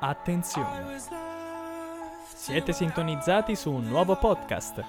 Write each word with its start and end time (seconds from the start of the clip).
Attenzione! 0.00 0.96
Siete 2.24 2.72
sintonizzati 2.72 3.56
su 3.56 3.72
un 3.72 3.88
nuovo 3.88 4.14
podcast. 4.16 4.84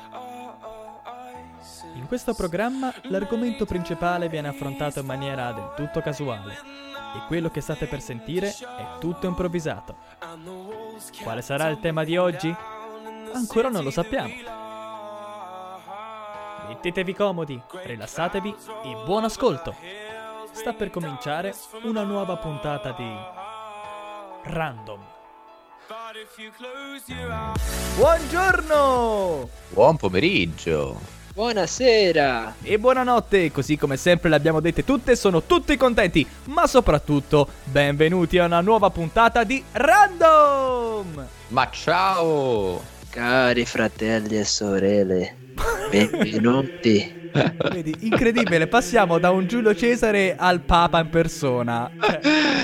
In 1.96 2.05
questo 2.08 2.35
programma 2.35 2.94
l'argomento 3.04 3.65
principale 3.65 4.29
viene 4.29 4.49
affrontato 4.49 4.99
in 4.99 5.08
maniera 5.08 5.51
del 5.51 5.74
tutto 5.76 6.01
casuale 6.01 6.53
e 6.53 7.26
quello 7.26 7.49
che 7.49 7.60
state 7.60 7.87
per 7.87 8.01
sentire 8.01 8.49
è 8.49 8.99
tutto 8.99 9.26
improvvisato. 9.26 9.96
Quale 11.23 11.41
sarà 11.41 11.67
il 11.69 11.79
tema 11.79 12.03
di 12.03 12.15
oggi? 12.15 12.55
Ancora 13.33 13.69
non 13.69 13.83
lo 13.83 13.91
sappiamo. 13.91 14.33
Mettetevi 16.67 17.16
comodi, 17.16 17.59
rilassatevi 17.84 18.55
e 18.84 18.95
buon 19.05 19.23
ascolto! 19.23 19.76
Sta 20.52 20.73
per 20.73 20.91
cominciare 20.91 21.55
una 21.84 22.03
nuova 22.03 22.38
puntata 22.38 22.91
di 22.91 23.38
Random. 24.50 24.99
Buongiorno! 27.95 29.49
Buon 29.70 29.98
pomeriggio. 29.98 30.99
Buonasera! 31.34 32.55
E 32.63 32.80
buonanotte, 32.80 33.52
così 33.52 33.77
come 33.77 33.95
sempre 33.95 34.30
le 34.30 34.35
abbiamo 34.35 34.59
dette 34.59 34.84
tutte, 34.84 35.16
sono 35.16 35.43
tutti 35.43 35.77
contenti, 35.77 36.27
ma 36.45 36.66
soprattutto 36.66 37.48
benvenuti 37.66 38.40
a 38.40 38.45
una 38.45 38.62
nuova 38.62 38.90
puntata 38.90 39.43
di 39.43 39.63
Random! 39.71 41.27
Ma 41.49 41.70
ciao! 41.70 42.81
Cari 43.12 43.66
fratelli 43.66 44.40
e 44.40 44.45
sorelle, 44.45 45.38
benvenuti. 45.91 47.18
Vedi, 47.71 47.95
incredibile, 48.01 48.67
passiamo 48.67 49.17
da 49.19 49.31
un 49.31 49.47
Giulio 49.47 49.75
Cesare 49.75 50.35
al 50.37 50.61
Papa 50.61 50.99
in 50.99 51.09
persona. 51.09 51.89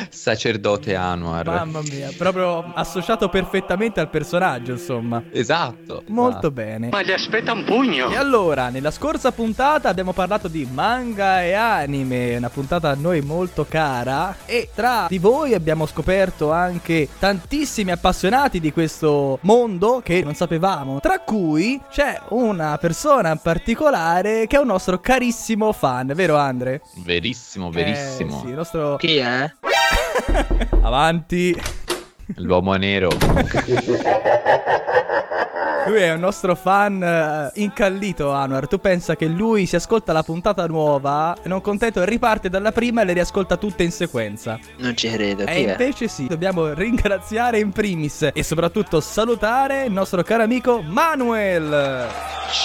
Sacerdote 0.09 0.95
Anwar. 0.95 1.45
mamma 1.45 1.81
mia, 1.81 2.09
proprio 2.17 2.71
associato 2.73 3.29
perfettamente 3.29 3.99
al 3.99 4.09
personaggio, 4.09 4.71
insomma. 4.73 5.23
Esatto. 5.31 6.03
Molto 6.07 6.47
Ah, 6.47 6.51
bene. 6.51 6.89
Ma 6.89 7.01
gli 7.01 7.11
aspetta 7.11 7.51
un 7.53 7.63
pugno. 7.63 8.09
E 8.09 8.15
allora, 8.15 8.69
nella 8.69 8.91
scorsa 8.91 9.31
puntata 9.31 9.89
abbiamo 9.89 10.13
parlato 10.13 10.47
di 10.47 10.67
manga 10.71 11.43
e 11.43 11.53
anime, 11.53 12.35
una 12.37 12.49
puntata 12.49 12.89
a 12.89 12.95
noi 12.95 13.21
molto 13.21 13.65
cara. 13.67 14.35
E 14.45 14.69
tra 14.73 15.05
di 15.09 15.17
voi 15.17 15.53
abbiamo 15.53 15.85
scoperto 15.85 16.51
anche 16.51 17.07
tantissimi 17.19 17.91
appassionati 17.91 18.59
di 18.59 18.71
questo 18.71 19.39
mondo 19.41 20.01
che 20.03 20.21
non 20.23 20.33
sapevamo. 20.35 20.99
Tra 20.99 21.19
cui 21.19 21.79
c'è 21.91 22.19
una 22.29 22.77
persona 22.77 23.31
in 23.31 23.39
particolare 23.41 24.47
che 24.47 24.54
è 24.55 24.59
un 24.59 24.67
nostro 24.67 24.99
carissimo 24.99 25.71
fan, 25.71 26.11
vero 26.15 26.35
Andre? 26.37 26.81
Verissimo, 27.03 27.67
Eh, 27.69 27.71
verissimo. 27.71 28.39
sì, 28.41 28.47
il 28.47 28.53
nostro... 28.53 28.95
Chi 28.97 29.17
è? 29.17 29.51
Avanti. 30.81 31.59
L'uomo 32.37 32.73
nero. 32.75 33.09
Lui 35.87 35.99
è 36.01 36.11
un 36.13 36.19
nostro 36.19 36.55
fan 36.55 37.03
eh, 37.03 37.51
incallito, 37.61 38.31
Anwar. 38.31 38.67
Tu 38.67 38.79
pensa 38.79 39.15
che 39.15 39.27
lui 39.27 39.67
si 39.67 39.75
ascolta 39.75 40.13
la 40.13 40.23
puntata 40.23 40.65
nuova 40.65 41.35
e 41.43 41.47
non 41.47 41.61
contento 41.61 42.03
riparte 42.03 42.49
dalla 42.49 42.71
prima 42.71 43.01
e 43.01 43.05
le 43.05 43.13
riascolta 43.13 43.55
tutte 43.57 43.83
in 43.83 43.91
sequenza. 43.91 44.57
Non 44.77 44.97
ci 44.97 45.07
credo, 45.11 45.43
E 45.43 45.45
chi 45.45 45.63
è? 45.65 45.69
invece 45.71 46.07
sì, 46.07 46.25
dobbiamo 46.25 46.73
ringraziare 46.73 47.59
in 47.59 47.71
primis 47.71 48.29
e 48.33 48.41
soprattutto 48.41 48.99
salutare 48.99 49.83
il 49.85 49.91
nostro 49.91 50.23
caro 50.23 50.41
amico 50.41 50.81
Manuel. 50.81 52.07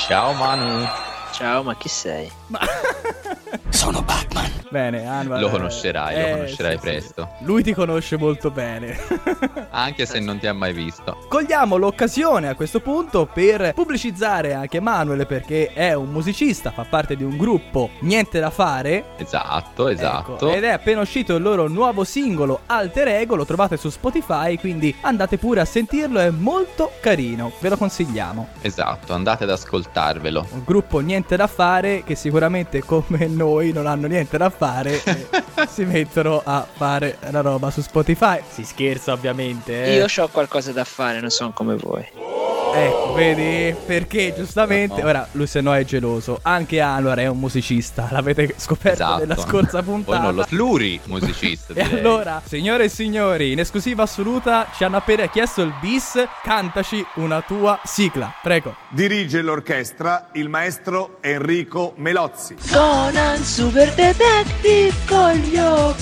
Ciao 0.07 0.33
Manu. 0.33 0.87
Ciao, 1.33 1.63
ma 1.63 1.75
chi 1.75 1.89
sei? 1.89 2.31
Sono 3.71 4.03
Batman. 4.03 4.51
Bene, 4.71 5.07
Anwar. 5.07 5.41
Lo 5.41 5.49
eh, 5.49 5.51
conoscerai, 5.51 6.15
lo 6.15 6.27
eh, 6.27 6.31
conoscerai 6.33 6.73
sì, 6.73 6.79
sì. 6.79 6.83
presto. 6.83 7.29
Lui 7.41 7.63
ti 7.63 7.73
conosce 7.73 8.17
molto 8.17 8.51
bene. 8.51 8.99
Anche 9.71 10.07
se 10.07 10.21
non 10.21 10.39
ti 10.39 10.47
ha 10.47 10.53
mai 10.53 10.73
visto. 10.73 11.25
Cogliamo 11.29 11.77
l'occasione 11.77 12.49
a 12.49 12.55
questo 12.55 12.81
punto 12.81 13.27
per 13.27 13.73
pubblicizzare 13.75 14.55
anche 14.55 14.81
Manuel 14.81 15.27
perché 15.27 15.73
è 15.73 15.93
un 15.95 16.11
musicista, 16.11 16.71
fa 16.71 16.85
parte 16.89 17.17
di 17.17 17.25
un 17.25 17.37
gruppo 17.37 17.91
Niente 18.01 18.39
da 18.41 18.51
fare 18.51 19.05
Esatto, 19.17 19.89
esatto. 19.89 20.35
Ecco, 20.35 20.53
ed 20.53 20.65
è 20.65 20.71
appena 20.71 21.01
uscito 21.01 21.37
il 21.37 21.43
loro 21.43 21.69
nuovo 21.69 22.05
singolo 22.05 22.61
Alter 22.67 23.09
Ego, 23.09 23.37
lo 23.37 23.45
trovate 23.45 23.77
su 23.77 23.91
Spotify, 23.91 24.59
quindi 24.59 24.95
andate 25.03 25.39
pure 25.39 25.61
a 25.61 25.65
sentirlo, 25.65 26.19
è 26.21 26.31
molto 26.31 26.93
carino, 27.01 27.53
ve 27.61 27.69
lo 27.71 27.77
consigliamo. 27.77 28.49
Esatto, 28.61 29.13
andate 29.15 29.45
ad 29.45 29.51
ascoltarvelo. 29.51 30.47
Un 30.53 30.63
gruppo 30.65 31.01
niente 31.01 31.37
da 31.37 31.47
fare 31.47 32.03
che 32.05 32.15
sicuramente 32.15 32.83
come 32.85 33.27
noi 33.27 33.60
non 33.73 33.87
hanno 33.87 34.07
niente 34.07 34.37
da 34.39 34.51
fare 34.51 35.03
e 35.05 35.27
si 35.71 35.85
mettono 35.85 36.43
a 36.45 36.67
fare 36.71 37.19
la 37.31 37.41
roba 37.41 37.71
su 37.71 37.83
Spotify. 37.83 38.41
Si 38.49 38.65
scherza 38.65 39.13
ovviamente, 39.13 39.85
eh. 39.85 39.95
Io 39.97 40.07
ho 40.23 40.29
qualcosa 40.29 40.73
da 40.73 40.85
fare, 40.85 41.21
non 41.21 41.31
sono 41.31 41.53
come 41.53 41.77
voi. 41.77 42.60
Ecco, 42.75 43.13
vedi? 43.15 43.75
Perché 43.87 44.35
giustamente 44.37 45.01
No. 45.03 45.09
ora 45.09 45.29
lui 45.33 45.47
se 45.47 45.61
no 45.61 45.75
è 45.75 45.85
geloso. 45.85 46.39
Anche 46.43 46.81
Anwar 46.81 47.19
è 47.19 47.27
un 47.27 47.39
musicista, 47.39 48.09
l'avete 48.11 48.55
scoperto 48.57 49.03
Esatto. 49.03 49.19
nella 49.21 49.37
scorsa 49.37 49.83
Poi 49.83 49.95
puntata. 49.95 50.23
non 50.23 50.35
lo 50.35 50.45
pluri 50.49 51.01
musicista. 51.07 51.73
E 51.75 51.83
allora, 51.83 52.41
signore 52.45 52.85
e 52.85 52.89
signori, 52.89 53.53
in 53.53 53.59
esclusiva 53.59 54.05
assoluta 54.05 54.69
ci 54.77 54.85
hanno 54.85 54.97
appena 54.99 55.27
chiesto 55.29 55.63
il 55.63 55.73
bis, 55.81 56.23
cantaci 56.43 57.05
una 57.15 57.41
tua 57.43 57.79
sigla, 57.85 58.33
prego. 58.43 58.75
Dirige 58.91 59.43
l'orchestra 59.43 60.29
il 60.35 60.49
maestro 60.49 61.19
Enrico 61.21 61.95
Melozzi. 61.97 62.57
Conan 62.71 63.39
Super 63.43 63.93
Detective 63.95 64.95
con 65.09 65.33
gli 65.33 65.57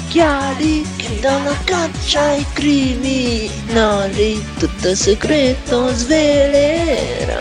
occhiali 0.09 0.87
che 0.97 1.19
danno 1.21 1.55
caccia 1.65 2.23
ai 2.23 2.45
criminali. 2.55 4.43
Tutto 4.59 4.95
segreto 4.95 5.93
svelerà. 5.93 7.37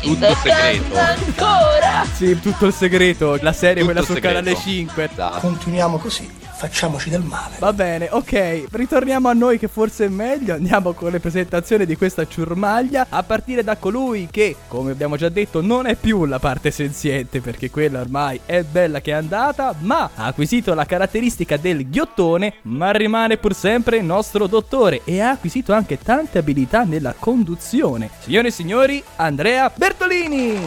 Tutto 0.00 0.34
segreto. 0.42 0.98
Ancora! 0.98 2.04
Sì, 2.12 2.38
tutto 2.40 2.66
il 2.66 2.72
segreto, 2.72 3.38
la 3.40 3.52
serie 3.52 3.82
Tutto 3.82 3.84
quella 3.86 4.02
sul 4.02 4.14
segreto. 4.16 4.34
canale 4.42 4.56
5. 4.56 5.08
Esatto. 5.12 5.38
Continuiamo 5.38 5.98
così, 5.98 6.28
facciamoci 6.56 7.10
del 7.10 7.22
male. 7.22 7.56
Va 7.58 7.72
bene, 7.74 8.08
ok, 8.10 8.64
ritorniamo 8.70 9.28
a 9.28 9.34
noi 9.34 9.58
che 9.58 9.68
forse 9.68 10.06
è 10.06 10.08
meglio, 10.08 10.54
andiamo 10.54 10.92
con 10.92 11.10
le 11.10 11.20
presentazioni 11.20 11.84
di 11.84 11.96
questa 11.96 12.26
ciurmaglia, 12.26 13.06
a 13.10 13.22
partire 13.22 13.62
da 13.62 13.76
colui 13.76 14.26
che, 14.30 14.56
come 14.66 14.92
abbiamo 14.92 15.16
già 15.16 15.28
detto, 15.28 15.60
non 15.60 15.86
è 15.86 15.96
più 15.96 16.24
la 16.24 16.38
parte 16.38 16.70
senziente, 16.70 17.42
perché 17.42 17.70
quella 17.70 18.00
ormai 18.00 18.40
è 18.46 18.62
bella 18.62 19.02
che 19.02 19.10
è 19.10 19.14
andata, 19.14 19.74
ma 19.80 20.10
ha 20.14 20.24
acquisito 20.24 20.72
la 20.72 20.86
caratteristica 20.86 21.58
del 21.58 21.90
ghiottone, 21.90 22.54
ma 22.62 22.90
rimane 22.90 23.36
pur 23.36 23.54
sempre 23.54 23.98
il 23.98 24.04
nostro 24.04 24.46
dottore 24.46 25.02
e 25.04 25.20
ha 25.20 25.30
acquisito 25.30 25.74
anche 25.74 25.98
tante 25.98 26.38
abilità 26.38 26.84
nella 26.84 27.14
conduzione. 27.18 28.08
Signore 28.20 28.48
e 28.48 28.52
signori, 28.52 29.04
Andrea 29.16 29.70
Bertolini! 29.74 30.58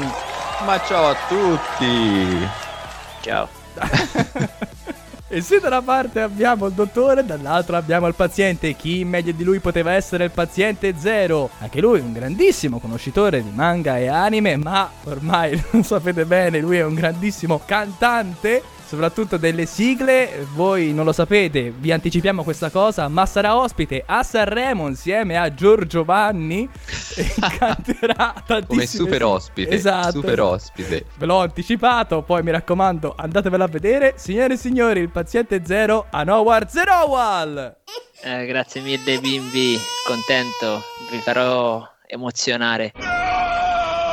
Ma 0.66 0.79
ciao 0.85 1.07
a 1.07 1.16
tutti. 1.27 2.47
Ciao. 3.21 3.47
E 5.31 5.41
se 5.41 5.59
da 5.59 5.67
una 5.67 5.84
parte 5.84 6.22
abbiamo 6.22 6.66
il 6.66 6.73
dottore, 6.73 7.23
dall'altra 7.23 7.78
abbiamo 7.78 8.07
il 8.07 8.16
paziente. 8.16 8.75
Chi 8.75 9.06
meglio 9.06 9.31
di 9.31 9.44
lui 9.44 9.59
poteva 9.59 9.91
essere 9.91 10.23
il 10.23 10.31
paziente 10.31 10.95
zero? 10.97 11.51
Anche 11.59 11.81
lui 11.81 12.00
un 12.00 12.12
grandissimo 12.12 12.79
conoscitore 12.79 13.44
di 13.44 13.51
manga 13.53 14.00
e 14.00 14.07
anime, 14.07 14.57
ma 14.57 14.89
ormai 15.03 15.51
lo 15.69 15.84
sapete 15.84 16.25
bene, 16.25 16.59
lui 16.59 16.78
è 16.78 16.84
un 16.84 16.95
grandissimo 16.95 17.62
cantante. 17.63 18.63
Soprattutto 18.89 19.38
delle 19.38 19.67
sigle, 19.67 20.47
voi 20.55 20.94
non 20.95 21.05
lo 21.05 21.11
sapete, 21.11 21.69
vi 21.69 21.91
anticipiamo 21.91 22.41
questa 22.41 22.72
cosa, 22.72 23.07
ma 23.07 23.27
sarà 23.27 23.55
ospite 23.55 24.01
a 24.03 24.23
Sanremo 24.23 24.88
insieme 24.88 25.38
a 25.38 25.53
Giorgio 25.53 26.03
Vanni 26.03 26.67
e 27.16 27.35
canterà 27.55 28.33
tantissime 28.44 28.66
Come 28.66 28.88
super 28.88 29.23
ospite. 29.25 29.69
Esatto. 29.69 30.13
Super 30.13 30.41
ospite. 30.41 31.05
Ve 31.17 31.25
l'ho 31.27 31.38
anticipato, 31.38 32.23
poi 32.23 32.41
mi 32.41 32.50
raccomando, 32.50 33.13
andatevela 33.16 33.66
a 33.66 33.67
vedere. 33.67 34.16
Signore 34.17 34.55
e 34.55 34.57
signori, 34.57 35.01
il 35.01 35.11
paziente 35.11 35.61
zero 35.63 36.07
Anowar 36.09 36.67
Zerowal! 36.67 37.77
Eh, 38.23 38.45
grazie 38.47 38.81
mille 38.81 39.19
bimbi, 39.19 39.77
contento, 40.03 40.81
vi 41.12 41.19
farò 41.19 41.88
emozionare. 42.07 42.92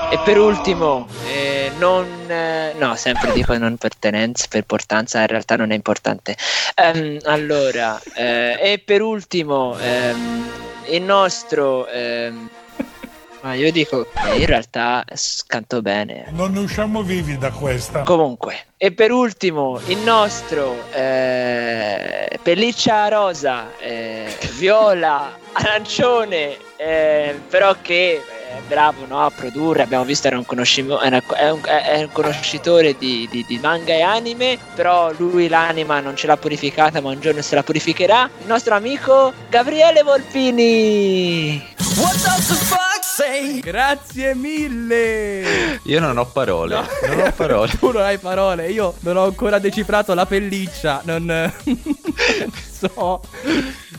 E 0.09 0.19
per 0.23 0.39
ultimo, 0.39 1.09
eh, 1.27 1.56
non... 1.79 2.07
eh, 2.29 2.75
no, 2.79 2.95
sempre 2.97 3.33
dico 3.33 3.57
non 3.57 3.77
per 3.77 3.95
tenenza, 3.97 4.47
per 4.49 4.61
importanza, 4.61 5.21
in 5.21 5.27
realtà 5.27 5.57
non 5.57 5.71
è 5.71 5.75
importante. 5.75 6.37
Ehm, 6.75 7.19
allora, 7.25 8.01
eh, 8.15 8.59
e 8.61 8.79
per 8.85 9.03
ultimo, 9.03 9.77
ehm, 9.79 10.51
il 10.89 11.03
nostro... 11.03 11.87
ehm, 11.89 12.49
ma 13.47 13.55
io 13.55 13.71
dico 13.71 14.09
che 14.13 14.35
in 14.35 14.47
realtà 14.47 15.05
canto 15.47 15.81
bene. 15.81 16.27
Non 16.31 16.51
ne 16.51 16.59
usciamo 16.59 17.03
vivi 17.03 17.39
da 17.39 17.51
questa. 17.53 18.01
Comunque, 18.01 18.67
e 18.77 18.91
per 18.91 19.13
ultimo, 19.13 19.79
il 19.87 19.99
nostro 19.99 20.91
eh, 20.93 22.29
pelliccia 22.43 23.07
rosa, 23.07 23.77
eh, 23.79 24.37
viola, 24.57 25.39
arancione, 25.53 26.57
eh, 26.77 27.41
però 27.49 27.77
che 27.81 28.15
eh, 28.15 28.36
è 28.57 28.61
bravo 28.67 29.05
no, 29.07 29.25
a 29.25 29.31
produrre, 29.31 29.83
abbiamo 29.83 30.05
visto 30.05 30.27
era 30.27 30.37
un, 30.39 30.45
conoscimo- 30.47 31.01
era- 31.01 31.23
è 31.37 31.51
un, 31.51 31.61
è- 31.65 32.03
un 32.03 32.13
conoscitore 32.13 32.97
di, 32.99 33.29
di- 33.31 33.45
di 33.47 33.59
manga 33.59 33.93
e 33.93 34.03
anime, 34.03 34.59
però 34.75 35.13
lui 35.17 35.49
l'anima 35.49 36.01
non 36.01 36.17
ce 36.17 36.27
l'ha 36.27 36.37
purificata, 36.37 37.01
ma 37.01 37.11
un 37.11 37.21
giorno 37.21 37.43
se 37.43 37.55
la 37.55 37.63
purificherà. 37.63 38.29
Il 38.41 38.47
nostro 38.47 38.75
amico 38.75 39.33
Gabriele 39.49 40.03
Volpini. 40.03 41.75
Grazie 43.61 44.35
mille! 44.35 45.81
Io 45.85 46.01
non 46.01 46.19
ho 46.19 46.27
parole. 46.27 46.75
Non 47.07 47.21
ho 47.21 47.33
parole. 47.35 47.71
Tu 47.79 47.91
non 47.91 48.03
hai 48.03 48.19
parole, 48.19 48.71
io 48.71 48.95
non 49.01 49.17
ho 49.17 49.25
ancora 49.25 49.59
decifrato 49.59 50.13
la 50.15 50.27
pelliccia, 50.27 51.01
non 51.05 51.53
so. 52.79 53.21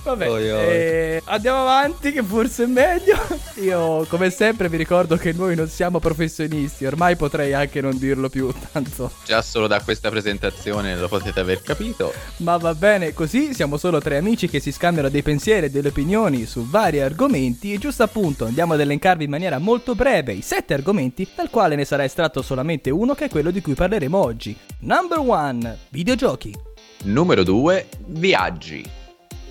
Vabbè, 0.04 0.30
Oi, 0.30 0.52
oi. 0.52 0.60
eh, 0.60 1.22
andiamo 1.26 1.62
avanti 1.62 2.12
che 2.12 2.24
forse 2.24 2.64
è 2.64 2.68
meglio. 2.68 3.18
Io 3.56 4.06
come 4.08 4.30
sempre 4.30 4.70
vi 4.70 4.78
ricordo 4.78 5.18
che 5.18 5.34
noi 5.34 5.56
non 5.56 5.68
siamo 5.68 6.00
professionisti, 6.00 6.86
ormai 6.86 7.16
potrei 7.16 7.54
anche 7.54 7.82
non 7.82 7.98
dirlo 7.98 8.30
più, 8.30 8.54
tanto. 8.72 9.12
Già 9.26 9.42
solo 9.42 9.68
da 9.68 9.82
questa 9.82 10.10
presentazione 10.10 10.96
lo 10.96 11.08
potete 11.08 11.40
aver 11.40 11.62
capito. 11.62 12.14
Ma 12.38 12.58
va 12.58 12.74
bene, 12.76 13.14
così 13.14 13.54
siamo 13.54 13.78
solo 13.78 14.00
tre 14.00 14.18
amici 14.18 14.48
che 14.48 14.60
si 14.60 14.72
scambiano 14.72 15.10
dei 15.10 15.24
pensieri 15.24 15.66
e 15.66 15.70
delle 15.70 15.90
opinioni 15.90 16.46
su 16.46 16.66
vari 16.68 17.02
argomenti 17.02 17.74
e 17.74 17.78
giusto 17.78 18.04
appunto 18.04 18.46
andiamo 18.46 18.74
ad 18.74 18.80
elencarvi 18.82 19.24
in 19.24 19.30
maniera 19.30 19.58
molto 19.58 19.96
breve 19.96 20.34
i 20.34 20.42
sette 20.42 20.74
argomenti 20.74 21.28
dal 21.36 21.50
quale 21.50 21.76
ne 21.76 21.86
sarà 21.86 22.04
estratto 22.04 22.42
solamente 22.42 22.90
uno 22.90 23.14
che 23.16 23.26
è 23.26 23.30
quello 23.30 23.52
di 23.52 23.62
cui 23.62 23.74
parleremo 23.74 24.18
oggi. 24.18 24.56
Number 24.80 25.20
one, 25.20 25.78
videogiochi. 25.90 26.67
Numero 27.04 27.44
2, 27.44 27.88
viaggi. 28.08 28.84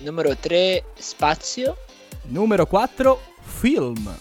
Numero 0.03 0.35
3, 0.35 0.83
spazio. 0.97 1.75
Numero 2.27 2.65
4, 2.65 3.19
film. 3.41 4.15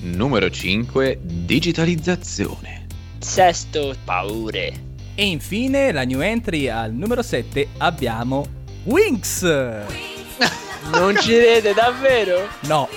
Numero 0.00 0.50
5, 0.50 1.20
digitalizzazione. 1.22 2.86
Sesto, 3.18 3.94
paure. 4.04 4.90
E 5.14 5.26
infine 5.26 5.92
la 5.92 6.04
new 6.04 6.20
entry 6.20 6.68
al 6.68 6.92
numero 6.92 7.22
7 7.22 7.68
abbiamo 7.78 8.46
Winx. 8.84 10.11
Non 10.90 11.16
ci 11.16 11.32
vede 11.32 11.72
davvero? 11.74 12.46
No, 12.62 12.88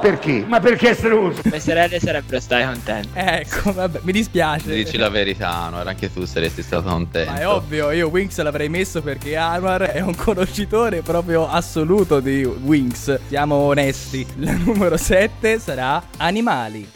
Perché? 0.00 0.44
Ma 0.46 0.60
perché 0.60 0.94
struso? 0.94 1.40
Le 1.44 1.60
sorelle 1.60 1.98
sarebbero 1.98 2.40
state 2.40 2.64
contente. 2.64 3.08
ecco, 3.14 3.72
vabbè, 3.72 4.00
mi 4.02 4.12
dispiace. 4.12 4.72
Dici 4.72 4.96
la 4.96 5.08
verità, 5.08 5.68
no? 5.68 5.82
Anche 5.84 6.12
tu 6.12 6.24
saresti 6.24 6.62
stato 6.62 6.88
contento. 6.88 7.30
Ma 7.32 7.38
è 7.38 7.46
ovvio, 7.48 7.90
io 7.90 8.08
Winx 8.08 8.40
l'avrei 8.40 8.68
messo 8.68 9.02
perché 9.02 9.36
Anwar 9.36 9.82
è 9.82 10.00
un 10.00 10.14
conoscitore 10.14 11.02
proprio 11.02 11.48
assoluto 11.48 12.20
di 12.20 12.44
Winx. 12.44 13.18
Siamo 13.28 13.54
onesti. 13.56 14.26
Il 14.38 14.60
numero 14.64 14.96
7 14.96 15.58
sarà 15.58 16.02
animali. 16.18 16.88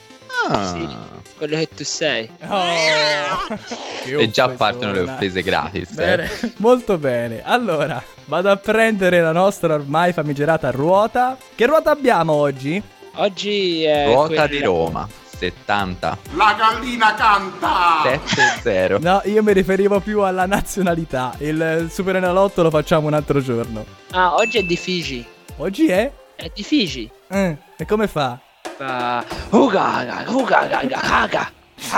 Ah. 0.48 0.66
Sì. 0.66 1.19
Quello 1.40 1.56
che 1.56 1.69
tu 1.75 1.84
sei. 1.84 2.28
Oh, 2.48 4.19
E 4.19 4.28
già 4.31 4.50
partono 4.50 4.92
le 4.92 5.00
offese 5.00 5.40
gratis. 5.42 5.90
eh. 5.92 5.94
Bene, 5.94 6.31
molto 6.56 6.98
bene. 6.98 7.40
Allora, 7.42 8.02
vado 8.26 8.50
a 8.50 8.56
prendere 8.56 9.22
la 9.22 9.32
nostra 9.32 9.72
ormai 9.72 10.12
famigerata 10.12 10.70
ruota. 10.70 11.38
Che 11.54 11.64
ruota 11.64 11.90
abbiamo 11.92 12.34
oggi? 12.34 12.82
Oggi 13.14 13.84
è 13.84 14.04
Ruota 14.04 14.26
quella- 14.26 14.46
di 14.48 14.60
Roma, 14.62 15.08
70. 15.38 16.19
La 16.34 16.54
gallina 16.58 17.14
canta! 17.14 18.02
7-0. 18.02 18.98
No, 19.00 19.22
io 19.25 19.42
mi 19.42 19.54
riferivo 19.54 20.00
più 20.00 20.20
alla 20.20 20.44
nazionalità. 20.44 21.32
Il 21.38 21.88
Super 21.90 22.16
Enalotto 22.16 22.62
lo 22.62 22.69
facciamo 22.70 23.06
un 23.06 23.14
altro 23.14 23.40
giorno. 23.42 23.82
Ah, 24.10 24.34
oggi 24.34 24.58
è 24.58 24.62
di 24.62 24.76
Figi. 24.76 25.25
Oggi 25.56 25.87
è? 25.88 26.12
È 26.37 26.50
di 26.54 26.62
Figi. 26.62 27.10
Eh, 27.28 27.56
e 27.78 27.87
come 27.87 28.06
fa? 28.08 28.38
Fa... 28.80 29.22
Uga, 29.50 30.24
uga, 30.32 30.62
uga, 30.64 31.02
uga, 31.24 31.52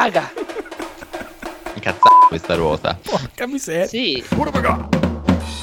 uga. 0.05 0.33
Incazzata 1.75 2.27
questa 2.27 2.57
ruota. 2.57 2.99
Porca 3.01 3.47
miseria. 3.47 3.87
Sì, 3.87 4.25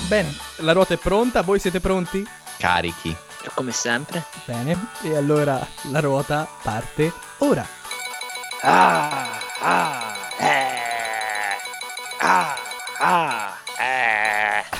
Bene, 0.07 0.33
la 0.59 0.71
ruota 0.71 0.93
è 0.93 0.97
pronta, 0.97 1.41
voi 1.41 1.59
siete 1.59 1.81
pronti? 1.81 2.25
Carichi. 2.57 3.13
come 3.53 3.73
sempre. 3.73 4.23
Bene, 4.45 4.77
e 5.01 5.17
allora 5.17 5.59
la 5.91 5.99
ruota 5.99 6.47
parte 6.63 7.11
ora. 7.39 7.67
Ah, 8.61 9.39
ah, 9.59 10.15
eh. 10.37 11.57
Ah, 12.19 12.55
ah, 12.97 13.57
eh. 13.77 14.78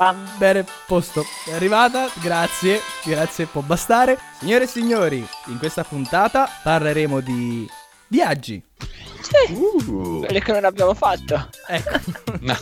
Bam. 0.00 0.16
Bene, 0.38 0.64
posto. 0.86 1.22
È 1.44 1.52
arrivata, 1.52 2.08
grazie, 2.22 2.80
grazie, 3.04 3.44
può 3.44 3.60
bastare. 3.60 4.18
Signore 4.38 4.64
e 4.64 4.66
signori, 4.66 5.28
in 5.48 5.58
questa 5.58 5.84
puntata 5.84 6.48
parleremo 6.62 7.20
di 7.20 7.68
viaggi. 8.06 8.62
Sì, 9.20 9.52
Uh. 9.52 10.20
quelli 10.20 10.40
che 10.40 10.52
non 10.52 10.64
abbiamo 10.64 10.94
fatto. 10.94 11.50
Ecco. 11.66 11.98
No. 12.40 12.56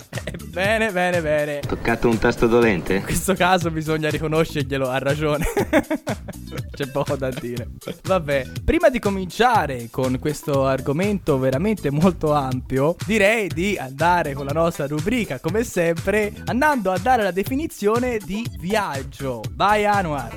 Bene, 0.58 0.90
bene, 0.90 1.22
bene. 1.22 1.60
Toccato 1.60 2.08
un 2.08 2.18
tasto 2.18 2.48
dolente? 2.48 2.94
In 2.94 3.04
questo 3.04 3.34
caso 3.34 3.70
bisogna 3.70 4.10
riconoscerglielo, 4.10 4.88
ha 4.88 4.98
ragione. 4.98 5.44
C'è 6.74 6.88
poco 6.90 7.14
da 7.14 7.30
dire. 7.30 7.68
Vabbè, 8.02 8.44
prima 8.64 8.88
di 8.88 8.98
cominciare 8.98 9.86
con 9.88 10.18
questo 10.18 10.66
argomento 10.66 11.38
veramente 11.38 11.92
molto 11.92 12.32
ampio, 12.32 12.96
direi 13.06 13.46
di 13.46 13.78
andare 13.78 14.32
con 14.32 14.46
la 14.46 14.52
nostra 14.52 14.88
rubrica, 14.88 15.38
come 15.38 15.62
sempre, 15.62 16.32
andando 16.46 16.90
a 16.90 16.98
dare 16.98 17.22
la 17.22 17.30
definizione 17.30 18.18
di 18.18 18.44
viaggio. 18.58 19.42
Vai 19.52 19.86
Anwar. 19.86 20.36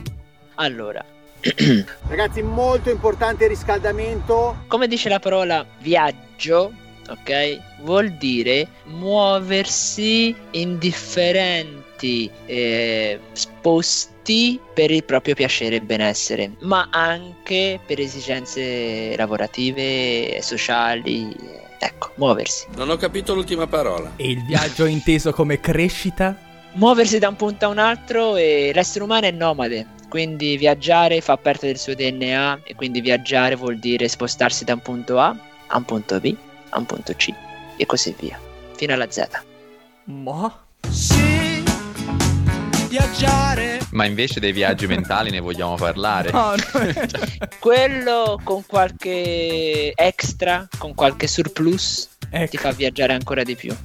Allora, 0.53 1.03
Ragazzi, 2.07 2.43
molto 2.43 2.91
importante 2.91 3.45
il 3.45 3.49
riscaldamento. 3.49 4.65
come 4.67 4.87
dice 4.87 5.09
la 5.09 5.19
parola 5.19 5.65
viaggio, 5.79 6.73
ok? 7.11 7.59
Vuol 7.81 8.11
dire 8.11 8.67
muoversi 8.85 10.35
in 10.51 10.77
differenti 10.77 12.29
eh, 12.45 13.19
sposti 13.33 14.59
per 14.73 14.91
il 14.91 15.03
proprio 15.03 15.35
piacere 15.35 15.77
e 15.77 15.81
benessere, 15.81 16.51
ma 16.61 16.89
anche 16.91 17.79
per 17.85 17.99
esigenze 17.99 19.15
lavorative, 19.15 20.39
sociali. 20.41 21.35
Ecco, 21.79 22.11
muoversi. 22.15 22.67
Non 22.75 22.89
ho 22.89 22.97
capito 22.97 23.33
l'ultima 23.33 23.67
parola. 23.67 24.11
E 24.15 24.29
il 24.29 24.43
viaggio 24.45 24.85
inteso 24.85 25.31
come 25.31 25.59
crescita? 25.59 26.37
Muoversi 26.73 27.19
da 27.19 27.27
un 27.27 27.35
punto 27.35 27.65
a 27.65 27.69
un 27.69 27.79
altro 27.79 28.35
e 28.35 28.71
l'essere 28.73 29.03
umano 29.03 29.25
è 29.25 29.31
nomade. 29.31 29.87
Quindi 30.07 30.57
viaggiare 30.57 31.21
fa 31.21 31.37
parte 31.37 31.67
del 31.67 31.77
suo 31.77 31.95
DNA 31.95 32.61
e 32.63 32.75
quindi 32.75 33.01
viaggiare 33.01 33.55
vuol 33.55 33.77
dire 33.77 34.07
spostarsi 34.07 34.63
da 34.63 34.73
un 34.73 34.81
punto 34.81 35.17
A 35.17 35.35
a 35.67 35.77
un 35.77 35.85
punto 35.85 36.19
B 36.19 36.35
a 36.71 36.77
un 36.79 36.85
punto 36.85 37.13
C 37.13 37.33
e 37.77 37.85
così 37.85 38.15
via, 38.19 38.39
fino 38.75 38.93
alla 38.93 39.09
Z. 39.09 39.27
Ma? 40.05 40.65
Ma 43.91 44.05
invece 44.05 44.39
dei 44.39 44.51
viaggi 44.51 44.87
mentali 44.87 45.29
ne 45.29 45.39
vogliamo 45.39 45.75
parlare? 45.75 46.31
No, 46.31 46.55
no. 46.55 46.57
Quello 47.59 48.39
con 48.43 48.65
qualche 48.65 49.93
extra, 49.95 50.67
con 50.77 50.93
qualche 50.93 51.27
surplus, 51.27 52.09
ti 52.19 52.27
ecco, 52.29 52.57
fa 52.57 52.71
viaggiare 52.71 53.13
ancora 53.13 53.43
di 53.43 53.55
più. 53.55 53.75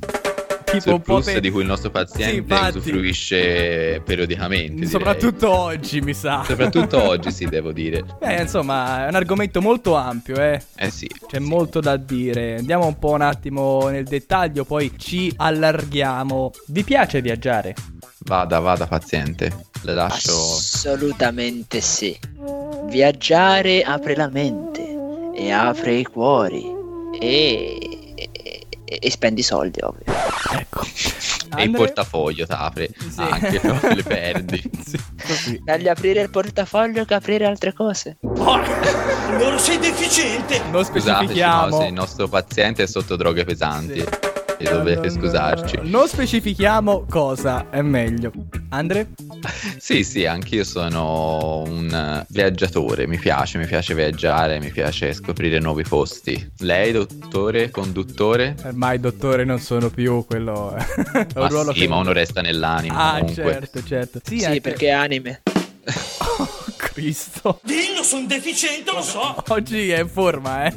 Tipo 0.81 0.95
un 0.95 1.03
po' 1.03 1.13
Surplus 1.15 1.33
per- 1.33 1.41
di 1.41 1.51
cui 1.51 1.61
il 1.63 1.67
nostro 1.67 1.89
Sì, 1.89 1.93
paziente 1.95 2.37
infatti. 2.37 2.79
usufruisce 2.79 4.01
periodicamente. 4.05 4.75
direi. 4.75 4.89
Soprattutto 4.89 5.51
oggi, 5.51 6.01
mi 6.01 6.15
sa. 6.15 6.45
Soprattutto 6.47 7.03
oggi, 7.03 7.31
sì, 7.31 7.47
devo 7.47 7.73
dire. 7.73 8.05
Eh, 8.27 8.43
insomma, 8.43 9.05
è 9.07 9.09
un 9.09 9.15
argomento 9.15 9.61
molto 9.61 9.95
ampio, 9.95 10.37
eh. 10.37 10.61
Eh 10.77 10.91
sì. 10.91 11.09
C'è 11.27 11.39
molto 11.39 11.81
da 11.81 11.97
dire. 11.97 12.57
Andiamo 12.59 12.87
un 12.87 12.99
po' 12.99 13.11
un 13.11 13.21
attimo 13.23 13.89
nel 13.89 14.05
dettaglio, 14.05 14.65
poi 14.65 14.93
ci 14.97 15.33
allarghiamo. 15.37 16.51
Vi 16.69 16.83
piace 16.85 17.21
viaggiare? 17.21 17.75
Vada, 18.21 18.59
vada, 18.59 18.87
paziente. 18.87 19.65
Le 19.83 19.95
lascio. 19.95 20.33
Assolutamente 20.33 21.81
sì. 21.81 22.19
Viaggiare 22.87 23.83
apre 23.83 24.17
la 24.17 24.29
mente 24.29 24.85
e 25.35 25.51
apre 25.53 25.95
i 25.95 26.05
cuori 26.05 26.65
e, 27.21 27.96
e- 28.87 28.99
e 29.03 29.11
spendi 29.11 29.43
soldi, 29.43 29.81
ovvio. 29.83 30.05
Ecco. 30.53 30.85
E 31.57 31.63
il 31.65 31.71
portafoglio 31.71 32.47
t'apre. 32.47 32.89
Sì. 32.99 33.21
Anche 33.21 33.61
però 33.61 33.79
le 33.95 34.03
perdi. 34.07 34.63
Sì, 34.85 34.99
così. 35.27 35.61
Meglio 35.65 35.91
aprire 35.91 36.21
il 36.23 36.31
portafoglio 36.31 37.05
che 37.05 37.15
aprire 37.15 37.47
altre 37.47 37.73
cose. 37.73 38.17
Non 38.21 39.59
sei 39.59 39.79
deficiente! 39.79 40.61
Non 40.71 40.85
Scusateci, 40.85 41.15
specifichiamo. 41.17 41.69
no, 41.69 41.81
se 41.81 41.87
il 41.87 41.93
nostro 41.93 42.29
paziente 42.29 42.83
è 42.85 42.87
sotto 42.87 43.17
droghe 43.17 43.45
pesanti. 43.45 44.01
Sì. 44.01 44.07
E 44.59 44.65
dovete 44.65 45.11
scusarci. 45.11 45.79
Non 45.83 46.09
specifichiamo 46.09 47.05
cosa, 47.09 47.69
è 47.71 47.83
meglio. 47.83 48.33
Andre? 48.71 49.09
Sì, 49.79 50.03
sì, 50.03 50.25
anch'io 50.25 50.65
sono 50.65 51.63
un 51.67 51.89
eh, 51.93 52.27
viaggiatore. 52.31 53.07
Mi 53.07 53.19
piace, 53.19 53.59
mi 53.59 53.67
piace 53.67 53.95
viaggiare, 53.95 54.59
mi 54.59 54.71
piace 54.71 55.13
scoprire 55.13 55.59
nuovi 55.59 55.83
posti. 55.83 56.53
Lei, 56.59 56.93
dottore, 56.93 57.71
conduttore? 57.71 58.57
Ormai, 58.65 58.99
dottore, 58.99 59.45
non 59.45 59.59
sono 59.61 59.91
più 59.91 60.25
quello. 60.27 60.75
è 60.75 60.81
un 61.19 61.27
Ma 61.35 61.49
ruolo 61.49 61.73
sì, 61.73 61.81
che- 61.81 61.89
ma 61.89 61.97
uno 61.97 62.13
resta 62.13 62.41
nell'anima 62.41 63.13
Ah, 63.13 63.19
comunque. 63.19 63.45
certo, 63.45 63.83
certo. 63.83 64.21
Sì, 64.25 64.39
Sì, 64.39 64.45
anche- 64.47 64.61
perché 64.63 64.91
anime. 64.91 65.43
Cristo. 66.97 67.61
Dillo, 67.63 68.03
sono 68.03 68.27
deficiente, 68.27 68.91
lo 68.91 69.03
so. 69.03 69.37
Oggi 69.49 69.91
è 69.91 70.01
in 70.01 70.09
forma, 70.09 70.65
eh. 70.65 70.75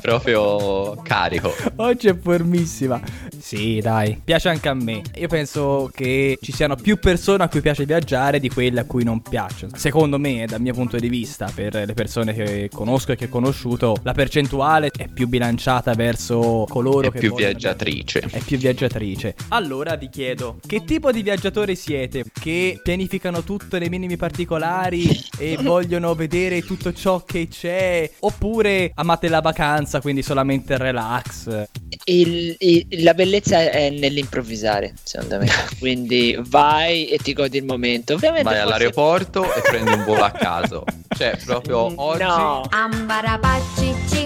Proprio 0.00 0.96
carico. 1.02 1.54
Oggi 1.76 2.08
è 2.08 2.16
formissima. 2.18 2.98
Sì, 3.38 3.80
dai, 3.82 4.18
piace 4.24 4.48
anche 4.48 4.68
a 4.70 4.74
me. 4.74 5.02
Io 5.16 5.28
penso 5.28 5.90
che 5.94 6.38
ci 6.40 6.50
siano 6.52 6.76
più 6.76 6.98
persone 6.98 7.44
a 7.44 7.48
cui 7.48 7.60
piace 7.60 7.84
viaggiare 7.84 8.40
di 8.40 8.48
quelle 8.48 8.80
a 8.80 8.84
cui 8.86 9.04
non 9.04 9.20
piace. 9.20 9.68
Secondo 9.74 10.18
me, 10.18 10.46
dal 10.46 10.62
mio 10.62 10.72
punto 10.72 10.96
di 10.96 11.10
vista, 11.10 11.50
per 11.54 11.74
le 11.74 11.92
persone 11.92 12.32
che 12.32 12.70
conosco 12.72 13.12
e 13.12 13.16
che 13.16 13.26
ho 13.26 13.28
conosciuto, 13.28 13.96
la 14.04 14.12
percentuale 14.12 14.90
è 14.96 15.08
più 15.08 15.28
bilanciata 15.28 15.92
verso 15.92 16.64
coloro 16.70 17.08
È 17.08 17.12
che 17.12 17.18
più 17.18 17.30
vogliono 17.32 17.50
viaggiatrice. 17.50 18.20
è 18.30 18.38
più 18.38 18.56
viaggiatrice. 18.56 19.34
Allora 19.48 19.94
vi 19.96 20.08
chiedo, 20.08 20.58
che 20.66 20.84
tipo 20.84 21.12
di 21.12 21.20
viaggiatori 21.22 21.76
siete? 21.76 22.24
Che 22.32 22.80
pianificano 22.82 23.42
tutto 23.42 23.76
nei 23.78 23.90
minimi 23.90 24.16
particolari 24.16 25.01
e 25.38 25.56
vogliono 25.60 26.14
vedere 26.14 26.62
tutto 26.62 26.92
ciò 26.92 27.24
che 27.24 27.48
c'è? 27.48 28.10
Oppure 28.20 28.92
amate 28.94 29.28
la 29.28 29.40
vacanza, 29.40 30.00
quindi 30.00 30.22
solamente 30.22 30.76
relax? 30.78 31.66
Il- 32.04 32.54
il- 32.58 32.86
la 33.02 33.14
bellezza 33.14 33.58
è 33.70 33.90
nell'improvvisare, 33.90 34.94
secondo 35.02 35.38
me. 35.38 35.46
Quindi 35.78 36.36
vai 36.48 37.06
e 37.08 37.18
ti 37.18 37.32
godi 37.32 37.58
il 37.58 37.64
momento. 37.64 38.14
Ovviamente 38.14 38.44
Vai 38.48 38.58
forse- 38.58 38.68
all'aeroporto 38.74 39.44
e 39.54 39.60
prendi 39.62 39.92
un 39.92 40.04
volo 40.04 40.22
a 40.24 40.30
caso. 40.30 40.84
Cioè, 41.16 41.36
proprio 41.44 41.92
oggi. 42.00 42.22
No, 42.22 42.62
Ambarabacci. 42.70 44.21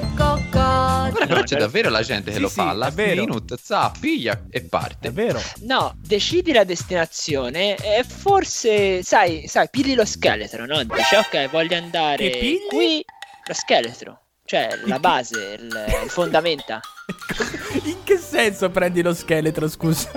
Guarda, 0.77 1.27
però 1.27 1.43
c'è 1.43 1.57
davvero 1.57 1.89
la 1.91 2.03
gente 2.03 2.31
che 2.31 2.37
Sì, 2.37 2.43
lo 2.43 2.49
sì, 2.49 2.55
fa. 2.55 2.73
vero. 2.91 3.21
minute, 3.23 3.57
za, 3.63 3.93
piglia 3.99 4.43
e 4.51 4.63
parte. 4.63 5.09
È 5.09 5.13
vero? 5.13 5.41
no, 5.63 5.95
decidi 5.99 6.53
la 6.53 6.65
destinazione 6.65 7.77
e 7.77 8.05
forse, 8.05 9.03
sai, 9.03 9.47
sai, 9.49 9.69
pigli 9.71 9.95
lo 9.95 10.05
scheletro, 10.05 10.67
no? 10.67 10.83
Dici, 10.83 11.15
ok, 11.15 11.51
voglio 11.51 11.77
andare 11.77 12.31
Che 12.31 12.39
pigli? 12.39 12.67
qui, 12.69 13.05
lo 13.47 13.55
scheletro. 13.55 14.21
Cioè, 14.45 14.79
la 14.85 15.01
base, 15.01 15.57
il, 15.59 15.85
il 16.05 16.09
fondamenta. 16.11 16.81
In 17.85 18.03
senso 18.37 18.71
prendi 18.71 19.03
lo 19.03 19.15
scheletro, 19.15 19.69
scusa? 19.69 20.11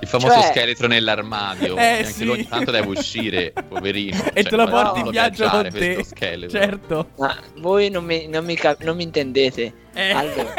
Il 0.00 0.06
famoso 0.08 0.32
Cioè- 0.40 0.50
scheletro 0.50 0.86
nell'armadio. 0.86 1.72
Eh, 1.74 1.76
che 1.76 1.82
anche 1.82 2.04
sì. 2.04 2.24
lui 2.24 2.34
ogni 2.34 2.48
tanto 2.48 2.70
deve 2.70 2.86
uscire, 2.88 3.52
poverino. 3.68 4.16
e 4.32 4.42
Cioè, 4.42 4.50
te 4.50 4.56
lo 4.56 4.68
porti 4.68 5.00
no, 5.00 5.04
in 5.06 5.10
viaggio 5.10 5.48
con 5.48 5.68
te. 5.70 6.04
Certo. 6.48 7.10
Ma 7.18 7.36
voi 7.56 7.90
non 7.90 8.04
mi, 8.04 8.26
non 8.28 8.44
mi 8.44 8.54
cap- 8.54 8.82
non 8.82 8.96
mi 8.96 9.02
intendete. 9.02 9.72
Eh. 9.94 10.10
Allora, 10.12 10.54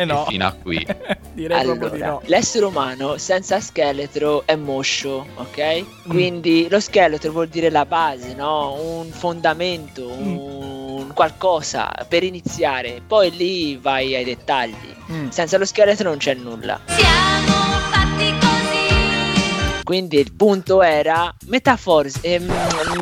eh 0.00 0.04
no. 0.04 0.22
E 0.24 0.30
fino 0.30 0.46
a 0.46 0.52
qui. 0.52 0.86
Direi 1.32 1.64
proprio 1.64 1.88
di 1.90 1.94
allora, 1.96 2.10
no. 2.12 2.22
l'essere 2.26 2.64
umano 2.64 3.16
senza 3.18 3.60
scheletro 3.60 4.42
è 4.46 4.54
moscio, 4.56 5.26
Mm. 5.28 5.36
ok? 5.38 5.84
Quindi 6.08 6.66
lo 6.68 6.80
scheletro 6.80 7.30
vuol 7.32 7.48
dire 7.48 7.70
la 7.70 7.84
base, 7.86 8.34
no? 8.34 8.72
Un 8.74 9.10
fondamento, 9.10 10.08
Mm. 10.08 10.36
un 10.36 11.10
qualcosa 11.14 11.90
per 12.08 12.22
iniziare. 12.24 13.00
Poi 13.06 13.30
lì 13.30 13.76
vai 13.76 14.14
ai 14.14 14.24
dettagli. 14.24 14.74
Mm. 15.12 15.28
Senza 15.28 15.58
lo 15.58 15.64
scheletro 15.64 16.08
non 16.08 16.18
c'è 16.18 16.34
nulla. 16.34 16.80
Siamo 16.86 17.52
fatti 17.90 18.32
così. 18.40 19.82
Quindi 19.84 20.18
il 20.18 20.32
punto 20.34 20.82
era 20.82 21.32
metafora. 21.46 22.08
ehm, 22.22 22.44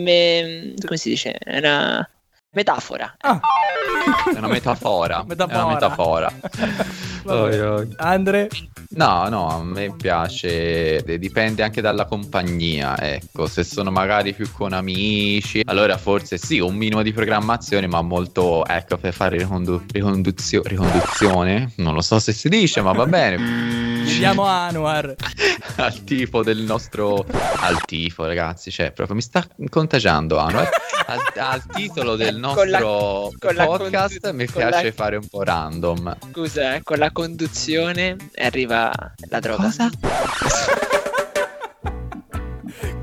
me- 0.00 0.74
come 0.84 0.96
si 0.98 1.08
dice? 1.10 1.36
Era 1.42 2.08
metafora. 2.56 3.14
Ah. 3.20 3.38
È 4.32 4.38
una 4.38 4.48
metafora. 4.48 5.22
Metafora. 5.26 5.58
È 5.58 5.62
una 5.62 5.72
metafora. 5.74 6.32
Oi, 7.28 7.60
oi. 7.60 7.88
Andre? 7.96 8.48
No, 8.90 9.28
no, 9.28 9.48
a 9.48 9.62
me 9.64 9.92
piace, 9.96 11.02
dipende 11.18 11.64
anche 11.64 11.80
dalla 11.80 12.04
compagnia, 12.04 12.96
ecco, 12.96 13.48
se 13.48 13.64
sono 13.64 13.90
magari 13.90 14.32
più 14.32 14.48
con 14.52 14.72
amici, 14.72 15.60
allora 15.64 15.98
forse 15.98 16.38
sì, 16.38 16.60
un 16.60 16.76
minimo 16.76 17.02
di 17.02 17.12
programmazione, 17.12 17.88
ma 17.88 18.00
molto, 18.00 18.64
ecco, 18.64 18.96
per 18.96 19.12
fare 19.12 19.38
ricondu- 19.38 19.90
riconduzio- 19.90 20.62
riconduzione, 20.64 21.72
non 21.78 21.94
lo 21.94 22.00
so 22.00 22.20
se 22.20 22.32
si 22.32 22.48
dice, 22.48 22.80
ma 22.80 22.92
va 22.92 23.06
bene, 23.06 23.36
Vediamo 24.06 24.44
Anwar. 24.44 25.14
al 25.76 26.04
tifo 26.04 26.42
del 26.42 26.58
nostro, 26.58 27.24
al 27.60 27.84
tifo 27.84 28.24
ragazzi, 28.24 28.70
cioè 28.70 28.92
proprio 28.92 29.16
mi 29.16 29.22
sta 29.22 29.44
contagiando, 29.68 30.38
eh. 30.38 30.68
al, 31.06 31.20
al 31.36 31.66
titolo 31.66 32.16
del 32.16 32.40
Con 32.54 32.70
la- 32.70 32.78
nostro 32.78 33.32
con 33.38 33.54
la 33.54 33.66
podcast 33.66 34.20
condu- 34.20 34.38
mi 34.40 34.46
con 34.46 34.54
piace 34.62 34.84
la- 34.86 34.92
fare 34.92 35.16
un 35.16 35.26
po' 35.28 35.42
random. 35.42 36.16
Scusa, 36.30 36.74
eh, 36.76 36.82
con 36.82 36.98
la 36.98 37.10
conduzione 37.10 38.16
arriva 38.36 38.90
la 39.28 39.40
droga. 39.40 39.64
Cosa? 39.64 39.90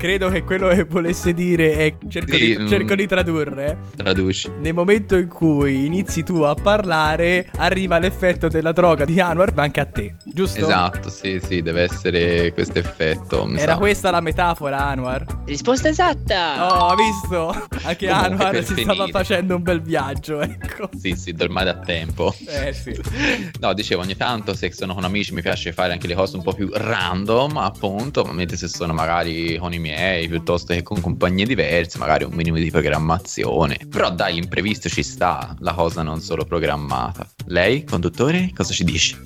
Credo 0.04 0.28
che 0.28 0.44
quello 0.44 0.68
che 0.68 0.84
volesse 0.84 1.32
dire 1.32 1.76
è. 1.78 1.94
Cerco, 2.10 2.36
Sì, 2.36 2.38
di, 2.38 2.58
mm. 2.58 2.66
cerco 2.66 2.94
di 2.94 3.06
tradurre. 3.06 3.78
Traduci. 3.96 4.50
Nel 4.60 4.74
momento 4.74 5.16
in 5.16 5.28
cui 5.28 5.86
inizi 5.86 6.22
tu 6.22 6.42
a 6.42 6.54
parlare, 6.54 7.48
arriva 7.56 7.98
l'effetto 7.98 8.48
della 8.48 8.72
droga 8.72 9.06
di 9.06 9.18
Anwar 9.18 9.54
anche 9.54 9.80
a 9.80 9.86
te, 9.86 10.16
giusto? 10.22 10.60
Esatto, 10.60 11.08
sì, 11.08 11.40
sì, 11.42 11.62
deve 11.62 11.84
essere 11.84 12.52
questo 12.52 12.80
effetto. 12.80 13.48
Era 13.56 13.72
sa. 13.72 13.78
questa 13.78 14.10
la 14.10 14.20
metafora, 14.20 14.88
Anwar? 14.88 15.24
Risposta 15.46 15.88
esatta. 15.88 16.66
Oh, 16.68 16.88
hai 16.88 16.96
visto? 16.96 17.66
Anche 17.84 18.06
Comunque, 18.06 18.44
Anwar 18.44 18.56
si 18.62 18.74
stava 18.74 18.92
finire. 18.92 19.10
facendo 19.10 19.56
un 19.56 19.62
bel 19.62 19.80
viaggio, 19.80 20.42
ecco. 20.42 20.90
Sì, 21.00 21.14
sì, 21.16 21.34
ormai 21.40 21.64
da 21.64 21.78
tempo. 21.78 22.34
Eh 22.46 22.74
sì. 22.74 22.92
No, 23.58 23.72
dicevo, 23.72 24.02
ogni 24.02 24.16
tanto 24.16 24.52
se 24.52 24.70
sono 24.70 24.92
con 24.92 25.04
amici 25.04 25.32
mi 25.32 25.40
piace 25.40 25.72
fare 25.72 25.92
anche 25.92 26.06
le 26.06 26.14
cose 26.14 26.36
un 26.36 26.42
po' 26.42 26.52
più 26.52 26.68
random, 26.70 27.56
appunto, 27.56 28.22
mentre 28.24 28.58
se 28.58 28.68
sono 28.68 28.92
magari 28.92 29.56
con 29.56 29.72
i 29.72 29.78
miei 29.78 29.92
piuttosto 30.28 30.72
che 30.72 30.82
con 30.82 31.00
compagnie 31.00 31.46
diverse, 31.46 31.98
magari 31.98 32.24
un 32.24 32.34
minimo 32.34 32.56
di 32.56 32.70
programmazione. 32.70 33.78
Però 33.88 34.10
dai, 34.10 34.34
l'imprevisto 34.34 34.88
ci 34.88 35.02
sta, 35.02 35.54
la 35.60 35.72
cosa 35.72 36.02
non 36.02 36.20
solo 36.20 36.44
programmata. 36.44 37.26
Lei, 37.46 37.84
conduttore, 37.84 38.50
cosa 38.54 38.72
ci 38.72 38.84
dici? 38.84 39.16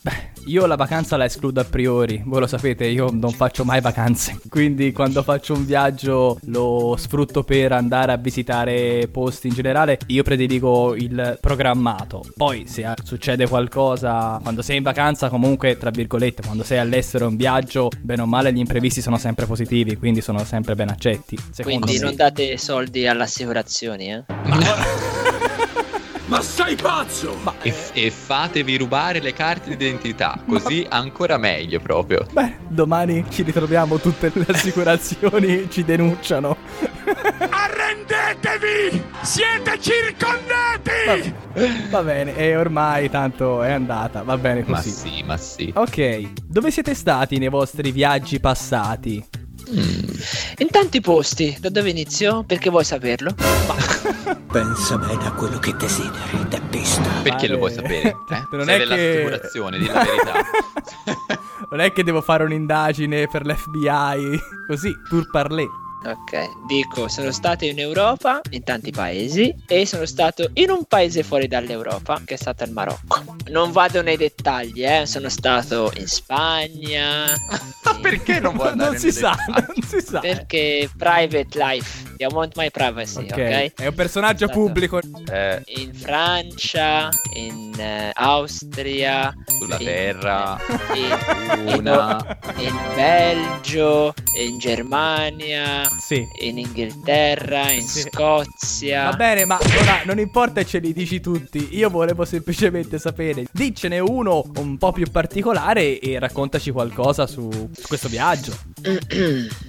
Io 0.47 0.65
la 0.65 0.77
vacanza 0.77 1.19
la 1.19 1.27
escludo 1.27 1.61
a 1.61 1.65
priori, 1.65 2.23
voi 2.25 2.41
lo 2.41 2.47
sapete, 2.47 2.87
io 2.87 3.11
non 3.13 3.33
faccio 3.33 3.65
mai 3.65 3.83
vacanze, 3.83 4.41
quindi 4.49 4.93
quando 4.93 5.23
faccio 5.23 5.53
un 5.53 5.67
viaggio 5.67 6.39
lo 6.45 6.97
sfrutto 6.97 7.45
per 7.45 7.73
andare 7.73 8.13
a 8.13 8.17
visitare 8.17 9.09
posti 9.13 9.49
in 9.49 9.55
generale, 9.55 9.99
io 10.07 10.23
prediligo 10.23 10.95
il 10.95 11.37
programmato. 11.39 12.25
Poi 12.35 12.67
se 12.67 12.95
succede 13.05 13.47
qualcosa, 13.47 14.39
quando 14.43 14.63
sei 14.63 14.79
in 14.79 14.83
vacanza 14.85 15.29
comunque, 15.29 15.77
tra 15.77 15.91
virgolette, 15.91 16.43
quando 16.43 16.65
sei 16.65 16.79
all'estero 16.79 17.29
in 17.29 17.37
viaggio, 17.37 17.91
bene 18.01 18.23
o 18.23 18.27
male 18.27 18.51
gli 18.51 18.59
imprevisti 18.59 19.03
sono 19.03 19.19
sempre 19.19 19.45
positivi, 19.45 19.97
quindi 19.99 20.23
sono 20.23 20.43
sempre 20.45 20.58
ben 20.61 20.89
accetti. 20.91 21.37
Secondo 21.51 21.81
Quindi 21.87 21.99
me. 21.99 22.05
non 22.05 22.17
date 22.17 22.57
soldi 22.59 23.07
alle 23.07 23.23
assicurazioni, 23.25 24.13
eh? 24.13 24.25
Ma 26.29 26.43
sei 26.43 26.77
pazzo! 26.77 27.35
E, 27.63 27.73
e 27.95 28.11
fatevi 28.11 28.77
rubare 28.77 29.19
le 29.19 29.33
carte 29.33 29.71
d'identità, 29.71 30.39
così 30.47 30.85
ancora 30.87 31.39
meglio 31.39 31.81
proprio. 31.81 32.27
Beh, 32.33 32.57
domani 32.69 33.25
ci 33.31 33.43
ritroviamo 33.43 33.99
tutte 33.99 34.31
le 34.35 34.45
assicurazioni, 34.53 35.71
ci 35.71 35.85
denunciano. 35.85 36.55
Arrendetevi! 37.49 39.03
Siete 39.23 39.79
circondati! 39.81 41.35
Va 41.89 42.03
bene, 42.03 42.37
e 42.37 42.57
ormai 42.57 43.09
tanto 43.09 43.63
è 43.63 43.73
andata, 43.73 44.23
va 44.23 44.37
bene 44.37 44.63
Ma 44.67 44.77
così. 44.77 44.91
sì, 44.91 45.23
ma 45.25 45.39
sì. 45.39 45.73
Ok, 45.75 46.33
dove 46.45 46.71
siete 46.71 46.95
stati 46.95 47.39
nei 47.39 47.49
vostri 47.49 47.91
viaggi 47.91 48.39
passati? 48.39 49.25
Mm. 49.71 50.09
In 50.59 50.69
tanti 50.71 51.01
posti. 51.01 51.57
Da 51.61 51.69
dove 51.69 51.91
inizio? 51.91 52.43
Perché 52.45 52.71
vuoi 52.71 52.85
saperlo? 52.85 53.35
Pensa 54.51 54.97
bene 54.97 55.27
a 55.27 55.33
quello 55.33 55.59
che 55.59 55.75
desideri, 55.77 56.47
teppista. 56.49 57.09
Perché 57.23 57.49
lo 57.49 57.59
vuoi 57.59 57.75
Vale. 57.75 57.87
sapere? 57.89 58.09
Eh? 58.31 58.47
Non 58.57 58.65
Sei 58.67 58.75
è 58.75 58.79
che- 58.79 58.87
dell'assicurazione, 58.87 59.79
di 59.79 59.87
la 59.87 59.93
verità. 60.05 60.45
Non 61.71 61.81
è 61.81 61.93
che 61.93 62.03
devo 62.03 62.23
fare 62.23 62.45
un'indagine 62.45 63.27
per 63.29 63.45
l'FBI, 63.45 64.41
così, 64.67 64.91
pur 65.09 65.29
parler. 65.31 65.67
Ok, 66.09 66.65
dico, 66.67 67.07
sono 67.09 67.31
stato 67.33 67.67
in 67.67 67.79
Europa, 67.79 68.41
in 68.51 68.65
tanti 68.65 68.91
paesi, 68.91 69.55
e 69.67 69.85
sono 69.85 70.07
stato 70.07 70.49
in 70.55 70.71
un 70.71 70.85
paese 70.85 71.23
fuori 71.23 71.47
dall'Europa, 71.49 72.23
che 72.25 72.35
è 72.35 72.37
stato 72.39 72.65
il 72.65 72.73
Marocco. 72.73 73.37
Non 73.49 73.73
vado 73.73 74.01
nei 74.01 74.17
dettagli, 74.17 74.85
eh, 74.85 75.05
sono 75.05 75.29
stato 75.29 75.93
in 75.97 76.07
Spagna. 76.07 77.27
in- 77.95 78.01
Perché 78.01 78.41
non 78.41 78.55
vuoi 78.55 78.69
andare 78.69 78.91
Non 78.93 78.99
si 78.99 79.13
sa, 79.13 79.37
non 79.49 79.83
si 79.87 80.01
sa. 80.01 80.21
Perché 80.21 80.89
private 80.97 81.49
life, 81.53 82.08
I 82.21 82.27
want 82.33 82.57
my 82.57 82.71
privacy, 82.71 83.21
ok? 83.27 83.31
Ok, 83.33 83.73
è 83.77 83.87
un 83.87 83.95
personaggio 83.95 84.47
Stato- 84.47 84.61
pubblico. 84.61 85.01
Eh, 85.31 85.63
In 85.67 85.95
Francia, 85.95 87.09
in 87.35 87.73
eh, 87.79 88.11
Austria, 88.15 89.33
sulla 89.47 89.77
in- 89.79 89.85
terra, 89.87 90.57
in, 90.95 91.77
una... 91.79 92.39
in 92.57 92.77
Belgio, 92.95 94.15
in 94.41 94.59
Germania, 94.59 95.89
Sì. 96.01 96.27
in 96.41 96.59
Inghilterra, 96.59 97.71
in 97.71 97.83
Sì. 97.83 98.01
Scozia. 98.03 99.11
Va 99.11 99.17
bene, 99.17 99.45
ma 99.45 99.59
ora 99.81 100.03
non 100.05 100.19
importa 100.19 100.65
ce 100.65 100.79
li 100.79 100.93
dici 100.93 101.21
tutti. 101.21 101.69
Io 101.77 101.89
volevo 101.91 102.25
semplicemente 102.25 102.99
sapere. 102.99 103.45
Diccene 103.53 103.99
uno 104.01 104.45
un 104.57 104.77
po' 104.77 104.91
più 104.93 105.09
particolare 105.11 105.99
e 106.01 106.19
raccontaci 106.19 106.71
qualcosa 106.71 107.27
su 107.27 107.71
questo 107.87 108.09
viaggio. 108.09 108.57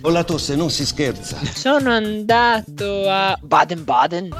Con 0.01 0.13
la 0.13 0.24
tosse 0.24 0.56
non 0.56 0.70
si 0.70 0.86
scherza. 0.86 1.38
Sono 1.44 1.92
andato 1.92 3.10
a 3.10 3.38
Baden-Baden 3.42 4.30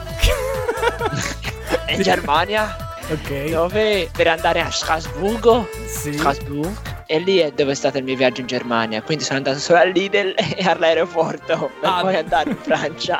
in 1.96 2.02
Germania 2.02 2.76
Ok. 3.12 3.50
dove 3.50 4.10
per 4.16 4.28
andare 4.28 4.60
a 4.62 4.70
Strasburgo 4.70 5.68
Sì. 5.88 6.14
Strasbourg 6.14 6.72
e 7.08 7.18
lì 7.20 7.38
è 7.38 7.52
dove 7.52 7.72
è 7.72 7.76
stato 7.76 7.98
il 7.98 8.04
mio 8.04 8.16
viaggio 8.16 8.42
in 8.42 8.48
Germania 8.48 9.02
quindi 9.02 9.24
sono 9.24 9.38
andato 9.38 9.58
solo 9.58 9.80
al 9.80 9.90
Lidl 9.90 10.36
e 10.56 10.64
all'aeroporto 10.64 11.72
per 11.82 11.90
Ah. 11.90 12.02
poi 12.02 12.16
andare 12.18 12.52
in 12.52 12.58
Francia 12.58 13.18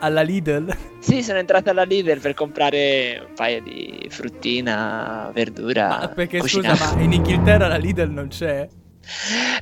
Alla 0.00 0.22
Lidl. 0.22 0.76
sì 0.98 1.22
sono 1.22 1.38
entrato 1.38 1.70
alla 1.70 1.84
Lidl 1.84 2.18
per 2.18 2.34
comprare 2.34 3.22
un 3.28 3.34
paio 3.34 3.62
di 3.62 4.04
fruttina 4.10 5.30
verdura 5.32 5.88
Ma 6.00 6.08
perché 6.08 6.38
cucinare. 6.38 6.76
scusa, 6.76 6.94
ma 6.96 7.00
in 7.02 7.12
Inghilterra 7.12 7.68
la 7.68 7.76
Lidl 7.76 8.10
non 8.10 8.28
c'è? 8.28 8.68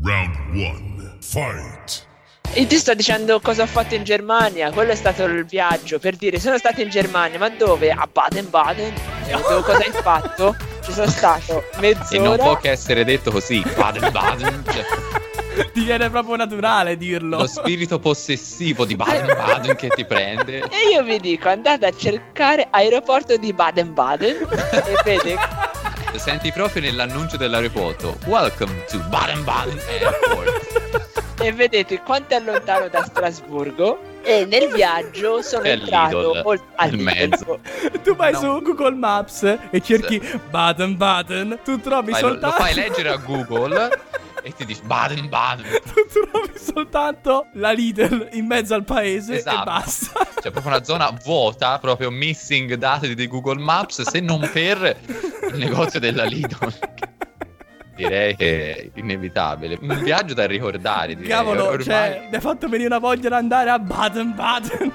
Round 0.02 0.36
one. 0.54 1.01
Fight. 1.22 2.06
E 2.54 2.66
ti 2.66 2.76
sto 2.76 2.92
dicendo 2.94 3.40
cosa 3.40 3.62
ho 3.62 3.66
fatto 3.66 3.94
in 3.94 4.02
Germania, 4.04 4.70
quello 4.72 4.90
è 4.92 4.94
stato 4.94 5.22
il 5.24 5.46
viaggio 5.46 5.98
per 5.98 6.16
dire 6.16 6.38
sono 6.40 6.58
stato 6.58 6.80
in 6.82 6.90
Germania, 6.90 7.38
ma 7.38 7.48
dove? 7.48 7.90
A 7.90 8.06
Baden-Baden. 8.12 8.92
E 9.26 9.30
dove 9.30 9.62
cosa 9.62 9.78
hai 9.78 9.92
fatto? 9.92 10.54
Ci 10.84 10.92
sono 10.92 11.08
stato 11.08 11.64
E 11.80 11.80
non 11.80 11.80
mezz'ora. 11.80 12.42
può 12.42 12.56
che 12.58 12.70
essere 12.70 13.04
detto 13.04 13.30
così. 13.30 13.62
Baden 13.74 14.10
Baden. 14.10 14.64
Cioè, 14.70 15.70
Ti 15.72 15.84
viene 15.84 16.10
proprio 16.10 16.34
naturale 16.36 16.96
dirlo. 16.98 17.38
lo 17.38 17.46
spirito 17.46 17.98
possessivo 18.00 18.84
di 18.84 18.96
Baden 18.96 19.26
Baden 19.26 19.76
che 19.76 19.88
ti 19.88 20.04
prende. 20.04 20.58
E 20.58 20.88
io 20.92 21.02
vi 21.04 21.20
dico, 21.20 21.48
andate 21.48 21.86
a 21.86 21.92
cercare 21.96 22.66
aeroporto 22.70 23.36
di 23.36 23.52
Baden-Baden 23.52 24.36
e 24.72 25.00
vede 25.04 25.36
Senti 26.16 26.52
proprio 26.52 26.82
nell'annuncio 26.82 27.36
dell'aeroporto. 27.36 28.16
Welcome 28.26 28.84
to 28.88 28.98
Baden 29.08 29.42
Baden 29.44 29.78
Airport. 29.88 31.20
e 31.40 31.52
vedete 31.52 32.00
quanto 32.02 32.34
è 32.34 32.40
lontano 32.40 32.88
da 32.88 33.02
Strasburgo 33.02 34.11
e 34.22 34.44
nel 34.46 34.72
viaggio 34.72 35.42
sono 35.42 35.64
E 35.64 35.72
al 35.72 35.78
entrato 35.80 36.32
Lidl, 36.32 36.42
ol- 36.46 36.62
al 36.76 36.98
mezzo. 36.98 37.60
Tu 38.02 38.14
vai 38.16 38.32
No. 38.32 38.38
su 38.38 38.62
Google 38.62 38.94
Maps 38.94 39.42
e 39.70 39.80
cerchi 39.80 40.20
Baden 40.50 40.96
Baden. 40.96 41.58
Tu 41.64 41.80
trovi 41.80 42.12
Fai- 42.12 42.22
lo, 42.22 42.28
lo 42.28 42.32
soltanto. 42.34 42.56
fai 42.62 42.74
leggere 42.74 43.08
a 43.10 43.16
Google 43.16 44.00
e 44.44 44.52
ti 44.54 44.64
dici 44.64 44.80
Baden 44.84 45.28
Baden. 45.28 45.66
Tu 45.92 46.28
trovi 46.30 46.52
soltanto 46.58 47.46
la 47.54 47.70
Lidl 47.72 48.28
in 48.32 48.46
mezzo 48.46 48.74
al 48.74 48.84
paese 48.84 49.34
e 49.34 49.36
Esatto. 49.36 49.64
basta. 49.64 50.26
C'è 50.40 50.50
proprio 50.50 50.72
una 50.74 50.84
zona 50.84 51.14
vuota, 51.24 51.78
proprio 51.78 52.10
missing 52.10 52.74
dati 52.74 53.14
di 53.14 53.26
Google 53.26 53.60
Maps, 53.60 54.02
se 54.02 54.20
non 54.20 54.48
per 54.52 54.96
il 55.52 55.58
negozio 55.58 56.00
della 56.00 56.24
Lidl. 56.24 56.72
Direi 58.02 58.36
che 58.36 58.76
è 58.76 58.90
inevitabile. 58.94 59.78
Un 59.80 60.00
viaggio 60.02 60.34
da 60.34 60.46
ricordare, 60.46 61.14
direi. 61.14 61.30
Cavolo, 61.30 61.64
Ormai 61.66 61.84
cioè, 61.84 62.28
mi 62.30 62.36
ha 62.36 62.40
fatto 62.40 62.68
venire 62.68 62.88
una 62.88 62.98
voglia 62.98 63.28
di 63.28 63.34
andare 63.34 63.70
a 63.70 63.78
Baden 63.78 64.34
Baden. 64.34 64.92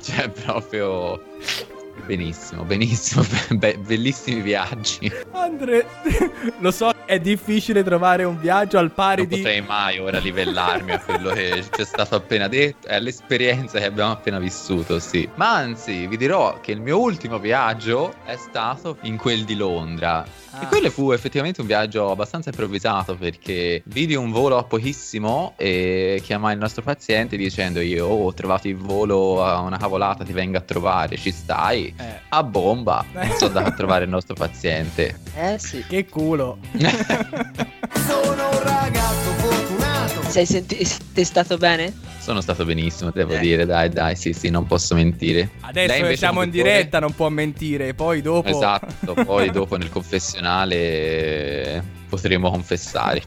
Cioè, 0.00 0.30
proprio. 0.30 1.22
Benissimo, 2.04 2.64
benissimo. 2.64 3.24
Be- 3.56 3.78
bellissimi 3.78 4.40
viaggi. 4.40 5.10
Andre, 5.32 5.86
lo 6.58 6.70
so, 6.70 6.92
è 7.04 7.18
difficile 7.18 7.82
trovare 7.82 8.24
un 8.24 8.38
viaggio 8.38 8.78
al 8.78 8.92
pari 8.92 9.22
Non 9.22 9.30
di. 9.30 9.36
potrei 9.36 9.60
mai 9.60 9.98
ora 9.98 10.18
livellarmi 10.18 10.92
a 10.92 11.00
quello 11.00 11.30
che 11.30 11.64
ci 11.70 11.80
è 11.80 11.84
stato 11.84 12.14
appena 12.14 12.48
detto 12.48 12.88
e 12.88 12.94
all'esperienza 12.94 13.78
che 13.78 13.84
abbiamo 13.84 14.12
appena 14.12 14.38
vissuto, 14.38 14.98
sì. 14.98 15.28
Ma 15.34 15.54
anzi, 15.54 16.06
vi 16.06 16.16
dirò 16.16 16.60
che 16.60 16.72
il 16.72 16.80
mio 16.80 17.00
ultimo 17.00 17.38
viaggio 17.38 18.14
è 18.24 18.36
stato 18.36 18.98
in 19.02 19.16
quel 19.16 19.44
di 19.44 19.54
Londra. 19.56 20.24
Ah. 20.52 20.62
E 20.62 20.66
quello 20.66 20.90
fu 20.90 21.12
effettivamente 21.12 21.60
un 21.60 21.66
viaggio 21.66 22.10
abbastanza 22.10 22.48
improvvisato 22.50 23.14
perché 23.14 23.82
vidi 23.86 24.16
un 24.16 24.30
volo 24.32 24.56
a 24.58 24.64
pochissimo 24.64 25.54
e 25.56 26.20
chiamai 26.24 26.54
il 26.54 26.58
nostro 26.58 26.82
paziente 26.82 27.36
dicendo 27.36 27.80
io 27.80 28.06
oh, 28.06 28.26
ho 28.26 28.34
trovato 28.34 28.66
il 28.66 28.76
volo 28.76 29.44
a 29.44 29.60
una 29.60 29.76
cavolata, 29.76 30.24
ti 30.24 30.32
vengo 30.32 30.58
a 30.58 30.60
trovare, 30.60 31.16
ci 31.16 31.30
stai? 31.30 31.89
Eh, 31.96 32.20
A 32.28 32.42
bomba, 32.42 33.04
non 33.12 33.28
sono 33.36 33.46
andato 33.46 33.68
a 33.68 33.72
trovare 33.72 34.04
il 34.04 34.10
nostro 34.10 34.34
paziente. 34.34 35.18
Eh 35.34 35.58
sì. 35.58 35.84
che 35.88 36.06
culo. 36.06 36.58
Sono 38.06 38.48
un 38.50 38.62
ragazzo 38.62 39.30
fortunato. 39.38 40.30
Sei, 40.30 40.46
senti- 40.46 40.84
sei 40.84 41.24
stato 41.24 41.56
bene? 41.56 41.92
Sono 42.18 42.40
stato 42.40 42.64
benissimo, 42.64 43.10
devo 43.10 43.32
Eh. 43.34 43.38
dire, 43.38 43.64
dai, 43.66 43.88
dai, 43.88 44.14
sì, 44.14 44.32
sì, 44.32 44.50
non 44.50 44.66
posso 44.66 44.94
mentire. 44.94 45.50
Adesso 45.60 46.02
che 46.06 46.16
siamo 46.16 46.42
in 46.42 46.50
diretta, 46.50 46.98
non 47.00 47.14
può 47.14 47.28
mentire. 47.30 47.94
Poi 47.94 48.20
dopo. 48.22 48.48
Esatto, 48.48 49.14
poi 49.24 49.50
dopo 49.52 49.76
nel 49.76 49.90
confessionale 49.90 50.76
eh, 50.76 51.82
potremo 52.08 52.50
confessare. 52.50 53.22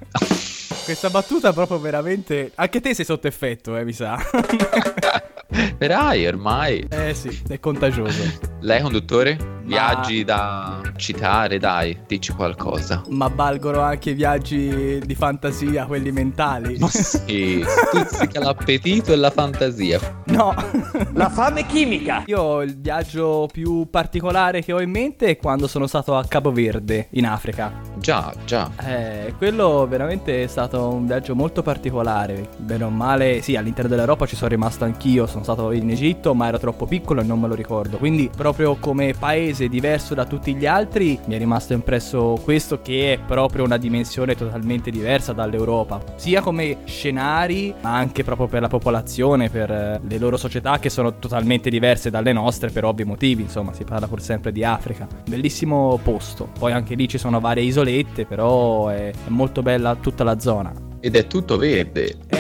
Questa 0.86 1.10
battuta 1.10 1.52
proprio 1.54 1.80
veramente. 1.80 2.52
Anche 2.56 2.80
te 2.82 2.94
sei 2.94 3.06
sotto 3.06 3.28
effetto, 3.28 3.76
eh, 3.78 3.84
mi 3.84 3.94
sa. 3.94 4.18
Dai, 5.78 6.26
ormai. 6.28 6.86
eh 6.90 7.14
sì, 7.14 7.42
è 7.48 7.60
contagioso. 7.60 8.22
Lei, 8.62 8.82
conduttore? 8.82 9.52
Viaggi 9.66 10.26
da 10.26 10.82
citare, 10.98 11.58
dai, 11.58 11.98
dici 12.06 12.34
qualcosa. 12.34 13.02
Ma 13.10 13.32
valgono 13.34 13.80
anche 13.80 14.14
viaggi 14.14 15.00
di 15.00 15.16
fantasia, 15.16 15.86
quelli 15.86 16.12
mentali. 16.12 16.78
Ma 16.80 16.88
sì, 16.90 17.64
stuzzica 17.66 18.42
l'appetito 18.42 19.14
e 19.14 19.16
la 19.16 19.30
fantasia. 19.30 20.22
No. 20.26 20.54
La 21.14 21.30
fame 21.30 21.66
chimica. 21.66 22.24
Io 22.26 22.62
il 22.62 22.78
viaggio 22.78 23.48
più 23.52 23.88
particolare 23.90 24.62
che 24.64 24.74
ho 24.74 24.82
in 24.82 24.90
mente 24.90 25.28
è 25.28 25.38
quando 25.38 25.68
sono 25.68 25.86
stato 25.88 26.16
a 26.16 26.26
Cabo 26.26 26.52
Verde, 26.52 27.08
in 27.12 27.26
Africa. 27.26 27.72
Già, 27.98 28.34
già. 28.46 28.70
Eh, 28.84 29.34
quello 29.38 29.86
veramente 29.88 30.44
è 30.44 30.48
stato 30.48 30.90
un 30.90 31.06
viaggio 31.06 31.36
molto 31.36 31.62
particolare. 31.62 32.50
Bene 32.58 32.84
o 32.84 32.90
male, 32.90 33.42
sì, 33.42 33.56
all'interno 33.56 33.90
dell'Europa 33.90 34.26
ci 34.26 34.36
sono 34.36 34.50
rimasto 34.50 34.84
anch'io. 34.84 35.26
Sono 35.28 35.43
stato 35.44 35.72
in 35.72 35.90
Egitto, 35.90 36.34
ma 36.34 36.48
ero 36.48 36.58
troppo 36.58 36.86
piccolo 36.86 37.22
e 37.22 37.24
non 37.24 37.40
me 37.40 37.48
lo 37.48 37.56
ricordo. 37.56 37.98
Quindi, 37.98 38.30
proprio 38.36 38.76
come 38.76 39.14
paese 39.18 39.68
diverso 39.68 40.14
da 40.14 40.26
tutti 40.26 40.56
gli 40.56 40.66
altri, 40.66 41.20
mi 41.26 41.36
è 41.36 41.38
rimasto 41.38 41.74
impresso 41.74 42.40
questo 42.44 42.82
che 42.82 43.14
è 43.14 43.20
proprio 43.20 43.64
una 43.64 43.78
dimensione 43.78 44.36
totalmente 44.36 44.92
diversa 44.92 45.34
dall'Europa. 45.34 46.02
Sia 46.16 46.42
come 46.42 46.80
scenari, 46.86 47.74
ma 47.82 47.96
anche 47.96 48.24
proprio 48.24 48.48
per 48.48 48.62
la 48.62 48.68
popolazione, 48.68 49.50
per 49.50 49.72
eh, 49.72 50.02
le 50.08 50.18
loro 50.18 50.38
società 50.38 50.80
che 50.80 50.90
sono 50.90 51.20
totalmente 51.20 51.70
diverse 51.70 52.10
dalle 52.10 52.34
nostre 52.34 52.70
per 52.70 52.86
ovvi 52.86 53.04
motivi. 53.04 53.44
Insomma, 53.44 53.74
si 53.74 53.84
parla 53.84 54.08
pur 54.08 54.22
sempre 54.22 54.52
di 54.52 54.64
Africa. 54.64 55.08
Bellissimo 55.28 56.00
posto. 56.02 56.50
Poi 56.58 56.72
anche 56.72 56.96
lì 56.96 57.08
ci 57.08 57.18
sono 57.18 57.40
varie 57.40 57.64
isolette, 57.64 58.26
però 58.26 58.88
è, 58.88 59.10
è 59.10 59.30
molto 59.30 59.62
bella 59.62 59.96
tutta 59.96 60.24
la 60.24 60.40
zona. 60.40 60.74
Ed 61.00 61.16
è 61.16 61.28
tutto 61.28 61.58
verde. 61.58 62.16
Eh, 62.28 62.40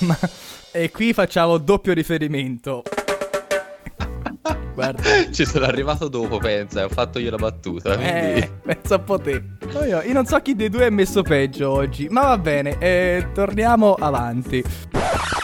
ma 0.06 0.16
e 0.76 0.90
qui 0.90 1.12
facciamo 1.12 1.56
doppio 1.58 1.92
riferimento. 1.92 2.82
Guarda, 4.74 5.02
Ci 5.30 5.46
sono 5.46 5.66
arrivato 5.66 6.08
dopo, 6.08 6.38
pensa, 6.38 6.84
ho 6.84 6.88
fatto 6.88 7.20
io 7.20 7.30
la 7.30 7.36
battuta. 7.36 7.94
Quindi... 7.94 8.12
eh, 8.12 8.50
pensa 8.60 8.96
un 8.96 9.04
po' 9.04 9.20
te. 9.20 9.40
Io, 9.86 10.02
io 10.02 10.12
non 10.12 10.26
so 10.26 10.36
chi 10.40 10.56
dei 10.56 10.68
due 10.68 10.86
è 10.86 10.90
messo 10.90 11.22
peggio 11.22 11.70
oggi, 11.70 12.08
ma 12.10 12.22
va 12.22 12.38
bene, 12.38 12.76
eh, 12.80 13.28
torniamo 13.32 13.94
avanti. 13.94 14.64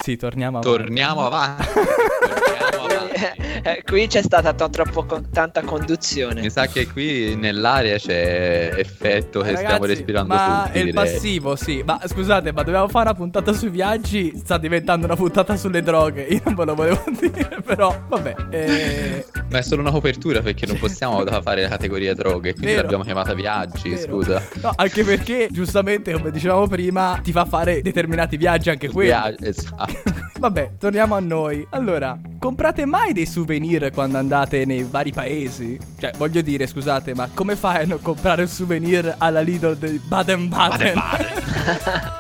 Sì, 0.02 0.16
torniamo 0.16 0.58
avanti. 0.58 0.78
Torniamo 0.78 1.26
avanti. 1.26 1.64
Torniamo 1.78 2.86
avanti. 2.86 3.49
Eh, 3.62 3.82
qui 3.84 4.06
c'è 4.06 4.22
stata 4.22 4.52
to- 4.54 4.70
troppo 4.70 5.04
con- 5.04 5.28
tanta 5.30 5.62
conduzione. 5.62 6.40
Mi 6.40 6.50
sa 6.50 6.66
che 6.66 6.86
qui 6.88 7.34
nell'aria 7.36 7.98
c'è 7.98 8.72
effetto 8.76 9.40
che 9.40 9.50
Eh, 9.50 9.56
stiamo 9.56 9.72
ragazzi, 9.74 9.86
respirando 9.94 10.34
ma 10.34 10.62
tutti. 10.66 10.78
è 10.78 10.82
il 10.82 10.92
passivo, 10.94 11.56
sì. 11.56 11.82
Ma 11.84 12.00
scusate, 12.04 12.52
ma 12.52 12.62
dovevamo 12.62 12.88
fare 12.88 13.08
una 13.08 13.14
puntata 13.16 13.52
sui 13.52 13.68
viaggi. 13.68 14.32
Sta 14.36 14.56
diventando 14.58 15.06
una 15.06 15.16
puntata 15.16 15.56
sulle 15.56 15.82
droghe. 15.82 16.22
Io 16.22 16.40
non 16.44 16.54
ve 16.54 16.64
lo 16.64 16.74
volevo 16.74 17.02
dire, 17.20 17.60
però 17.64 17.94
vabbè. 18.08 18.34
Eh, 18.50 19.24
Ma 19.50 19.58
è 19.58 19.62
solo 19.62 19.82
una 19.82 19.90
copertura 19.90 20.40
perché 20.40 20.66
non 20.66 20.78
possiamo 20.78 21.22
fare 21.42 21.62
la 21.62 21.68
categoria 21.68 22.14
droghe, 22.14 22.52
quindi 22.52 22.70
Vero. 22.72 22.82
l'abbiamo 22.82 23.04
chiamata 23.04 23.34
viaggi, 23.34 23.90
Vero. 23.90 24.00
scusa. 24.12 24.42
No, 24.62 24.72
anche 24.74 25.04
perché, 25.04 25.48
giustamente, 25.50 26.12
come 26.12 26.30
dicevamo 26.30 26.66
prima, 26.66 27.20
ti 27.22 27.32
fa 27.32 27.44
fare 27.44 27.82
determinati 27.82 28.36
viaggi 28.36 28.70
anche 28.70 28.88
quelli. 28.88 29.08
Via- 29.10 29.34
esatto. 29.38 29.92
Vabbè, 30.40 30.70
torniamo 30.78 31.14
a 31.16 31.20
noi. 31.20 31.66
Allora, 31.70 32.18
comprate 32.38 32.86
mai 32.86 33.12
dei 33.12 33.26
souvenir 33.26 33.48
quando 33.92 34.18
andate 34.18 34.64
nei 34.64 34.84
vari 34.84 35.12
paesi? 35.12 35.78
Cioè, 35.98 36.12
voglio 36.16 36.40
dire, 36.42 36.66
scusate, 36.66 37.14
ma 37.14 37.28
come 37.34 37.56
fai 37.56 37.82
a 37.82 37.86
non 37.86 38.00
comprare 38.00 38.42
un 38.42 38.48
souvenir 38.48 39.14
alla 39.18 39.40
Lidl 39.40 39.76
di 39.76 39.98
Baden-Baden? 39.98 41.02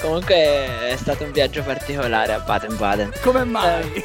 Comunque 0.00 0.34
è 0.34 0.96
stato 0.96 1.24
un 1.24 1.32
viaggio 1.32 1.62
particolare 1.62 2.32
a 2.34 2.38
Baden-Baden. 2.40 3.12
come 3.22 3.44
mai? 3.44 4.02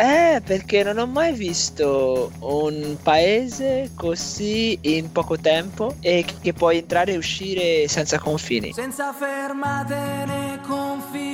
Eh, 0.00 0.40
perché 0.44 0.82
non 0.84 0.98
ho 0.98 1.06
mai 1.06 1.32
visto 1.34 2.30
un 2.40 2.96
paese 3.02 3.90
così 3.96 4.78
in 4.82 5.10
poco 5.12 5.36
tempo 5.38 5.94
e 6.00 6.24
che- 6.24 6.34
che 6.40 6.52
puoi 6.52 6.78
entrare 6.78 7.12
e 7.12 7.16
uscire 7.16 7.86
senza 7.88 8.18
confini. 8.18 8.72
Senza 8.72 9.12
fermate 9.12 9.94
né 10.26 10.60
confini. 10.66 11.27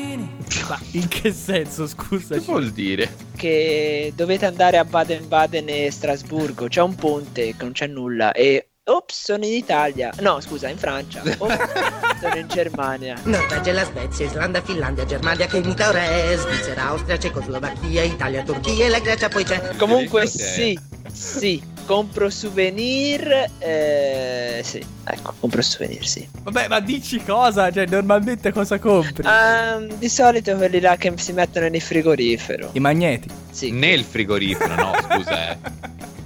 Ma 0.68 0.78
in 0.92 1.08
che 1.08 1.32
senso, 1.32 1.84
Che 1.84 1.88
scusaci? 1.90 2.44
vuol 2.44 2.70
dire? 2.70 3.12
Che 3.36 4.12
dovete 4.14 4.46
andare 4.46 4.78
a 4.78 4.84
Baden-Baden 4.84 5.68
e 5.68 5.90
Strasburgo, 5.90 6.68
c'è 6.68 6.80
un 6.80 6.94
ponte 6.94 7.54
che 7.56 7.62
non 7.62 7.72
c'è 7.72 7.86
nulla 7.86 8.32
e 8.32 8.68
Ops, 8.86 9.24
sono 9.24 9.46
in 9.46 9.54
Italia. 9.54 10.12
No, 10.20 10.40
scusa, 10.40 10.68
in 10.68 10.76
Francia. 10.76 11.22
Ops, 11.38 12.20
sono 12.20 12.36
in 12.36 12.46
Germania. 12.48 13.18
Norvegia, 13.22 13.72
la 13.72 13.84
Svezia, 13.84 14.26
Islanda, 14.26 14.60
Finlandia, 14.60 15.06
Germania, 15.06 15.46
che 15.46 15.56
ora 15.56 16.02
è 16.02 16.36
Svizzera, 16.36 16.88
Austria, 16.88 17.18
Cecoslovacchia, 17.18 18.02
Italia, 18.02 18.42
Turchia 18.42 18.84
e 18.84 18.88
la 18.90 18.98
Grecia, 18.98 19.28
poi 19.28 19.44
c'è... 19.44 19.74
Comunque 19.78 20.26
sì, 20.26 20.78
sì, 21.10 21.62
compro 21.84 22.30
souvenir. 22.30 23.50
Eh, 23.58 24.60
sì, 24.64 24.84
ecco, 25.04 25.34
compro 25.40 25.62
souvenir, 25.62 26.06
sì. 26.06 26.26
Vabbè, 26.42 26.68
ma 26.68 26.80
dici 26.80 27.22
cosa? 27.22 27.70
Cioè, 27.70 27.86
normalmente 27.86 28.52
cosa 28.52 28.78
compri? 28.78 29.26
Ehm, 29.26 29.94
di 29.94 30.08
solito 30.08 30.54
quelli 30.56 30.80
là 30.80 30.96
che 30.96 31.12
si 31.16 31.32
mettono 31.32 31.68
nel 31.68 31.80
frigorifero. 31.80 32.70
I 32.72 32.80
magneti. 32.80 33.28
Sì, 33.50 33.70
Nel 33.70 34.02
frigorifero, 34.02 34.74
no, 34.74 34.92
scusa, 35.00 35.50
eh. 35.52 35.58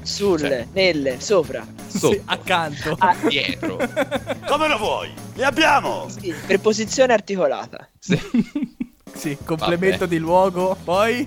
sul, 0.03 0.39
cioè. 0.41 0.67
nelle, 0.73 1.21
sopra. 1.21 1.67
Sotto. 1.87 2.13
Sì, 2.13 2.23
accanto. 2.25 2.97
Ah. 2.99 3.15
Dietro. 3.29 3.77
Come 4.47 4.69
lo 4.69 4.79
vuoi? 4.79 5.13
Li 5.35 5.43
abbiamo! 5.43 6.09
Sì, 6.09 6.35
preposizione 6.47 7.13
articolata. 7.13 7.89
sì, 7.99 9.37
complemento 9.45 9.99
Vabbè. 10.01 10.11
di 10.11 10.19
luogo. 10.19 10.77
Poi. 10.83 11.27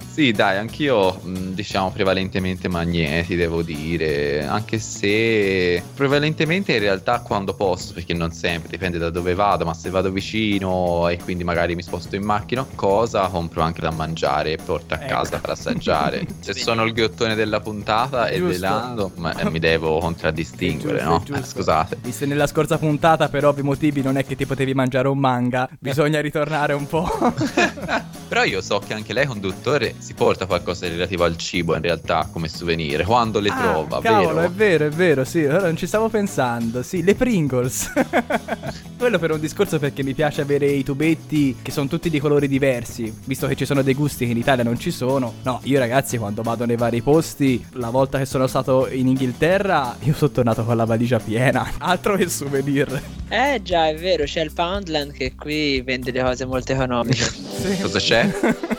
Sì, 0.20 0.32
dai, 0.32 0.58
anch'io 0.58 1.18
diciamo 1.24 1.90
prevalentemente 1.92 2.68
magneti, 2.68 3.36
devo 3.36 3.62
dire, 3.62 4.44
anche 4.44 4.78
se 4.78 5.82
prevalentemente 5.94 6.74
in 6.74 6.78
realtà 6.78 7.20
quando 7.20 7.54
posso, 7.54 7.94
perché 7.94 8.12
non 8.12 8.30
sempre, 8.30 8.68
dipende 8.68 8.98
da 8.98 9.08
dove 9.08 9.32
vado, 9.32 9.64
ma 9.64 9.72
se 9.72 9.88
vado 9.88 10.10
vicino 10.10 11.08
e 11.08 11.16
quindi 11.16 11.42
magari 11.42 11.74
mi 11.74 11.80
sposto 11.80 12.16
in 12.16 12.24
macchina, 12.24 12.66
cosa 12.74 13.28
compro 13.28 13.62
anche 13.62 13.80
da 13.80 13.90
mangiare 13.92 14.52
e 14.52 14.58
porto 14.62 14.92
a 14.92 14.98
Ecco. 15.00 15.14
casa 15.14 15.38
per 15.38 15.48
assaggiare. 15.48 16.26
se 16.40 16.52
sono 16.52 16.84
il 16.84 16.92
ghiottone 16.92 17.34
della 17.34 17.60
puntata 17.60 18.26
e 18.26 18.36
Giusto. 18.36 18.52
dell'ando, 18.52 19.12
ma- 19.14 19.34
eh, 19.34 19.48
mi 19.48 19.58
devo 19.58 20.00
contraddistinguere, 20.04 20.98
È 20.98 21.02
giusto, 21.02 21.32
no? 21.32 21.38
è. 21.38 21.40
Eh, 21.40 21.44
scusate. 21.46 21.96
Visto 22.02 22.26
nella 22.26 22.46
scorsa 22.46 22.76
puntata, 22.76 23.30
per 23.30 23.46
ovvi 23.46 23.62
motivi, 23.62 24.02
non 24.02 24.18
è 24.18 24.26
che 24.26 24.36
ti 24.36 24.44
potevi 24.44 24.74
mangiare 24.74 25.08
un 25.08 25.16
manga. 25.16 25.66
Bisogna 25.78 26.20
ritornare 26.20 26.74
un 26.74 26.86
po'. 26.86 27.08
Però 28.30 28.44
io 28.44 28.60
so 28.60 28.78
che 28.78 28.94
anche 28.94 29.12
lei, 29.12 29.26
conduttore, 29.26 29.96
si 29.98 30.14
porta 30.14 30.46
qualcosa 30.46 30.86
di 30.86 30.92
relativo 30.92 31.24
al 31.24 31.36
cibo 31.36 31.74
in 31.74 31.82
realtà 31.82 32.28
come 32.30 32.46
souvenir, 32.46 33.02
quando 33.02 33.40
le 33.40 33.48
Ah, 33.48 33.56
trova, 33.60 34.00
cavolo, 34.00 34.34
vero? 34.34 34.46
è 34.46 34.50
vero, 34.52 34.86
è 34.86 34.88
vero, 34.90 35.24
sì, 35.24 35.42
ora 35.42 35.62
non 35.62 35.76
ci 35.76 35.88
stavo 35.88 36.08
pensando. 36.08 36.84
Sì, 36.84 37.02
le 37.02 37.16
Pringles. 37.16 37.90
Quello 38.96 39.18
per 39.18 39.32
un 39.32 39.40
discorso 39.40 39.80
perché 39.80 40.04
mi 40.04 40.14
piace 40.14 40.42
avere 40.42 40.66
i 40.66 40.84
tubetti 40.84 41.56
che 41.60 41.72
sono 41.72 41.88
tutti 41.88 42.08
di 42.08 42.20
colori 42.20 42.46
diversi, 42.46 43.12
visto 43.24 43.48
che 43.48 43.56
ci 43.56 43.64
sono 43.64 43.82
dei 43.82 43.94
gusti 43.94 44.26
che 44.26 44.30
in 44.30 44.36
Italia 44.36 44.62
non 44.62 44.78
ci 44.78 44.92
sono. 44.92 45.34
No, 45.42 45.58
io 45.64 45.80
ragazzi, 45.80 46.16
quando 46.16 46.42
vado 46.42 46.66
nei 46.66 46.76
vari 46.76 47.00
posti, 47.02 47.64
la 47.72 47.90
volta 47.90 48.18
che 48.18 48.26
sono 48.26 48.46
stato 48.46 48.86
in 48.88 49.08
Inghilterra, 49.08 49.96
io 50.02 50.14
sono 50.14 50.30
tornato 50.30 50.62
con 50.64 50.76
la 50.76 50.84
valigia 50.84 51.18
piena. 51.18 51.68
Altro 51.78 52.14
che 52.14 52.28
souvenir. 52.28 53.00
Eh 53.28 53.60
già, 53.62 53.88
è 53.88 53.96
vero, 53.96 54.22
c'è 54.24 54.42
il 54.42 54.52
Poundland 54.52 55.12
che 55.12 55.34
qui 55.34 55.80
vende 55.80 56.10
le 56.12 56.22
cose 56.22 56.44
molto 56.44 56.72
economiche. 56.72 57.24
Sì. 57.24 57.78
Cosa 57.80 57.98
c'è? 57.98 58.19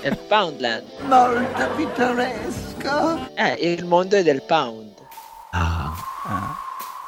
È 0.02 0.08
il 0.08 0.18
Poundland. 0.28 0.84
Molto 1.08 1.70
pittoresco. 1.76 3.30
Eh, 3.36 3.54
il 3.74 3.86
mondo 3.86 4.16
è 4.18 4.24
del 4.24 4.42
pound. 4.44 4.90
Ah, 5.52 5.92
Ah, 6.24 6.56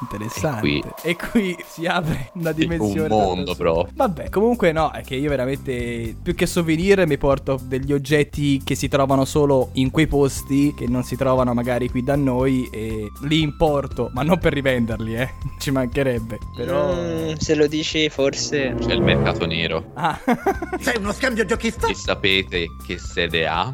interessante. 0.04 0.94
E 1.02 1.10
E 1.12 1.16
qui 1.16 1.56
si 1.66 1.86
apre 1.86 2.30
una 2.34 2.50
un 2.50 2.56
dimensione. 2.56 3.08
mondo 3.08 3.52
da- 3.52 3.56
proprio. 3.56 3.92
Vabbè, 3.96 4.30
comunque 4.30 4.72
no, 4.72 4.92
è 4.92 5.02
che 5.02 5.16
io 5.16 5.30
veramente 5.30 6.16
più 6.22 6.36
che 6.36 6.46
souvenir 6.46 7.06
mi 7.08 7.18
porto 7.18 7.60
degli 7.63 7.92
oggetti 7.94 8.62
che 8.63 8.76
si 8.76 8.88
trovano 8.88 9.26
solo 9.26 9.70
in 9.74 9.89
quei 9.92 10.08
posti, 10.08 10.74
che 10.76 10.88
non 10.88 11.04
si 11.04 11.16
trovano 11.16 11.54
magari 11.54 11.89
qui 11.89 12.04
da 12.04 12.16
noi 12.16 12.68
e 12.72 13.08
li 13.24 13.42
importo, 13.42 14.10
ma 14.13 14.24
non 14.24 14.38
per 14.39 14.54
rivenderli, 14.54 15.16
eh. 15.16 15.30
Ci 15.60 15.72
mancherebbe. 15.72 16.38
Però 16.56 16.82
Mm, 16.94 17.34
se 17.38 17.56
lo 17.56 17.68
dici 17.68 18.10
forse... 18.10 18.76
C'è 18.80 18.94
il 18.94 19.02
mercato 19.02 19.46
nero. 19.46 19.86
Ah, 19.94 20.20
Sei 20.80 20.98
uno 20.98 21.12
scambio 21.13 21.46
giochista? 21.46 21.88
E 21.88 21.96
sapete 21.96 22.68
che 22.86 22.98
sede 22.98 23.48
ha? 23.48 23.74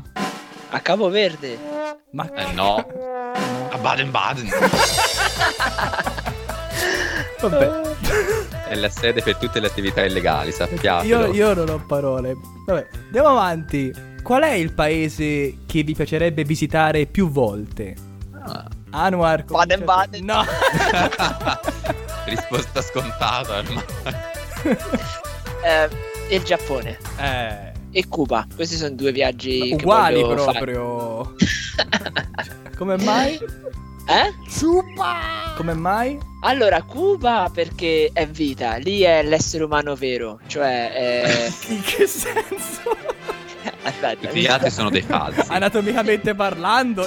A 0.72 0.80
Cabo 0.82 1.10
Verde. 1.10 1.58
ma 2.12 2.32
Eh 2.34 2.54
no, 2.54 2.86
Baden-Baden. 3.82 4.50
vabbè. 7.42 7.82
È 8.68 8.76
la 8.76 8.90
sede 8.90 9.22
per 9.22 9.38
tutte 9.38 9.60
le 9.60 9.68
attività 9.68 10.04
illegali, 10.04 10.52
sappiatelo. 10.52 11.26
Io, 11.28 11.34
io 11.34 11.54
non 11.54 11.70
ho 11.70 11.84
parole. 11.86 12.36
Vabbè, 12.66 12.88
andiamo 13.06 13.30
avanti. 13.30 13.92
Qual 14.22 14.44
è 14.44 14.52
il 14.54 14.74
paese 14.74 15.58
che 15.66 15.84
vi 15.84 15.94
piacerebbe 15.96 16.44
visitare 16.44 17.06
più 17.06 17.30
volte? 17.32 17.96
Ah, 18.46 18.68
Anwar. 18.92 19.44
Baden-Baden. 19.46 20.26
No. 20.30 20.46
risposta 22.26 22.82
scontata. 22.82 23.58
ormai. 23.58 23.84
Eh, 25.62 25.90
il 26.36 26.42
Giappone. 26.44 26.98
eh. 27.20 27.72
E 27.92 28.08
Cuba. 28.08 28.46
Questi 28.56 28.76
sono 28.78 28.92
due 28.96 29.12
viaggi 29.12 29.60
che 29.70 29.74
Uguali 29.74 30.22
proprio. 30.22 31.34
Come 32.80 32.96
mai? 32.96 33.38
Eh? 34.10 34.34
Come 35.56 35.74
mai? 35.76 36.18
Allora, 36.42 36.82
Cuba 36.82 37.52
perché 37.54 38.10
è 38.12 38.26
vita, 38.26 38.78
lì 38.78 39.02
è 39.02 39.22
l'essere 39.22 39.66
umano 39.66 39.94
vero, 39.94 40.40
cioè 40.48 40.92
è... 40.92 41.52
In 41.70 41.82
che 41.84 42.08
senso? 42.08 42.98
Aspetta, 43.84 44.32
gli 44.32 44.48
altri 44.48 44.72
sono 44.72 44.90
dei 44.90 45.04
falsi. 45.04 45.44
Anatomicamente 45.50 46.34
parlando. 46.34 47.06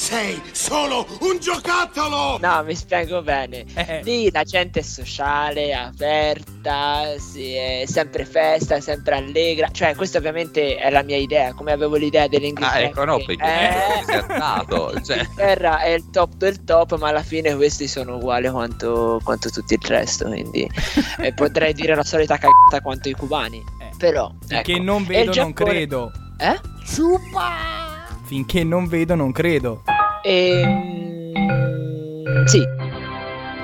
Sei 0.00 0.40
solo 0.52 1.06
un 1.20 1.38
giocattolo! 1.40 2.38
No, 2.40 2.62
mi 2.64 2.74
spiego 2.74 3.20
bene. 3.20 3.66
Eh. 3.74 4.00
Lì 4.02 4.30
la 4.32 4.44
gente 4.44 4.80
è 4.80 4.82
sociale, 4.82 5.74
aperta, 5.74 7.18
si 7.18 7.52
è 7.54 7.84
sempre 7.86 8.24
festa, 8.24 8.76
è 8.76 8.80
sempre 8.80 9.16
allegra. 9.16 9.68
Cioè, 9.70 9.94
questa 9.94 10.16
ovviamente 10.16 10.76
è 10.76 10.88
la 10.90 11.02
mia 11.02 11.18
idea, 11.18 11.52
come 11.52 11.72
avevo 11.72 11.96
l'idea 11.96 12.28
dell'Inghilterra. 12.28 12.76
Ah, 12.78 12.80
ecco, 12.80 13.04
no, 13.04 13.16
che- 13.18 13.24
perché 13.26 13.44
eh, 13.44 13.98
è 13.98 14.02
scattato. 14.04 14.92
Cioè, 15.04 15.16
L'Inghilterra 15.18 15.80
è 15.80 15.88
il 15.90 16.08
top 16.10 16.32
del 16.34 16.64
top, 16.64 16.96
ma 16.96 17.08
alla 17.10 17.22
fine 17.22 17.54
questi 17.54 17.86
sono 17.86 18.16
uguali 18.16 18.48
quanto, 18.48 19.20
quanto 19.22 19.50
tutto 19.50 19.74
il 19.74 19.80
resto. 19.82 20.28
Quindi 20.28 20.66
eh, 21.20 21.34
potrei 21.34 21.74
dire 21.74 21.94
la 21.94 22.04
solita 22.04 22.38
cagata 22.38 22.80
quanto 22.82 23.10
i 23.10 23.12
cubani. 23.12 23.62
Eh. 23.78 23.90
Però, 23.98 24.32
ecco. 24.48 24.78
non 24.82 25.02
E 25.02 25.06
vedo, 25.06 25.24
non 25.24 25.32
Giappone- 25.34 25.70
credo. 25.70 26.10
Eh? 26.38 26.58
Finché 28.30 28.62
non 28.62 28.86
vedo, 28.86 29.16
non 29.16 29.32
credo. 29.32 29.82
Ehm, 30.22 31.32
sì. 32.44 32.64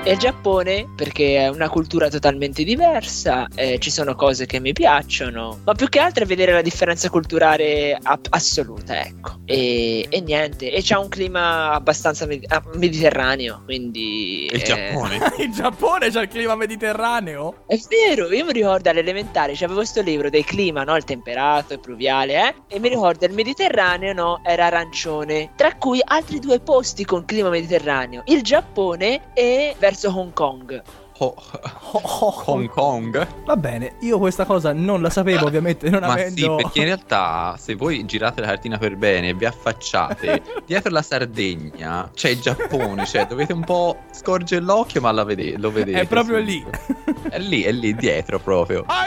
E 0.07 0.11
il 0.11 0.19
Giappone 0.19 0.87
perché 0.95 1.35
è 1.35 1.49
una 1.49 1.67
cultura 1.67 2.07
totalmente 2.07 2.63
diversa, 2.63 3.45
eh, 3.53 3.77
ci 3.77 3.91
sono 3.91 4.15
cose 4.15 4.45
che 4.45 4.61
mi 4.61 4.71
piacciono, 4.71 5.59
ma 5.65 5.73
più 5.73 5.89
che 5.89 5.99
altro 5.99 6.23
è 6.23 6.25
vedere 6.25 6.53
la 6.53 6.61
differenza 6.61 7.09
culturale 7.09 7.99
a- 8.01 8.17
assoluta, 8.29 9.01
ecco. 9.01 9.41
E, 9.43 10.05
e 10.07 10.21
niente, 10.21 10.71
e 10.71 10.79
c'ha 10.81 10.97
un 10.97 11.09
clima 11.09 11.73
abbastanza 11.73 12.25
med- 12.25 12.45
ah, 12.47 12.63
mediterraneo, 12.75 13.63
quindi... 13.65 14.45
il 14.45 14.61
eh, 14.61 14.63
Giappone. 14.63 15.19
Il 15.39 15.51
Giappone 15.51 16.09
c'ha 16.09 16.21
il 16.21 16.29
clima 16.29 16.55
mediterraneo? 16.55 17.65
È 17.67 17.77
vero, 17.89 18.31
io 18.31 18.45
mi 18.45 18.53
ricordo 18.53 18.89
alle 18.89 19.01
elementari 19.01 19.55
c'avevo 19.55 19.79
questo 19.79 20.01
libro 20.01 20.29
dei 20.29 20.45
clima, 20.45 20.83
no? 20.83 20.95
Il 20.95 21.03
temperato, 21.03 21.73
il 21.73 21.79
pluviale, 21.81 22.47
eh? 22.47 22.55
E 22.75 22.79
mi 22.79 22.87
ricordo 22.87 23.25
il 23.25 23.33
Mediterraneo, 23.33 24.13
no? 24.13 24.39
Era 24.43 24.67
arancione. 24.67 25.51
Tra 25.57 25.75
cui 25.75 25.99
altri 26.03 26.39
due 26.39 26.59
posti 26.59 27.03
con 27.03 27.25
clima 27.25 27.49
mediterraneo: 27.49 28.23
il 28.27 28.41
Giappone 28.41 29.33
e 29.33 29.75
verso 29.77 29.96
Hong 30.05 30.31
Kong. 30.31 30.81
Ho- 31.19 31.35
Hong 32.45 32.67
Kong. 32.69 33.27
Va 33.45 33.55
bene, 33.55 33.95
io 34.01 34.17
questa 34.19 34.45
cosa 34.45 34.73
non 34.73 35.01
la 35.01 35.09
sapevo, 35.09 35.45
ovviamente, 35.45 35.89
non 35.89 36.01
Ma 36.01 36.15
sì, 36.17 36.21
avendo. 36.43 36.55
perché 36.55 36.79
in 36.79 36.85
realtà 36.85 37.55
se 37.57 37.75
voi 37.75 38.05
girate 38.05 38.41
la 38.41 38.47
cartina 38.47 38.77
per 38.77 38.95
bene 38.97 39.29
e 39.29 39.33
vi 39.33 39.45
affacciate 39.45 40.41
dietro 40.65 40.91
la 40.91 41.01
Sardegna 41.01 42.09
c'è 42.13 42.29
il 42.29 42.39
Giappone, 42.39 43.05
cioè 43.05 43.25
dovete 43.25 43.53
un 43.53 43.63
po' 43.63 43.97
scorgere 44.11 44.63
l'occhio 44.63 45.01
ma 45.01 45.11
la 45.11 45.23
vede- 45.23 45.57
lo 45.57 45.71
vedete. 45.71 46.01
È 46.01 46.05
proprio 46.07 46.37
lì. 46.37 46.63
È 47.29 47.39
lì, 47.39 47.63
è 47.63 47.71
lì 47.71 47.95
dietro 47.95 48.39
proprio. 48.39 48.83
Ah, 48.87 49.05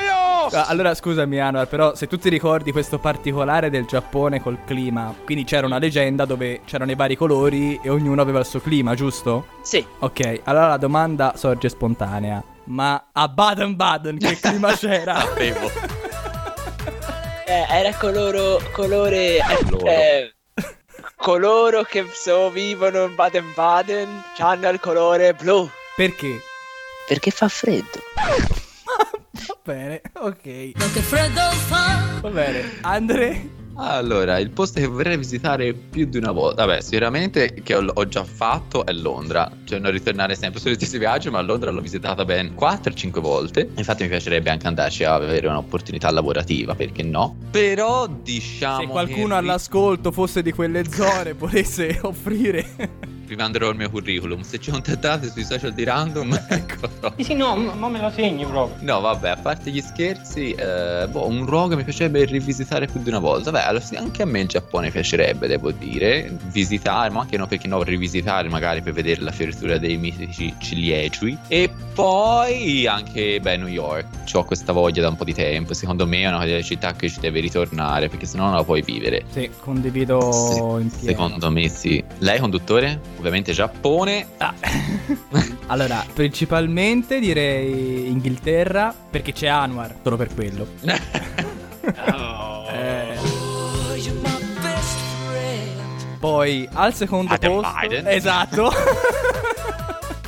Allora, 0.67 0.95
scusami, 0.95 1.39
Anwar, 1.39 1.69
però 1.69 1.95
se 1.95 2.07
tu 2.07 2.19
ti 2.19 2.29
ricordi 2.29 2.73
questo 2.73 2.99
particolare 2.99 3.71
del 3.71 3.85
Giappone 3.85 4.41
col 4.41 4.59
clima, 4.65 5.15
quindi 5.25 5.45
c'era 5.45 5.67
una 5.67 5.79
leggenda 5.79 6.25
dove 6.25 6.63
c'erano 6.65 6.91
i 6.91 6.95
vari 6.97 7.15
colori 7.15 7.79
e 7.83 7.89
ognuno 7.89 8.21
aveva 8.23 8.41
il 8.41 8.47
suo 8.47 8.61
clima, 8.61 8.95
giusto? 8.95 9.47
Sì, 9.63 9.85
Ok, 10.01 10.41
allora 10.45 10.69
la 10.69 10.77
domanda 10.79 11.35
sorge 11.37 11.69
spontanea. 11.69 11.99
Ma 12.65 13.09
a 13.13 13.29
Baden-Baden 13.29 14.19
che 14.19 14.39
clima 14.39 14.73
c'era? 14.77 15.21
Sapevo. 15.21 15.71
eh, 17.47 17.67
era 17.69 17.95
coloro, 17.95 18.61
colore. 18.73 19.39
eh, 19.39 19.45
eh, 19.85 20.35
coloro 21.17 21.83
che 21.83 22.07
so, 22.13 22.51
vivono 22.51 23.05
in 23.05 23.15
Baden-Baden 23.15 24.23
hanno 24.39 24.69
il 24.69 24.81
colore 24.81 25.35
blu. 25.35 25.69
Perché? 25.97 26.41
Perché 27.09 27.31
fa 27.31 27.49
freddo. 27.49 27.99
Va 29.47 29.57
bene, 29.65 30.01
ok. 30.15 30.73
Va 32.21 32.29
bene. 32.29 32.79
Andre? 32.83 33.49
Allora, 33.83 34.39
il 34.39 34.51
posto 34.51 34.79
che 34.79 34.87
vorrei 34.87 35.17
visitare 35.17 35.73
più 35.73 36.05
di 36.05 36.19
una 36.19 36.33
volta, 36.33 36.67
vabbè, 36.67 36.83
sicuramente 36.83 37.55
che 37.63 37.75
ho, 37.75 37.91
ho 37.95 38.07
già 38.07 38.25
fatto 38.25 38.85
è 38.85 38.93
Londra, 38.93 39.51
cioè 39.65 39.79
non 39.79 39.91
ritornare 39.91 40.35
sempre 40.35 40.61
sugli 40.61 40.75
stessi 40.75 40.99
viaggi, 40.99 41.31
ma 41.31 41.41
Londra 41.41 41.71
l'ho 41.71 41.81
visitata 41.81 42.27
ben 42.27 42.55
4-5 42.55 43.21
volte. 43.21 43.71
Infatti 43.77 44.03
mi 44.03 44.11
piacerebbe 44.11 44.51
anche 44.51 44.67
andarci 44.67 45.05
a 45.05 45.15
avere 45.15 45.49
un'opportunità 45.49 46.11
lavorativa, 46.11 46.75
perché 46.75 47.03
no? 47.03 47.37
Però 47.51 48.07
diciamo 48.07 48.81
Se 48.81 48.87
qualcuno 48.87 49.29
che 49.29 49.35
all'ascolto 49.35 50.13
fosse 50.13 50.43
di 50.43 50.53
quelle 50.53 50.85
zone 50.85 51.33
potesse 51.35 52.01
offrire 52.03 53.19
rimanderò 53.31 53.71
il 53.71 53.77
mio 53.77 53.89
curriculum. 53.89 54.43
Se 54.43 54.59
ci 54.59 54.71
contattate 54.71 55.31
sui 55.31 55.45
social 55.45 55.73
di 55.73 55.85
random, 55.85 56.39
ecco. 56.49 56.89
Sì, 57.17 57.25
sì, 57.25 57.35
no, 57.35 57.55
ma 57.57 57.89
me 57.89 58.01
lo 58.01 58.11
segni 58.11 58.45
proprio. 58.45 58.77
No, 58.81 59.01
vabbè, 59.01 59.31
a 59.31 59.37
parte 59.37 59.71
gli 59.71 59.81
scherzi, 59.81 60.53
eh, 60.53 61.07
boh, 61.09 61.27
un 61.27 61.45
luogo 61.45 61.77
mi 61.77 61.85
piacerebbe 61.85 62.25
rivisitare 62.25 62.87
più 62.87 63.01
di 63.01 63.09
una 63.09 63.21
volta. 63.21 63.51
Beh, 63.51 63.63
anche 63.97 64.23
a 64.23 64.27
me 64.27 64.41
il 64.41 64.49
Giappone 64.49 64.91
piacerebbe, 64.91 65.47
devo 65.47 65.71
dire, 65.71 66.37
visitare, 66.47 67.11
ma 67.11 67.21
anche 67.21 67.37
no, 67.37 67.47
perché 67.47 67.69
no, 67.69 67.83
rivisitare 67.83 68.49
magari 68.49 68.83
per 68.83 68.93
vedere 68.93 69.21
la 69.23 69.31
fioritura 69.33 69.79
dei 69.79 69.97
mitici 69.97 70.53
ciliegi. 70.59 71.39
E 71.49 71.71
poi 71.95 72.87
anche, 72.87 73.39
beh, 73.41 73.57
New 73.57 73.69
York. 73.69 74.07
Ho 74.33 74.45
questa 74.45 74.73
voglia 74.73 75.03
da 75.03 75.09
un 75.09 75.17
po' 75.17 75.25
di 75.25 75.35
tempo. 75.35 75.75
Secondo 75.75 76.07
me 76.07 76.21
è 76.23 76.29
una 76.29 76.45
delle 76.45 76.63
città 76.63 76.95
che 76.95 77.09
ci 77.09 77.21
deve 77.21 77.41
ritornare, 77.41 78.09
perché 78.09 78.27
sennò 78.27 78.45
non 78.47 78.55
la 78.55 78.65
puoi 78.65 78.83
vivere. 78.83 79.25
Sì, 79.31 79.51
condivido 79.61 80.21
Sì, 80.21 80.59
in 80.59 80.89
pieno. 80.89 81.05
Secondo 81.05 81.51
me 81.51 81.69
sì. 81.69 82.03
Lei 82.19 82.39
conduttore? 82.39 83.01
Ovviamente 83.21 83.53
Giappone. 83.53 84.29
Ah. 84.39 84.55
allora, 85.69 86.03
principalmente 86.15 87.19
direi 87.21 88.09
Inghilterra 88.09 88.95
perché 89.11 89.35
c'è 89.35 89.47
Anwar, 89.47 89.97
solo 90.03 90.17
per 90.17 90.35
quello. 90.35 90.67
Oh. 92.13 92.67
Eh. 92.69 93.19
Poi 96.21 96.69
al 96.73 96.95
secondo 96.95 97.33
Adam 97.33 97.63
posto 97.63 97.79
Biden. 97.81 98.07
Esatto. 98.07 98.71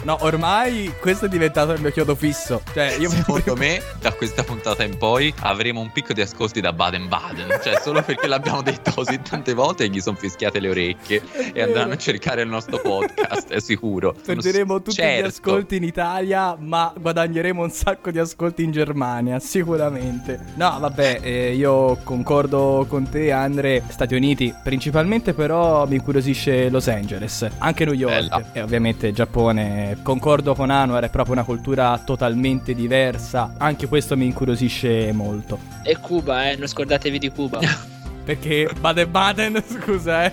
No, 0.05 0.17
ormai 0.23 0.93
questo 1.01 1.27
è 1.27 1.29
diventato 1.29 1.73
il 1.73 1.81
mio 1.81 1.91
chiodo 1.91 2.15
fisso. 2.15 2.63
Cioè, 2.73 2.97
io 2.99 3.09
Secondo 3.09 3.55
me, 3.57 3.81
da 4.01 4.13
questa 4.13 4.43
puntata 4.43 4.83
in 4.83 4.97
poi 4.97 5.33
avremo 5.41 5.81
un 5.81 5.93
picco 5.93 6.13
di 6.13 6.21
ascolti 6.21 6.61
da 6.61 6.73
Baden 6.73 7.09
Baden. 7.09 7.61
Cioè, 7.63 7.79
solo 7.81 8.03
perché 8.03 8.27
l'abbiamo 8.27 8.63
detto 8.63 8.93
così 8.93 9.21
tante 9.23 9.55
volte 9.55 9.85
e 9.85 9.89
gli 9.89 10.01
sono 10.01 10.17
fischiate 10.17 10.59
le 10.59 10.71
orecchie 10.71 11.23
e 11.53 11.63
andranno 11.63 11.93
a 11.93 11.97
cercare 11.97 12.43
il 12.43 12.49
nostro 12.49 12.81
podcast, 12.81 13.49
è 13.51 13.61
sicuro. 13.61 14.15
Perderemo 14.25 14.83
tutti 14.83 14.97
certo. 14.97 15.23
gli 15.23 15.29
ascolti 15.29 15.77
in 15.77 15.85
Italia, 15.85 16.57
ma 16.59 16.93
guadagneremo 16.99 17.63
un 17.63 17.71
sacco 17.71 18.11
di 18.11 18.19
ascolti 18.19 18.65
in 18.65 18.73
Germania, 18.73 19.39
sicuramente. 19.39 20.39
No, 20.55 20.79
vabbè, 20.81 21.21
eh, 21.23 21.55
io 21.55 21.99
concordo 22.03 22.87
con 22.89 23.09
te, 23.09 23.31
Andre. 23.31 23.85
Stati 23.89 24.15
Uniti, 24.17 24.53
principalmente, 24.65 25.33
però 25.33 25.87
mi 25.87 25.95
incuriosisce 25.95 26.69
Los 26.71 26.89
Angeles, 26.89 27.49
anche 27.59 27.85
New 27.85 27.95
York 27.95 28.29
Bella. 28.29 28.53
e 28.53 28.63
ovviamente 28.63 29.13
Giappone. 29.13 29.92
Concordo 30.03 30.55
con 30.55 30.71
Anwar, 30.71 31.05
è 31.05 31.11
proprio 31.11 31.35
una 31.35 31.45
cultura 31.45 32.01
totalmente 32.05 32.75
diversa. 32.75 33.55
Anche 33.59 33.89
questo 33.89 34.17
mi 34.17 34.27
incuriosisce 34.27 35.13
molto. 35.13 35.59
E 35.83 35.99
Cuba, 35.99 36.51
eh, 36.51 36.57
non 36.57 36.67
scordatevi 36.67 37.19
di 37.19 37.31
Cuba. 37.31 37.59
Perché 38.25 38.71
Baden 38.79 39.11
Baden, 39.11 39.63
scusa, 39.67 40.25
eh. 40.25 40.33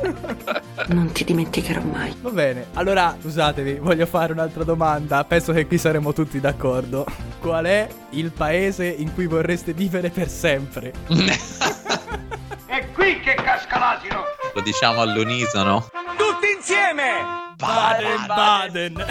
Non 0.88 1.12
ti 1.12 1.24
dimenticherò 1.24 1.82
mai. 1.82 2.14
Va 2.20 2.30
bene, 2.30 2.66
allora 2.74 3.16
scusatevi, 3.20 3.78
voglio 3.80 4.06
fare 4.06 4.32
un'altra 4.32 4.64
domanda. 4.64 5.24
Penso 5.24 5.52
che 5.52 5.66
qui 5.66 5.78
saremo 5.78 6.12
tutti 6.12 6.40
d'accordo. 6.40 7.04
Qual 7.40 7.64
è 7.64 7.88
il 8.10 8.30
paese 8.32 8.86
in 8.86 9.12
cui 9.12 9.26
vorreste 9.26 9.72
vivere 9.72 10.10
per 10.10 10.28
sempre? 10.28 10.92
È 12.66 12.90
qui 12.92 13.20
che 13.20 13.34
casca 13.34 13.78
l'asino! 13.78 14.22
Lo 14.54 14.60
diciamo 14.60 15.00
all'unisono. 15.00 15.88
Tutti 16.16 16.56
insieme! 16.56 17.47
Baden 17.58 18.26
Baden. 18.28 18.94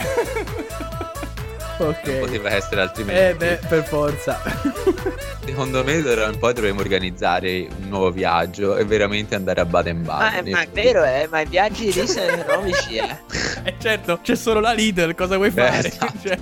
ok. 1.80 2.20
Poteva 2.20 2.50
essere 2.50 2.82
altrimenti. 2.82 3.22
Eh 3.22 3.36
beh, 3.36 3.60
per 3.68 3.84
forza. 3.84 4.42
Secondo 5.46 5.84
me 5.84 6.02
poi 6.40 6.54
dovremmo 6.54 6.80
organizzare 6.80 7.68
un 7.82 7.90
nuovo 7.90 8.10
viaggio 8.12 8.78
e 8.78 8.86
veramente 8.86 9.36
andare 9.36 9.60
a 9.62 9.66
Baden 9.66 10.02
Ma, 10.02 10.18
Baden. 10.18 10.52
ma 10.52 10.62
è 10.62 10.68
vero, 10.72 11.04
eh, 11.04 11.28
ma 11.30 11.42
i 11.42 11.46
viaggi 11.46 11.92
lì 11.92 12.08
sono 12.08 12.26
economici, 12.32 12.96
eh. 12.96 13.18
Eh 13.64 13.76
certo, 13.80 14.20
c'è 14.22 14.36
solo 14.36 14.62
la 14.62 14.72
Lidl, 14.72 15.14
cosa 15.14 15.36
vuoi 15.36 15.50
Beh, 15.52 15.66
fare? 15.66 15.88
esatto. 15.88 16.14
Cioè, 16.24 16.38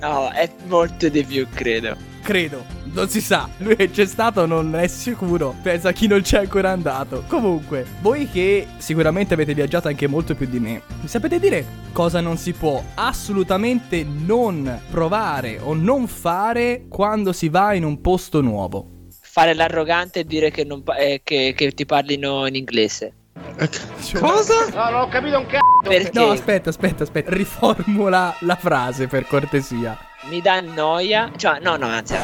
No, 0.00 0.30
è 0.30 0.50
molto 0.66 1.08
di 1.08 1.22
più, 1.24 1.46
credo. 1.48 1.96
credo, 2.22 2.64
non 2.84 3.08
si 3.08 3.20
sa. 3.20 3.48
Lui 3.58 3.76
c'è 3.90 4.06
stato 4.06 4.46
non 4.46 4.74
è 4.74 4.86
sicuro. 4.86 5.54
Pensa 5.62 5.90
a 5.90 5.92
chi 5.92 6.06
non 6.06 6.22
c'è 6.22 6.38
ancora 6.38 6.70
andato. 6.70 7.24
Comunque, 7.28 7.84
voi 8.00 8.28
che 8.30 8.66
sicuramente 8.78 9.34
avete 9.34 9.52
viaggiato 9.52 9.88
anche 9.88 10.06
molto 10.06 10.34
più 10.34 10.46
di 10.46 10.58
me, 10.58 10.82
mi 11.02 11.08
sapete 11.08 11.38
dire 11.38 11.82
cosa 11.92 12.20
non 12.20 12.38
si 12.38 12.52
può 12.52 12.82
assolutamente 12.94 14.04
non 14.04 14.80
provare 14.90 15.58
o 15.60 15.74
non 15.74 16.06
fare 16.06 16.86
quando 16.88 17.32
si 17.32 17.48
va 17.50 17.74
in 17.74 17.84
un 17.84 18.00
posto 18.00 18.40
nuovo? 18.40 19.08
Fare 19.20 19.52
l'arrogante 19.52 20.20
e 20.20 20.24
dire 20.24 20.50
che, 20.50 20.64
non 20.64 20.82
eh, 20.98 21.20
che, 21.22 21.52
che 21.54 21.72
ti 21.72 21.84
parlino 21.84 22.46
in 22.46 22.54
inglese. 22.54 23.12
Cosa? 24.18 24.68
No, 24.72 24.90
non 24.90 25.00
ho 25.02 25.08
capito 25.08 25.38
un 25.38 25.46
c***o! 25.46 25.58
Perché 25.88 26.10
No, 26.18 26.30
aspetta, 26.30 26.70
aspetta, 26.70 27.02
aspetta. 27.02 27.30
Riformula 27.34 28.36
la 28.40 28.56
frase 28.56 29.06
per 29.06 29.26
cortesia. 29.26 29.98
mi 30.28 30.40
dà 30.40 30.60
noia. 30.60 31.30
Cioè, 31.36 31.58
no, 31.60 31.76
no, 31.76 31.86
anzi, 31.86 32.14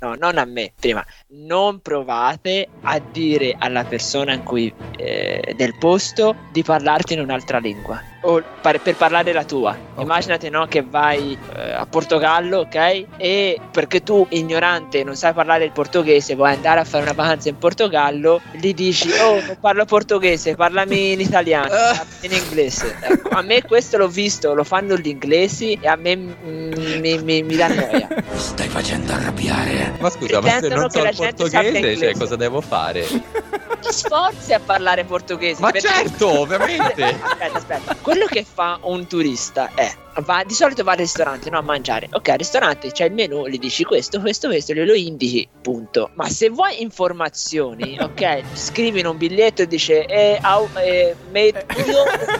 no, 0.00 0.14
non 0.14 0.38
a 0.38 0.44
me. 0.44 0.72
Prima, 0.78 1.04
non 1.28 1.80
provate 1.80 2.68
a 2.82 2.98
dire 2.98 3.54
alla 3.58 3.84
persona 3.84 4.32
in 4.32 4.42
cui 4.42 4.72
eh, 4.96 5.54
del 5.56 5.76
posto 5.78 6.36
di 6.52 6.62
parlarti 6.62 7.14
in 7.14 7.20
un'altra 7.20 7.58
lingua. 7.58 8.00
O 8.26 8.42
par- 8.62 8.80
per 8.80 8.96
parlare 8.96 9.32
la 9.32 9.44
tua. 9.44 9.76
Immaginate, 9.98 10.48
no, 10.48 10.66
che 10.66 10.82
vai 10.82 11.36
eh, 11.56 11.72
a 11.72 11.84
Portogallo, 11.84 12.60
ok? 12.60 13.04
E 13.18 13.60
perché 13.70 14.02
tu, 14.02 14.26
ignorante, 14.30 15.04
non 15.04 15.14
sai 15.14 15.34
parlare 15.34 15.64
il 15.64 15.72
portoghese, 15.72 16.34
vuoi 16.34 16.52
andare 16.52 16.80
a 16.80 16.84
fare 16.84 17.02
una 17.02 17.12
vacanza 17.12 17.50
in 17.50 17.58
Portogallo, 17.58 18.40
gli 18.52 18.72
dici, 18.72 19.10
oh, 19.10 19.40
non 19.44 19.58
parlo 19.60 19.84
portoghese, 19.84 20.54
parlami 20.54 21.12
in 21.12 21.20
italiano, 21.20 21.68
parlami 21.68 22.08
in 22.22 22.32
inglese. 22.32 22.96
Ecco, 22.98 23.28
a 23.28 23.42
me 23.42 23.62
questo 23.62 23.98
l'ho 23.98 24.08
visto, 24.08 24.54
lo 24.54 24.64
fanno 24.64 24.96
gli 24.96 25.08
inglesi 25.08 25.78
e 25.78 25.86
a 25.86 25.96
me 25.96 26.16
mm, 26.16 26.72
mi, 27.00 27.18
mi, 27.22 27.42
mi 27.42 27.56
dà 27.56 27.68
noia. 27.68 28.08
Stai 28.36 28.68
facendo 28.68 29.12
arrabbiare. 29.12 29.96
Ma 30.00 30.08
scusa, 30.08 30.40
ma 30.40 30.48
se 30.60 30.68
non 30.68 30.88
so 30.88 31.04
il 31.04 31.14
portoghese, 31.14 31.96
cioè 31.98 32.12
cosa 32.16 32.36
devo 32.36 32.62
fare? 32.62 33.06
Ti 33.86 33.92
sforzi 33.92 34.52
a 34.54 34.60
parlare 34.60 35.04
portoghese. 35.04 35.60
Ma 35.60 35.70
perché- 35.70 35.88
certo, 35.88 36.28
ovviamente. 36.40 37.02
Aspetta, 37.04 37.58
aspetta. 37.58 37.96
Quello 38.00 38.26
che 38.26 38.44
fa 38.44 38.78
un 38.82 39.06
turista 39.06 39.70
è. 39.74 39.92
Va, 40.24 40.44
di 40.46 40.54
solito 40.54 40.84
va 40.84 40.92
al 40.92 40.98
ristorante, 40.98 41.50
no? 41.50 41.58
A 41.58 41.62
mangiare. 41.62 42.08
Ok, 42.12 42.28
al 42.28 42.38
ristorante 42.38 42.92
c'è 42.92 43.06
il 43.06 43.12
menù, 43.12 43.46
gli 43.48 43.58
dici 43.58 43.82
questo, 43.82 44.20
questo, 44.20 44.46
questo, 44.46 44.72
glielo 44.72 44.94
indichi, 44.94 45.46
punto. 45.60 46.10
Ma 46.14 46.28
se 46.28 46.50
vuoi 46.50 46.80
informazioni, 46.82 47.98
ok, 48.00 48.42
scrivi 48.52 49.00
in 49.00 49.06
un 49.06 49.16
biglietto 49.16 49.62
e 49.62 49.66
dice 49.66 50.06
eh, 50.06 50.38
au, 50.40 50.68
eh, 50.76 51.16
medio 51.32 51.64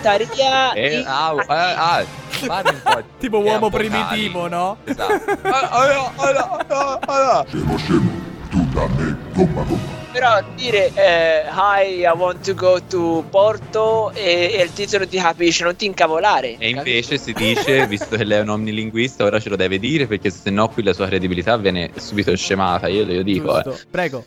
taria 0.02 0.72
Eh, 0.72 0.98
in- 1.00 1.04
ah, 1.08 1.34
ah, 1.48 1.96
ah, 1.98 2.04
parli 2.46 2.70
un 2.74 2.80
po'. 2.82 3.02
Tipo 3.18 3.38
Eh, 3.40 3.50
uomo 3.50 3.70
primitivo, 3.70 4.46
no? 4.46 4.76
Esatto. 4.84 5.32
Ah, 5.42 5.68
ah, 5.70 6.12
ah, 6.16 6.60
ah, 6.68 6.98
ah, 7.06 7.42
ah. 7.42 7.44
Però 10.14 10.40
dire 10.54 10.92
eh, 10.94 11.42
hi, 11.50 12.02
I 12.02 12.12
want 12.16 12.44
to 12.44 12.54
go 12.54 12.80
to 12.80 13.24
Porto 13.28 14.12
e, 14.12 14.52
e 14.54 14.62
il 14.62 14.72
titolo 14.72 15.08
ti 15.08 15.18
capisce, 15.18 15.64
non 15.64 15.74
ti 15.74 15.86
incavolare. 15.86 16.54
E 16.56 16.68
invece 16.68 17.18
si 17.18 17.32
dice, 17.32 17.84
visto 17.88 18.16
che 18.16 18.22
lei 18.22 18.38
è 18.38 18.42
un 18.42 18.50
omnilinguista, 18.50 19.24
ora 19.24 19.40
ce 19.40 19.48
lo 19.48 19.56
deve 19.56 19.80
dire 19.80 20.06
perché 20.06 20.30
se 20.30 20.50
no 20.50 20.68
qui 20.68 20.84
la 20.84 20.92
sua 20.92 21.08
credibilità 21.08 21.56
viene 21.56 21.90
subito 21.96 22.32
scemata. 22.36 22.86
Io 22.86 23.02
glielo 23.04 23.24
dico. 23.24 23.58
eh. 23.58 23.76
Prego. 23.90 24.24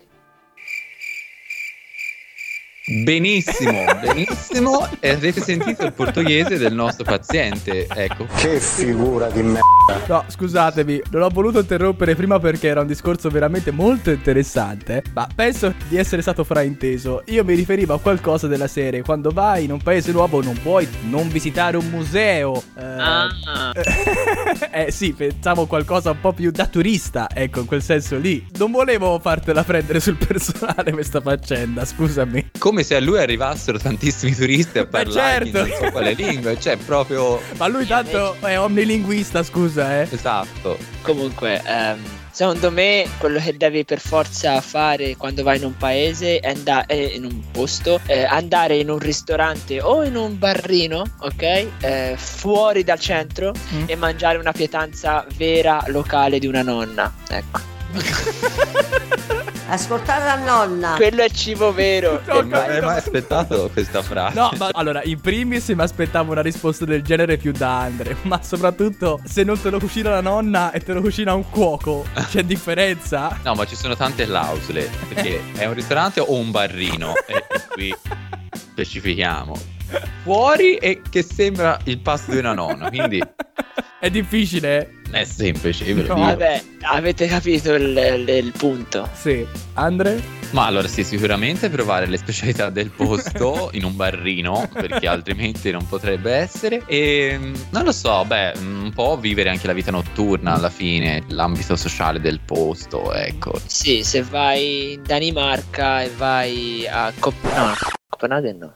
Benissimo, 2.90 3.84
benissimo. 4.00 4.88
E 5.02 5.10
avete 5.10 5.42
sentito 5.42 5.84
il 5.84 5.92
portoghese 5.92 6.58
del 6.58 6.74
nostro 6.74 7.04
paziente. 7.04 7.86
Ecco. 7.86 8.26
Che 8.38 8.62
figura 8.62 9.28
di 9.30 9.44
me. 9.44 9.60
No, 10.08 10.24
scusatemi, 10.28 11.02
non 11.12 11.24
ho 11.24 11.30
voluto 11.30 11.60
interrompere 11.60 12.16
prima 12.16 12.40
perché 12.40 12.68
era 12.68 12.82
un 12.82 12.88
discorso 12.88 13.30
veramente 13.30 13.72
molto 13.72 14.10
interessante, 14.10 15.04
ma 15.14 15.28
penso 15.34 15.74
di 15.90 15.98
essere 15.98 16.22
stato 16.22 16.44
frainteso. 16.46 17.24
Io 17.28 17.44
mi 17.44 17.56
riferivo 17.56 17.94
a 17.94 18.00
qualcosa 18.00 18.48
della 18.48 18.68
serie, 18.68 19.02
quando 19.02 19.32
vai 19.32 19.66
in 19.66 19.72
un 19.72 19.82
paese 19.82 20.12
nuovo 20.14 20.42
non 20.42 20.58
puoi 20.62 20.88
non 21.10 21.28
visitare 21.30 21.76
un 21.78 21.90
museo. 21.90 22.62
Eh, 22.78 22.86
Ah, 23.00 23.30
eh 24.72 24.92
sì, 24.92 25.14
pensavo 25.14 25.66
qualcosa 25.66 26.12
un 26.12 26.20
po' 26.20 26.34
più 26.34 26.52
da 26.52 26.66
turista, 26.68 27.28
ecco, 27.34 27.62
in 27.62 27.66
quel 27.66 27.82
senso 27.82 28.18
lì. 28.18 28.46
Non 28.58 28.72
volevo 28.72 29.20
fartela 29.20 29.64
prendere 29.64 30.00
sul 30.00 30.16
personale 30.18 30.92
questa 30.92 31.22
faccenda, 31.22 31.86
scusami. 31.86 32.50
Come 32.58 32.77
se 32.84 32.96
a 32.96 33.00
lui 33.00 33.20
arrivassero 33.20 33.78
tantissimi 33.78 34.34
turisti 34.36 34.80
a 34.80 34.86
parlare 34.88 35.46
certo. 35.52 35.60
non 35.60 35.78
so 35.78 35.92
quale 35.92 36.14
lingua. 36.14 36.58
Cioè, 36.58 36.78
proprio. 36.78 37.40
Ma 37.58 37.68
lui 37.68 37.86
tanto 37.86 38.36
è 38.42 38.60
omnilinguista, 38.60 39.44
scusa, 39.44 40.02
eh. 40.02 40.08
Esatto. 40.12 40.78
comunque, 41.02 41.62
ehm, 41.66 42.00
Secondo 42.38 42.70
me, 42.70 43.10
quello 43.18 43.40
che 43.40 43.58
devi 43.58 43.84
per 43.84 44.00
forza 44.00 44.62
fare 44.62 45.16
quando 45.18 45.42
vai 45.42 45.58
in 45.58 45.64
un 45.64 45.76
paese 45.76 46.38
è 46.40 46.50
andare 46.50 46.94
in 46.96 47.26
un 47.26 47.42
posto, 47.52 48.00
eh, 48.06 48.26
andare 48.26 48.76
in 48.78 48.92
un 48.92 49.00
ristorante 49.00 49.82
o 49.82 50.04
in 50.04 50.16
un 50.16 50.38
barrino, 50.38 51.04
ok? 51.22 51.42
Eh, 51.80 52.14
fuori 52.16 52.84
dal 52.84 53.00
centro 53.00 53.54
Mm. 53.74 53.84
e 53.88 53.96
mangiare 53.96 54.38
una 54.38 54.52
pietanza 54.52 55.26
vera 55.36 55.84
locale 55.88 56.38
di 56.38 56.46
una 56.46 56.62
nonna. 56.62 57.12
Ecco. 57.28 57.77
Ascoltare 59.70 60.24
la 60.24 60.36
nonna. 60.36 60.94
Quello 60.96 61.24
è 61.24 61.30
cibo 61.30 61.74
vero. 61.74 62.22
No, 62.26 62.36
Non 62.36 62.54
avrei 62.54 62.82
mai 62.82 62.98
aspettato 62.98 63.70
questa 63.74 64.02
frase. 64.02 64.34
No, 64.34 64.50
ma 64.58 64.70
allora, 64.72 65.04
in 65.04 65.20
primis 65.20 65.68
mi 65.70 65.82
aspettavo 65.82 66.32
una 66.32 66.42
risposta 66.42 66.86
del 66.86 67.02
genere 67.02 67.36
più 67.36 67.52
da 67.52 67.80
Andre, 67.82 68.16
ma 68.24 68.42
soprattutto 68.42 69.20
se 69.26 69.44
non 69.44 69.60
te 69.60 69.70
lo 69.70 69.80
cucina 69.80 70.10
la 70.10 70.22
nonna 70.22 70.72
e 70.72 70.80
te 70.80 70.94
lo 70.94 71.02
cucina 71.02 71.34
un 71.34 71.50
cuoco, 71.50 72.06
c'è 72.30 72.44
differenza? 72.44 73.38
No, 73.44 73.56
ma 73.56 73.66
ci 73.66 73.76
sono 73.76 73.96
tante 73.98 74.26
clausole. 74.26 74.90
Perché 75.10 75.42
è 75.54 75.66
un 75.66 75.74
ristorante 75.74 76.22
o 76.22 76.32
un 76.32 76.50
barrino? 76.50 77.14
E, 77.26 77.34
e 77.36 77.62
qui 77.70 77.96
specifichiamo. 78.56 79.76
Fuori 80.24 80.76
e 80.76 81.02
che 81.10 81.24
sembra 81.24 81.80
il 81.86 82.00
pasto 82.00 82.32
di 82.32 82.38
una 82.38 82.54
nonna. 82.54 82.90
Quindi 82.90 83.22
È 84.00 84.10
difficile? 84.12 84.92
è 85.10 85.24
semplice, 85.24 85.92
ve 85.94 86.04
lo 86.04 86.16
No. 86.16 86.26
Vabbè, 86.26 86.62
avete 86.82 87.26
capito 87.28 87.74
il, 87.74 87.98
il- 87.98 88.28
il 88.30 88.52
punto. 88.52 89.10
Sì. 89.14 89.44
Andre? 89.74 90.22
Ma 90.52 90.66
allora 90.66 90.88
sì, 90.88 91.04
sicuramente 91.04 91.70
provare 91.70 92.06
le 92.08 92.18
specialità 92.18 92.70
del 92.70 92.90
posto 92.92 93.70
in 93.74 93.86
un 93.86 93.96
barrino, 93.96 94.70
perché 94.72 95.08
altrimenti 95.08 95.72
non 95.72 95.88
potrebbe 95.88 96.34
essere. 96.34 96.84
E 96.86 97.36
mm, 97.40 97.54
non 97.72 97.86
lo 97.86 97.92
so, 97.92 98.24
beh, 98.26 98.54
mm, 98.60 98.84
un 98.84 98.92
po' 98.94 99.18
vivere 99.18 99.50
anche 99.50 99.66
la 99.66 99.74
vita 99.74 99.90
notturna 99.92 100.54
alla 100.54 100.70
fine, 100.70 101.24
l'ambito 101.30 101.76
sociale 101.76 102.20
del 102.20 102.40
posto, 102.46 103.14
ecco. 103.14 103.54
Sì, 103.66 104.04
se 104.04 104.22
vai 104.22 104.94
in 104.94 105.04
Danimarca 105.04 106.04
e 106.04 106.10
vai 106.16 106.86
a 106.88 107.12
Cop- 107.18 107.56
no, 107.56 107.74
Copenaghen 108.10 108.58
no. 108.58 108.76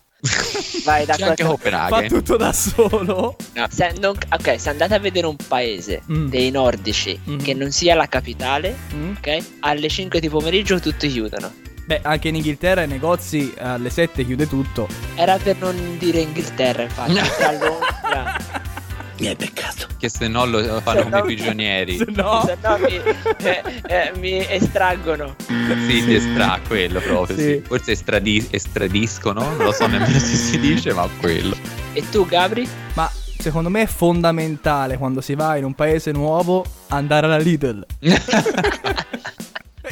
Vai 0.83 1.05
da 1.05 1.15
C'è 1.15 1.23
anche 1.23 1.43
qualche- 1.43 1.43
Fa 1.43 1.47
Copenaghen. 1.87 2.07
tutto 2.09 2.37
da 2.37 2.53
solo? 2.53 3.35
no, 3.53 3.67
se 3.69 3.93
non- 3.99 4.15
ok, 4.31 4.59
se 4.59 4.69
andate 4.69 4.93
a 4.93 4.99
vedere 4.99 5.25
un 5.27 5.35
paese 5.47 6.01
Mm. 6.11 6.27
dei 6.29 6.51
nordici 6.51 7.19
Mm. 7.29 7.37
che 7.39 7.53
non 7.53 7.71
sia 7.71 7.95
la 7.95 8.07
capitale, 8.07 8.75
Mm? 8.93 9.13
ok? 9.17 9.37
Alle 9.61 9.87
5 9.89 10.19
di 10.19 10.29
pomeriggio 10.29 10.79
tutti 10.79 11.07
chiudono. 11.09 11.51
Beh, 11.85 12.01
anche 12.03 12.27
in 12.29 12.35
Inghilterra 12.35 12.83
i 12.83 12.87
negozi 12.87 13.53
alle 13.57 13.89
7 13.89 14.23
chiude 14.23 14.47
tutto. 14.47 14.87
Era 15.15 15.37
per 15.37 15.57
non 15.57 15.97
dire 15.97 16.19
Inghilterra, 16.19 16.83
infatti, 16.83 17.13
Londra. 17.59 18.37
Mi 19.21 19.27
hai 19.27 19.35
beccato. 19.35 19.85
Che 19.99 20.09
se 20.09 20.27
no 20.27 20.45
lo 20.45 20.81
fanno 20.81 21.03
come 21.03 21.17
no- 21.17 21.21
prigionieri. 21.23 21.97
Se 21.97 22.05
no... 22.09 22.43
Se 22.43 22.57
no 22.59 22.77
mi, 22.79 22.99
eh, 23.45 23.63
eh, 23.87 24.11
mi 24.17 24.43
estraggono. 24.49 25.35
Sì, 25.87 26.01
si 26.01 26.15
estra 26.15 26.59
quello 26.67 26.99
proprio. 26.99 27.37
Sì. 27.37 27.43
sì. 27.43 27.63
Forse 27.63 27.91
estradi- 27.91 28.47
estradiscono, 28.49 29.41
non 29.41 29.57
lo 29.57 29.71
so 29.71 29.85
nemmeno 29.85 30.17
se 30.17 30.35
si 30.35 30.59
dice, 30.59 30.91
ma 30.93 31.07
quello. 31.19 31.55
E 31.93 32.03
tu, 32.09 32.25
Gabri? 32.25 32.67
Ma 32.95 33.07
secondo 33.37 33.69
me 33.69 33.83
è 33.83 33.87
fondamentale 33.87 34.97
quando 34.97 35.21
si 35.21 35.35
va 35.35 35.55
in 35.55 35.65
un 35.65 35.75
paese 35.75 36.11
nuovo 36.11 36.65
andare 36.87 37.27
alla 37.27 37.37
Lidl. 37.37 37.85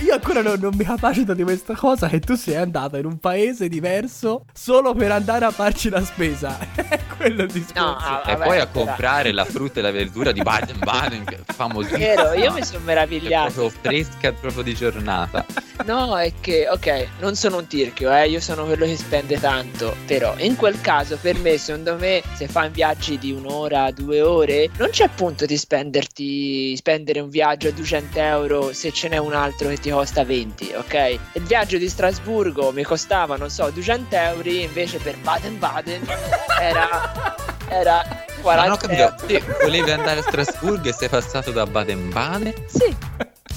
Io 0.09 0.15
ancora 0.15 0.41
non, 0.41 0.59
non 0.59 0.71
mi 0.75 0.83
capacito 0.83 1.35
di 1.35 1.43
questa 1.43 1.75
cosa 1.75 2.07
che 2.07 2.19
tu 2.19 2.33
sei 2.33 2.55
andato 2.55 2.97
in 2.97 3.05
un 3.05 3.19
paese 3.19 3.67
diverso 3.67 4.45
solo 4.51 4.95
per 4.95 5.11
andare 5.11 5.45
a 5.45 5.51
farci 5.51 5.87
la 5.89 6.03
spesa. 6.03 6.57
È 6.73 6.99
quello 7.15 7.43
il 7.43 7.51
discorso. 7.51 7.79
No, 7.79 7.95
ah, 7.95 8.23
e 8.25 8.31
vabbè, 8.31 8.45
poi 8.47 8.59
a 8.59 8.65
comprare 8.65 9.31
la 9.31 9.45
frutta 9.45 9.81
e 9.81 9.83
la 9.83 9.91
verdura 9.91 10.31
di 10.31 10.41
Baden-Baden, 10.41 11.25
che 11.25 11.35
è 11.35 11.53
famosissima. 11.53 11.99
Vero, 11.99 12.33
io 12.33 12.51
mi 12.53 12.63
sono 12.63 12.79
È 12.79 12.83
meravigliato. 12.85 13.51
proprio 13.51 13.79
fresca 13.81 14.33
proprio 14.33 14.63
di 14.63 14.73
giornata. 14.73 15.45
No, 15.85 16.17
è 16.17 16.33
che, 16.39 16.67
ok, 16.67 17.07
non 17.19 17.35
sono 17.35 17.57
un 17.57 17.67
tirchio, 17.67 18.11
eh, 18.11 18.29
io 18.29 18.39
sono 18.39 18.65
quello 18.65 18.85
che 18.85 18.97
spende 18.97 19.39
tanto. 19.39 19.95
Però, 20.07 20.33
in 20.39 20.55
quel 20.55 20.81
caso, 20.81 21.17
per 21.21 21.37
me, 21.37 21.57
secondo 21.59 21.97
me, 21.97 22.23
se 22.33 22.47
fai 22.47 22.69
viaggi 22.71 23.19
di 23.19 23.31
un'ora, 23.31 23.91
due 23.91 24.21
ore, 24.21 24.69
non 24.77 24.89
c'è 24.89 25.07
punto 25.13 25.45
di 25.45 25.55
spenderti, 25.55 26.75
spendere 26.75 27.19
un 27.19 27.29
viaggio 27.29 27.67
a 27.67 27.71
200 27.71 28.19
euro 28.19 28.73
se 28.73 28.91
ce 28.91 29.07
n'è 29.09 29.17
un 29.17 29.33
altro 29.33 29.69
che 29.69 29.77
ti 29.77 29.89
costa 29.89 29.98
20, 30.05 30.73
ok? 30.75 31.19
Il 31.33 31.43
viaggio 31.43 31.77
di 31.77 31.89
Strasburgo 31.89 32.71
mi 32.71 32.83
costava, 32.83 33.35
non 33.35 33.49
so, 33.49 33.69
200 33.69 34.15
euro, 34.15 34.49
invece 34.49 34.97
per 34.97 35.17
Baden-Baden 35.17 36.07
era, 36.59 37.35
era 37.69 38.25
40 38.41 38.43
Ma 38.43 38.63
non 38.63 38.71
ho 38.71 38.77
capito, 38.77 39.15
te 39.25 39.43
volevi 39.63 39.91
andare 39.91 40.19
a 40.19 40.23
Strasburgo 40.23 40.89
e 40.89 40.93
sei 40.93 41.09
passato 41.09 41.51
da 41.51 41.65
Baden-Baden? 41.65 42.53
Sì. 42.67 42.95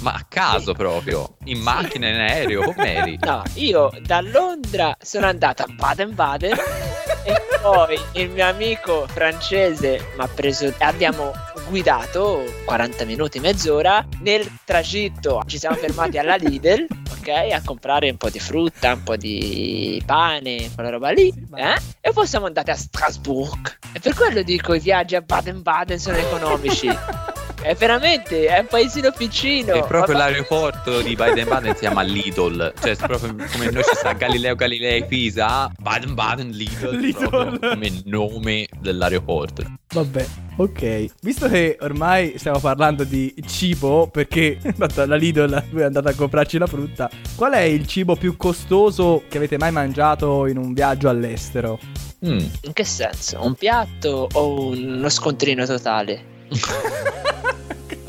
Ma 0.01 0.13
a 0.13 0.27
caso 0.29 0.73
proprio? 0.73 1.37
In 1.45 1.61
macchina, 1.61 2.09
in 2.09 2.19
aereo, 2.19 2.73
com'eri? 2.73 3.19
No, 3.21 3.43
io 3.55 3.91
da 4.01 4.21
Londra 4.21 4.97
sono 5.01 5.27
andato 5.27 5.63
a 5.63 5.67
Baden-Baden 5.69 6.57
e 7.25 7.43
poi 7.61 7.99
il 8.15 8.31
mio 8.31 8.47
amico 8.47 9.07
francese 9.07 10.13
mi 10.17 10.25
ha 10.25 10.29
preso 10.29 10.73
abbiamo 10.79 11.33
guidato 11.73 12.45
40 12.67 13.07
minuti, 13.07 13.41
mezz'ora. 13.41 14.07
Nel 14.21 14.47
tragitto 14.63 15.43
ci 15.47 15.57
siamo 15.57 15.77
fermati 15.77 16.19
alla 16.19 16.35
Lidl, 16.35 16.87
ok? 17.19 17.29
A 17.51 17.63
comprare 17.65 18.11
un 18.11 18.19
po' 18.19 18.29
di 18.29 18.39
frutta, 18.39 18.93
un 18.93 19.03
po' 19.03 19.17
di 19.17 20.01
pane, 20.05 20.71
quella 20.75 20.91
roba 20.91 21.11
lì. 21.13 21.33
eh? 21.57 21.81
E 22.03 22.13
poi 22.13 22.27
siamo 22.27 22.45
andati 22.45 22.71
a 22.71 22.77
Strasbourg. 22.77 23.79
E 23.95 24.01
per 24.01 24.13
quello 24.15 24.43
dico 24.43 24.75
i 24.75 24.81
viaggi 24.81 25.17
a 25.17 25.23
Baden-Baden 25.23 25.99
sono 25.99 26.19
economici. 26.19 26.89
È 27.63 27.77
veramente, 27.77 28.47
è 28.47 28.59
un 28.59 28.67
paesino 28.67 29.13
piccino. 29.17 29.73
E 29.73 29.85
proprio 29.85 30.17
Ma- 30.17 30.25
l'aeroporto 30.25 31.01
di 31.01 31.15
Baden-Baden 31.15 31.75
si 31.75 31.81
chiama 31.81 32.03
Lidl. 32.03 32.75
Cioè, 32.81 32.97
proprio 32.97 33.37
come 33.37 33.71
noi 33.71 33.85
ci 33.85 33.95
sta 33.95 34.13
Galileo 34.15 34.57
Galilei 34.57 35.07
Pisa, 35.07 35.71
Baden-Baden 35.79 36.51
Lidl, 36.51 36.97
Lidl. 36.97 37.59
come 37.61 38.03
nome 38.07 38.67
dell'aeroporto. 38.81 39.63
Vabbè, 39.95 40.27
ok. 40.57 41.07
Visto 41.21 41.49
che 41.49 41.77
ormai 41.81 42.35
stiamo 42.37 42.59
parlando 42.59 43.05
di 43.05 43.33
cibo, 43.47 44.09
perché 44.09 44.59
alla 44.97 45.15
Lidl 45.15 45.65
lui 45.71 45.83
è 45.83 45.85
andato 45.85 46.09
a 46.09 46.15
comprarci 46.15 46.59
la 46.59 46.67
frutta, 46.67 47.09
qual 47.37 47.53
è 47.53 47.61
il 47.61 47.87
cibo 47.87 48.17
più 48.17 48.37
costoso 48.37 49.23
che 49.29 49.37
avete 49.37 49.57
mai 49.57 49.71
mangiato 49.71 50.47
in 50.49 50.57
un 50.57 50.73
viaggio 50.73 51.09
all'estero? 51.09 51.79
Mm. 52.27 52.39
In 52.63 52.73
che 52.73 52.85
senso? 52.85 53.39
Un 53.41 53.55
piatto 53.55 54.29
o 54.33 54.71
uno 54.71 55.09
scontrino 55.09 55.65
totale? 55.65 56.31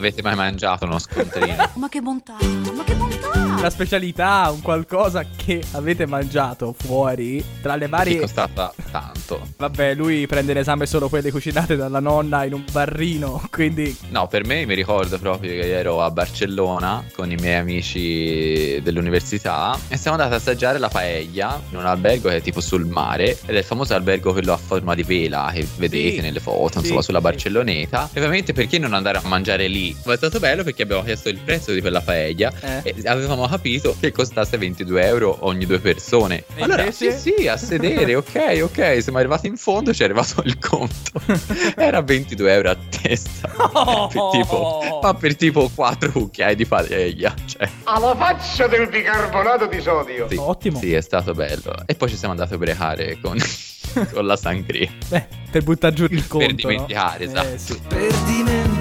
Avete 0.04 0.22
mai 0.22 0.36
mangiato 0.36 0.84
uno 0.84 1.00
scontrino? 1.00 1.70
Ma 1.76 1.88
che 1.88 2.02
bontà, 2.02 2.36
ma 2.76 2.84
che 2.84 2.94
bontà. 2.94 3.43
La 3.62 3.70
specialità, 3.70 4.50
un 4.52 4.62
qualcosa 4.62 5.26
che 5.38 5.64
avete 5.72 6.06
mangiato 6.06 6.76
fuori 6.78 7.42
tra 7.62 7.76
le 7.78 7.88
varie... 7.88 8.20
costava 8.20 8.74
tanto. 8.92 9.40
Vabbè, 9.58 9.94
lui 9.94 10.28
prende 10.28 10.52
in 10.52 10.58
esame 10.58 10.86
solo 10.86 11.08
quelle 11.08 11.32
cucinate 11.32 11.78
dalla 11.78 12.02
nonna 12.02 12.44
in 12.44 12.52
un 12.54 12.64
barrino, 12.70 13.42
quindi... 13.50 13.96
No, 14.10 14.28
per 14.28 14.44
me 14.46 14.66
mi 14.66 14.76
ricordo 14.76 15.18
proprio 15.18 15.52
che 15.52 15.72
ero 15.72 16.02
a 16.02 16.12
Barcellona 16.12 17.06
con 17.16 17.32
i 17.32 17.36
miei 17.36 17.56
amici 17.60 18.82
dell'università 18.82 19.78
e 19.88 19.96
siamo 19.96 20.18
andati 20.18 20.36
ad 20.36 20.42
assaggiare 20.42 20.78
la 20.78 20.90
paella 20.90 21.62
in 21.72 21.78
un 21.78 21.86
albergo 21.86 22.28
che 22.28 22.38
è 22.38 22.42
tipo 22.42 22.60
sul 22.60 22.86
mare 22.86 23.38
ed 23.46 23.56
è 23.56 23.60
il 23.60 23.64
famoso 23.64 23.94
albergo 23.96 24.34
quello 24.34 24.52
a 24.52 24.58
forma 24.58 24.94
di 24.94 25.04
vela 25.04 25.50
che 25.54 25.66
vedete 25.78 26.16
Sì. 26.16 26.22
nelle 26.22 26.42
foto, 26.42 26.74
Sì, 26.74 26.80
insomma, 26.80 27.02
sulla 27.02 27.20
sì. 27.20 27.24
Barcelloneta. 27.24 28.10
E 28.12 28.20
ovviamente 28.20 28.52
perché 28.52 28.78
non 28.78 28.94
andare 28.94 29.20
a 29.20 29.22
mangiare 29.24 29.68
lì? 29.68 29.96
Ma 30.04 30.14
è 30.14 30.18
stato 30.18 30.40
bello 30.40 30.64
perché 30.64 30.84
abbiamo 30.84 31.04
chiesto 31.04 31.30
il 31.30 31.38
prezzo 31.38 31.72
di 31.72 31.80
quella 31.80 32.02
paella 32.02 32.52
Eh. 32.60 32.82
e 32.84 33.08
avevamo 33.08 33.43
capito 33.48 33.96
che 34.00 34.12
costasse 34.12 34.58
22 34.58 35.06
euro 35.06 35.38
ogni 35.42 35.66
due 35.66 35.80
persone. 35.80 36.44
E 36.56 36.64
allora, 36.64 36.82
invece? 36.82 37.18
sì, 37.18 37.34
sì, 37.38 37.48
a 37.48 37.58
sedere, 37.58 38.16
ok, 38.16 38.60
ok. 38.64 39.02
Siamo 39.02 39.18
arrivati 39.18 39.48
in 39.48 39.58
fondo, 39.58 39.94
ci 39.94 40.02
è 40.02 40.06
arrivato 40.06 40.42
il 40.46 40.58
conto. 40.60 41.22
Era 41.76 42.02
22 42.02 42.54
euro 42.54 42.70
a 42.72 42.78
testa. 43.02 43.52
Oh! 43.74 44.08
Per 44.08 44.30
tipo, 44.32 45.00
ma 45.02 45.14
per 45.14 45.36
tipo 45.36 45.70
4 45.74 46.12
cucchiai 46.12 46.56
di 46.56 46.66
paella. 46.66 47.34
Cioè, 47.46 47.70
Alla 47.84 48.16
faccia 48.16 48.68
del 48.68 48.88
bicarbonato 48.88 49.66
di 49.68 49.82
sodio. 49.82 50.28
sì, 50.30 50.36
Ottimo. 50.38 50.80
Sì, 50.80 50.94
è 50.94 51.02
stato 51.02 51.34
bello. 51.34 51.76
E 51.86 51.96
poi 51.96 52.10
ci 52.10 52.18
siamo 52.18 52.34
andati 52.34 52.54
a 52.54 52.56
ubriacare 52.56 53.18
con, 53.22 53.38
con 54.14 54.26
la 54.26 54.36
sangria. 54.36 54.90
Beh, 55.08 55.28
per 55.52 55.64
buttare 55.64 55.94
giù 55.94 56.06
il 56.10 56.28
conto, 56.28 56.46
per 56.48 56.56
dimenticare, 56.56 57.26
no? 57.26 57.32
esatto. 57.32 57.54
Eh, 57.54 57.58
sì. 57.58 57.80
Per 57.88 58.14
dimenticare, 58.26 58.73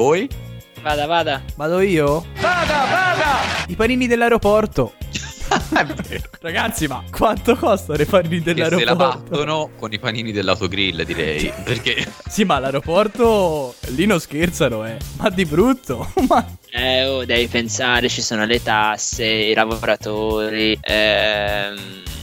Voi? 0.00 0.26
Vada, 0.80 1.04
vada. 1.04 1.42
Vado 1.56 1.80
io? 1.80 2.24
Vada, 2.40 2.86
vada! 2.88 3.66
I 3.66 3.74
panini 3.74 4.06
dell'aeroporto. 4.06 4.94
Ragazzi, 6.40 6.86
ma 6.86 7.04
quanto 7.10 7.54
costano 7.54 8.00
i 8.00 8.06
panini 8.06 8.40
Che 8.40 8.54
se 8.54 8.62
la 8.62 8.68
dell'aeroporto? 8.70 9.18
battono 9.28 9.70
con 9.78 9.92
i 9.92 9.98
panini 9.98 10.32
dell'autogrill, 10.32 11.02
direi. 11.02 11.52
Perché 11.64 12.10
Sì, 12.26 12.44
ma 12.44 12.54
all'aeroporto 12.54 13.74
lì 13.88 14.06
non 14.06 14.18
scherzano, 14.18 14.86
eh. 14.86 14.96
Ma 15.18 15.28
di 15.28 15.44
brutto. 15.44 16.10
ma 16.26 16.46
Eh, 16.70 17.04
oh, 17.04 17.26
devi 17.26 17.46
pensare, 17.48 18.08
ci 18.08 18.22
sono 18.22 18.46
le 18.46 18.62
tasse, 18.62 19.26
i 19.26 19.52
lavoratori, 19.52 20.78
ehm, 20.80 21.78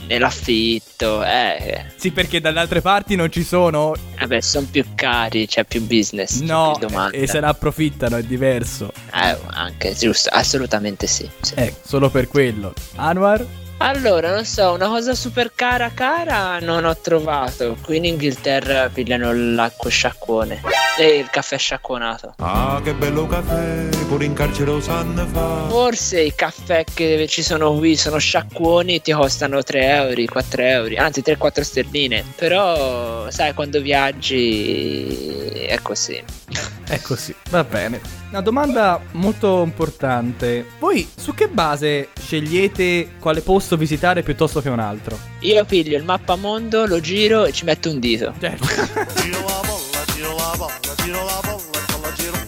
nell'affitto, 0.08 1.24
eh. 1.24 1.86
Sì, 1.96 2.12
perché 2.12 2.42
dalle 2.42 2.60
altre 2.60 2.82
parti 2.82 3.16
non 3.16 3.32
ci 3.32 3.44
sono. 3.44 3.94
Vabbè, 4.20 4.42
sono 4.42 4.68
più 4.70 4.84
cari, 4.96 5.48
c'è 5.48 5.64
più 5.64 5.82
business. 5.86 6.40
No, 6.40 6.76
più 6.78 6.88
e 7.12 7.28
se 7.28 7.40
ne 7.40 7.48
approfittano, 7.48 8.18
è 8.18 8.24
diverso. 8.24 8.92
Eh, 9.14 9.38
anche, 9.48 9.94
giusto, 9.94 10.30
assolutamente 10.32 11.08
sì. 11.08 11.30
sì. 11.42 11.54
Eh, 11.56 11.74
solo 11.82 12.10
per 12.10 12.28
quello. 12.28 12.74
Anwar? 12.96 13.46
Allora, 13.80 14.34
non 14.34 14.44
so, 14.44 14.72
una 14.74 14.88
cosa 14.88 15.14
super 15.14 15.52
cara 15.54 15.92
cara 15.94 16.60
non 16.60 16.84
ho 16.84 16.98
trovato. 16.98 17.78
Qui 17.84 17.98
in 17.98 18.06
Inghilterra 18.06 18.90
pigliano 18.90 19.32
l'acqua 19.32 19.90
sciacquone 19.90 20.62
e 20.98 21.18
il 21.18 21.30
caffè 21.30 21.58
sciacquonato. 21.58 22.34
Ah, 22.38 22.82
che 22.84 22.96
bello 22.96 23.28
caffè, 23.28 23.88
pure 24.08 24.26
in 24.26 24.34
carcere 24.34 24.72
lo 24.72 24.82
sanno 24.82 25.28
fa. 25.28 25.68
Forse 25.70 26.22
i 26.22 26.34
caffè 26.34 26.86
che 26.92 27.28
ci 27.30 27.44
sono 27.44 27.76
qui 27.76 27.96
sono 27.96 28.18
sciacquoni 28.18 28.96
e 28.96 29.02
ti 29.02 29.12
costano 29.12 29.62
3 29.62 29.86
euro, 29.86 30.24
4 30.26 30.62
euro, 30.64 30.96
anzi 30.98 31.22
3-4 31.22 31.62
sterline. 31.62 32.24
Però, 32.36 33.30
sai, 33.30 33.54
quando 33.54 33.80
viaggi 33.80 35.38
è 35.68 35.80
così. 35.82 36.24
È 36.88 37.02
così, 37.02 37.36
va 37.50 37.66
bene. 37.66 38.00
Una 38.30 38.40
domanda 38.40 39.02
molto 39.12 39.62
importante. 39.62 40.66
Voi 40.80 41.06
su 41.14 41.34
che 41.34 41.50
base 41.50 42.10
scegliete 42.18 43.16
quale 43.20 43.42
posto 43.42 43.67
visitare 43.76 44.24
piuttosto 44.24 44.62
che 44.62 44.70
un 44.70 44.80
altro? 44.80 45.18
Io 45.40 45.66
piglio 45.66 45.98
il 45.98 46.04
mappamondo, 46.04 46.86
lo 46.86 47.00
giro 47.00 47.46
e 47.46 47.52
ci 47.52 47.66
metto 47.66 47.90
un 47.90 48.00
dito. 48.00 48.34
Certo. 48.40 48.68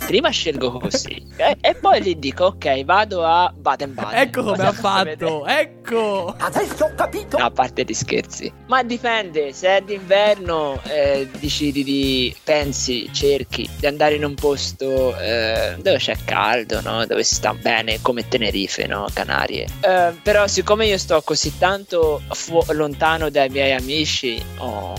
Prima 0.10 0.32
scelgo 0.32 0.80
così 0.80 1.24
e, 1.38 1.56
e 1.62 1.76
poi 1.76 2.02
gli 2.02 2.16
dico 2.16 2.46
ok 2.46 2.84
vado 2.84 3.24
a 3.24 3.54
Baden-Baden. 3.56 4.20
ecco 4.20 4.42
come 4.42 4.64
ha 4.64 4.72
fatto, 4.72 5.44
vedere. 5.44 5.62
ecco. 5.62 6.34
Adesso 6.36 6.86
ho 6.86 6.92
capito. 6.96 7.38
No, 7.38 7.46
a 7.46 7.52
parte 7.52 7.84
gli 7.84 7.94
scherzi. 7.94 8.52
Ma 8.66 8.82
dipende, 8.82 9.54
se 9.54 9.78
è 9.78 9.82
d'inverno 9.82 10.82
eh, 10.86 11.30
decidi 11.40 11.84
di, 11.84 12.36
pensi, 12.44 13.08
cerchi 13.14 13.70
di 13.78 13.86
andare 13.86 14.16
in 14.16 14.24
un 14.24 14.34
posto 14.34 15.16
eh, 15.16 15.76
dove 15.78 15.98
c'è 15.98 16.18
caldo, 16.26 16.82
no? 16.82 17.06
Dove 17.06 17.24
si 17.24 17.36
sta 17.36 17.54
bene, 17.54 18.02
come 18.02 18.28
Tenerife, 18.28 18.88
no? 18.88 19.06
Canarie. 19.14 19.68
Eh, 19.82 20.12
però 20.24 20.48
siccome 20.48 20.88
io 20.88 20.98
sto 20.98 21.22
così 21.22 21.56
tanto 21.60 22.20
fu- 22.30 22.66
lontano 22.70 23.30
dai 23.30 23.50
miei 23.50 23.74
amici, 23.74 24.44
oh, 24.58 24.96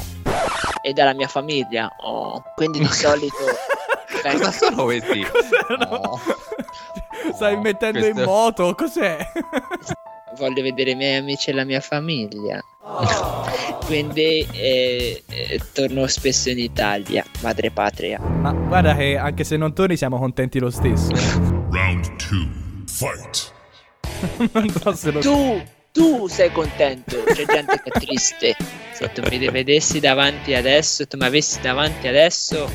e 0.82 0.92
dalla 0.92 1.14
mia 1.14 1.26
famiglia, 1.26 1.90
oh, 1.98 2.44
quindi 2.54 2.78
di 2.78 2.86
solito... 2.94 3.34
vengo- 4.22 4.38
Cosa 4.38 4.52
sono 4.52 4.84
questi? 4.84 5.24
Cos'erano? 5.26 6.20
Stai 7.34 7.54
Oh, 7.54 7.60
mettendo 7.60 7.98
in 8.04 8.12
questo- 8.12 8.30
moto, 8.30 8.74
cos'è? 8.74 9.18
voglio 10.38 10.62
vedere 10.62 10.92
i 10.92 10.94
miei 10.94 11.16
amici 11.18 11.50
e 11.50 11.52
la 11.52 11.64
mia 11.64 11.80
famiglia. 11.80 12.60
Quindi 13.84 14.46
eh, 14.52 15.22
eh, 15.28 15.60
torno 15.72 16.06
spesso 16.06 16.48
in 16.50 16.58
Italia, 16.58 17.24
madre 17.42 17.70
patria. 17.70 18.18
Ma 18.20 18.52
guarda 18.52 18.94
che 18.96 19.16
anche 19.16 19.44
se 19.44 19.56
non 19.56 19.74
torni 19.74 19.96
siamo 19.96 20.18
contenti 20.18 20.58
lo 20.58 20.70
stesso. 20.70 21.10
Round 21.70 22.16
two. 22.16 22.48
Fight. 22.86 23.52
non 24.52 24.68
so 24.70 24.92
se 24.94 25.10
lo 25.10 25.20
Tu, 25.20 25.62
tu 25.92 26.26
sei 26.28 26.50
contento, 26.52 27.22
c'è 27.24 27.44
gente 27.46 27.80
che 27.82 27.90
è 27.90 27.98
triste. 28.00 28.56
Se 28.92 29.10
tu 29.12 29.22
mi 29.30 29.38
vedessi 29.50 29.98
davanti 30.00 30.54
adesso, 30.54 31.06
tu 31.06 31.16
mi 31.16 31.24
avessi 31.26 31.60
davanti 31.60 32.06
adesso, 32.06 32.68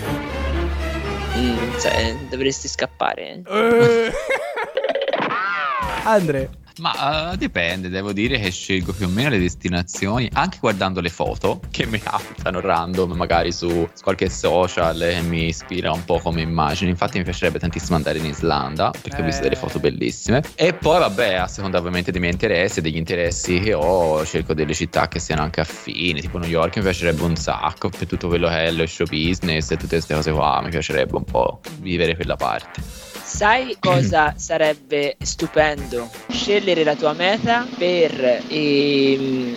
mm, 1.36 1.78
cioè, 1.80 2.16
dovresti 2.30 2.68
scappare. 2.68 3.22
eh. 3.22 3.42
Eh. 3.48 4.12
Andre, 6.06 6.50
Ma 6.78 7.32
eh, 7.32 7.38
dipende, 7.38 7.90
devo 7.90 8.12
dire 8.12 8.38
che 8.40 8.52
scelgo 8.52 8.92
più 8.92 9.06
o 9.06 9.10
meno 9.10 9.30
le 9.30 9.40
destinazioni, 9.40 10.30
anche 10.34 10.58
guardando 10.60 11.00
le 11.00 11.10
foto 11.10 11.62
che 11.72 11.86
mi 11.86 12.00
capitano 12.00 12.60
random, 12.60 13.14
magari 13.14 13.52
su, 13.52 13.88
qualche 14.02 14.30
social 14.30 14.98
che 14.98 15.22
mi 15.22 15.48
ispira 15.48 15.92
un 15.92 16.04
po' 16.04 16.20
come 16.20 16.42
immagine. 16.42 16.90
Infatti 16.90 17.18
mi 17.18 17.24
piacerebbe 17.24 17.60
tantissimo 17.60 17.96
andare 17.96 18.18
in 18.18 18.26
Islanda, 18.26 18.92
perché 18.92 19.22
ho 19.22 19.26
visto 19.26 19.42
delle 19.44 19.56
Eh. 19.56 19.58
foto 19.58 19.80
bellissime. 19.80 20.44
E 20.56 20.74
poi 20.74 21.00
vabbè, 21.00 21.36
a 21.36 21.48
seconda 21.48 21.78
ovviamente 21.78 22.12
dei 22.12 22.20
miei 22.20 22.34
interessi 22.34 22.80
e 22.80 22.82
degli 22.82 22.98
interessi 22.98 23.60
che 23.60 23.74
ho, 23.74 24.26
cerco 24.26 24.54
delle 24.54 24.74
città 24.74 25.08
che 25.08 25.20
siano 25.20 25.44
anche 25.44 25.62
affini, 25.62 26.20
tipo 26.20 26.38
New 26.38 26.50
York 26.50 26.76
mi 26.78 26.84
piacerebbe 26.84 27.24
un 27.24 27.36
sacco, 27.36 27.90
per 27.90 28.06
tutto 28.06 28.28
quello 28.28 28.48
che 28.48 28.66
è 28.66 28.72
lo 28.72 28.86
show 28.86 29.08
business 29.08 29.72
e 29.72 29.78
tutte 29.78 29.96
queste 29.96 30.14
cose 30.14 30.32
qua, 30.32 30.62
mi 30.62 30.70
piacerebbe 30.70 31.16
un 31.16 31.24
po' 31.24 31.62
vivere 31.80 32.16
quella 32.16 32.36
parte. 32.36 33.14
Sai 33.36 33.76
cosa 33.82 34.34
sarebbe 34.38 35.18
stupendo? 35.22 36.10
Scegliere 36.30 36.84
la 36.84 36.96
tua 36.96 37.14
meta 37.14 37.66
per 37.78 38.42
ehm, 38.48 39.56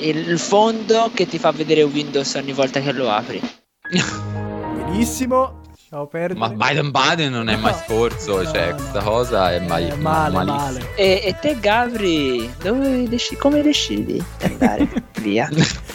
il 0.00 0.38
fondo 0.38 1.10
che 1.14 1.26
ti 1.26 1.38
fa 1.38 1.52
vedere 1.52 1.82
Windows 1.84 2.34
ogni 2.34 2.52
volta 2.52 2.80
che 2.80 2.92
lo 2.92 3.10
apri. 3.10 3.40
benissimo. 4.84 5.62
Ma 6.34 6.48
Biden 6.48 6.90
Biden 6.90 7.30
non 7.30 7.48
è 7.48 7.54
mai 7.54 7.70
No. 7.70 7.78
scorso, 7.86 8.42
No. 8.42 8.50
cioè 8.52 8.74
questa 8.74 9.00
cosa 9.00 9.52
è 9.52 9.60
mai 9.60 9.86
È 9.90 9.94
male, 9.94 10.34
malissimo. 10.34 10.56
male. 10.62 10.94
E, 10.96 11.20
e 11.24 11.36
te, 11.40 11.56
Gabri, 11.60 12.50
dove 12.60 13.08
decidi, 13.08 13.36
come 13.36 13.62
decidi 13.62 14.14
di 14.38 14.44
andare 14.44 14.88
via? 15.22 15.48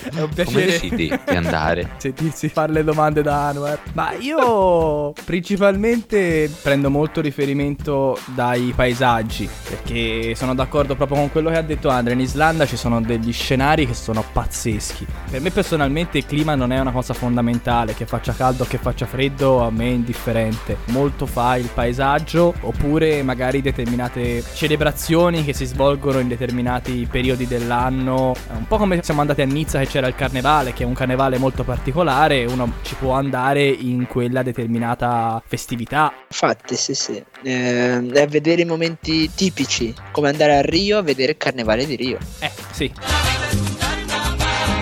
È 0.03 0.21
un 0.21 0.29
Come 0.29 0.33
piacere 0.33 0.65
decidi 0.65 1.07
di 1.07 1.35
andare? 1.35 1.89
sentirsi 1.97 2.49
fare 2.49 2.71
le 2.71 2.83
domande 2.83 3.21
da 3.21 3.47
Anwar. 3.47 3.79
Ma 3.93 4.13
io 4.13 5.13
principalmente 5.25 6.49
prendo 6.61 6.89
molto 6.89 7.21
riferimento 7.21 8.17
dai 8.27 8.73
paesaggi, 8.75 9.49
perché 9.67 10.33
sono 10.35 10.55
d'accordo 10.55 10.95
proprio 10.95 11.17
con 11.17 11.31
quello 11.31 11.49
che 11.49 11.57
ha 11.57 11.61
detto 11.61 11.89
Andrea. 11.89 12.15
In 12.15 12.21
Islanda 12.21 12.65
ci 12.65 12.77
sono 12.77 13.01
degli 13.01 13.33
scenari 13.33 13.85
che 13.85 13.93
sono 13.93 14.23
pazzeschi. 14.31 15.05
Per 15.29 15.41
me 15.41 15.51
personalmente 15.51 16.17
il 16.17 16.25
clima 16.25 16.55
non 16.55 16.71
è 16.71 16.79
una 16.79 16.91
cosa 16.91 17.13
fondamentale, 17.13 17.93
che 17.93 18.05
faccia 18.05 18.33
caldo 18.33 18.63
o 18.63 18.67
che 18.67 18.77
faccia 18.77 19.05
freddo 19.05 19.61
a 19.61 19.71
me 19.71 19.85
è 19.85 19.91
indifferente. 19.91 20.77
Molto 20.85 21.25
fa 21.25 21.57
il 21.57 21.69
paesaggio 21.73 22.53
oppure 22.61 23.21
magari 23.23 23.61
determinate 23.61 24.43
celebrazioni 24.53 25.43
che 25.43 25.53
si 25.53 25.65
svolgono 25.65 26.19
in 26.19 26.27
determinati 26.27 27.07
periodi 27.09 27.47
dell'anno. 27.47 28.33
È 28.33 28.55
un 28.55 28.67
po' 28.67 28.77
come 28.77 29.01
siamo 29.03 29.21
andati 29.21 29.41
a 29.41 29.45
Nizza 29.45 29.79
che 29.79 29.88
c'era 29.89 30.05
il 30.05 30.13
carnevale, 30.13 30.71
che 30.71 30.83
è 30.83 30.85
un 30.85 30.93
carnevale 30.93 31.39
molto 31.39 31.63
particolare, 31.63 32.45
uno 32.45 32.73
ci 32.83 32.93
può 32.93 33.13
andare 33.13 33.67
in 33.67 34.05
quella 34.05 34.43
determinata 34.43 35.41
festività. 35.43 36.13
Infatti, 36.27 36.75
sì, 36.75 36.93
sì. 36.93 37.23
Eh, 37.41 38.11
è 38.11 38.27
vedere 38.27 38.61
i 38.61 38.65
momenti 38.65 39.31
tipici, 39.33 39.91
come 40.11 40.29
andare 40.29 40.57
a 40.57 40.61
Rio 40.61 40.99
a 40.99 41.01
vedere 41.01 41.31
il 41.31 41.37
carnevale 41.37 41.87
di 41.87 41.95
Rio. 41.95 42.19
Eh, 42.37 42.51
sì. 42.71 42.91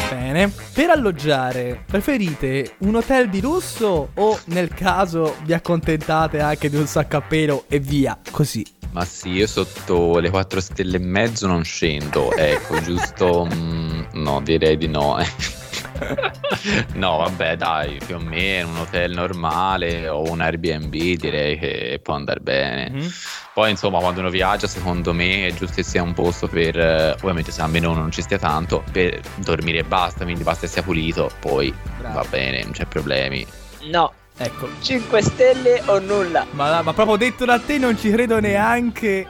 Bene. 0.10 0.52
Per 0.74 0.90
alloggiare, 0.90 1.84
preferite 1.88 2.74
un 2.80 2.96
hotel 2.96 3.30
di 3.30 3.40
lusso 3.40 4.10
o 4.14 4.40
nel 4.48 4.74
caso 4.74 5.38
vi 5.44 5.54
accontentate 5.54 6.42
anche 6.42 6.70
di 6.70 6.76
un 6.76 6.86
sacco 6.86 7.18
a 7.18 7.22
pelo 7.22 7.64
e 7.70 7.80
via, 7.80 8.20
così? 8.30 8.77
Ma 8.92 9.06
sì, 9.06 9.30
io 9.30 9.48
sotto 9.48 10.20
le 10.20 10.30
4 10.30 10.60
stelle 10.60 10.98
e 10.98 11.00
mezzo 11.00 11.48
non 11.48 11.64
scendo, 11.64 12.32
ecco, 12.34 12.80
giusto... 12.84 13.48
mm, 13.52 14.04
no, 14.14 14.42
direi 14.42 14.78
di 14.78 14.88
no. 14.88 15.20
eh. 15.20 15.28
no, 16.94 17.18
vabbè, 17.18 17.58
dai, 17.58 18.00
più 18.06 18.16
o 18.16 18.20
meno 18.20 18.70
un 18.70 18.78
hotel 18.78 19.14
normale 19.14 20.08
o 20.08 20.30
un 20.30 20.42
Airbnb 20.42 20.92
direi 20.92 21.58
che 21.58 22.00
può 22.02 22.16
andare 22.16 22.40
bene. 22.40 22.90
Mhm. 22.90 23.12
Poi, 23.54 23.72
insomma, 23.72 24.00
quando 24.00 24.20
uno 24.20 24.30
viaggia, 24.30 24.68
secondo 24.68 25.14
me 25.14 25.48
è 25.48 25.54
giusto 25.54 25.76
che 25.78 25.84
sia 25.84 26.04
un 26.04 26.14
posto 26.14 26.48
per, 26.48 26.78
eh, 26.80 27.12
ovviamente 27.14 27.52
se 27.52 27.62
a 27.62 27.68
meno 27.68 27.94
non 27.94 28.12
ci 28.12 28.22
stia 28.22 28.38
tanto, 28.38 28.84
per 28.92 29.20
dormire 29.38 29.80
e 29.80 29.84
basta, 29.84 30.24
quindi 30.24 30.44
basta 30.44 30.68
che 30.68 30.72
sia 30.72 30.84
pulito, 30.84 31.32
poi 31.40 31.74
Bravo. 31.98 32.20
va 32.20 32.26
bene, 32.30 32.62
non 32.62 32.72
c'è 32.72 32.86
problemi. 32.86 33.46
No, 33.90 34.14
Ecco. 34.38 34.70
5 34.82 35.22
stelle 35.22 35.82
o 35.86 36.00
nulla. 36.00 36.46
Ma, 36.52 36.82
ma 36.82 36.94
proprio 36.94 37.16
detto 37.16 37.44
da 37.44 37.60
te 37.60 37.78
non 37.78 37.98
ci 37.98 38.12
credo 38.12 38.40
neanche. 38.40 39.26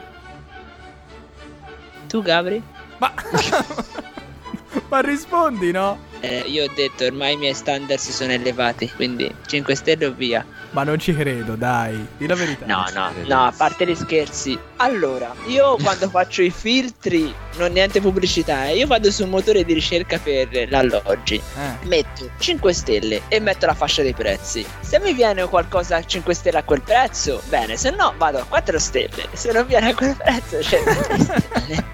Tu, 2.06 2.22
Gabri? 2.22 2.62
Ma... 2.98 3.12
ma 4.88 5.00
rispondi, 5.00 5.70
no? 5.70 6.06
Eh, 6.20 6.44
io 6.46 6.64
ho 6.64 6.72
detto 6.74 7.04
ormai 7.04 7.34
i 7.34 7.36
miei 7.36 7.54
standard 7.54 7.98
si 7.98 8.12
sono 8.12 8.32
elevati, 8.32 8.90
quindi 8.90 9.32
5 9.46 9.74
stelle 9.74 10.06
o 10.06 10.12
via. 10.12 10.44
Ma 10.70 10.82
non 10.82 10.98
ci 10.98 11.14
credo, 11.14 11.54
dai. 11.54 12.06
Di 12.16 12.26
la 12.26 12.34
verità. 12.34 12.66
No, 12.66 12.84
no, 12.92 13.10
no, 13.26 13.46
a 13.46 13.52
parte 13.56 13.86
gli 13.86 13.94
scherzi. 13.94 14.58
Allora, 14.76 15.34
io 15.46 15.76
quando 15.82 16.08
faccio 16.08 16.42
i 16.42 16.50
filtri, 16.50 17.34
non 17.56 17.72
niente 17.72 18.00
pubblicità, 18.00 18.66
eh, 18.66 18.76
io 18.76 18.86
vado 18.86 19.10
su 19.10 19.24
un 19.24 19.30
motore 19.30 19.64
di 19.64 19.72
ricerca 19.72 20.18
per 20.18 20.48
gli 20.48 20.74
alloggi. 20.74 21.36
Eh. 21.36 21.86
Metto 21.86 22.30
5 22.38 22.72
stelle 22.72 23.22
e 23.28 23.40
metto 23.40 23.66
la 23.66 23.74
fascia 23.74 24.02
dei 24.02 24.14
prezzi. 24.14 24.64
Se 24.80 25.00
mi 25.00 25.14
viene 25.14 25.46
qualcosa 25.46 25.96
a 25.96 26.04
5 26.04 26.34
stelle 26.34 26.58
a 26.58 26.62
quel 26.62 26.82
prezzo, 26.82 27.42
bene, 27.48 27.76
se 27.76 27.90
no 27.90 28.14
vado 28.16 28.38
a 28.38 28.44
4 28.44 28.78
stelle. 28.78 29.28
Se 29.32 29.52
non 29.52 29.66
viene 29.66 29.90
a 29.90 29.94
quel 29.94 30.16
prezzo, 30.16 30.62
scendo 30.62 30.90
a 30.90 30.94
3 30.94 31.18
stelle. 31.18 31.84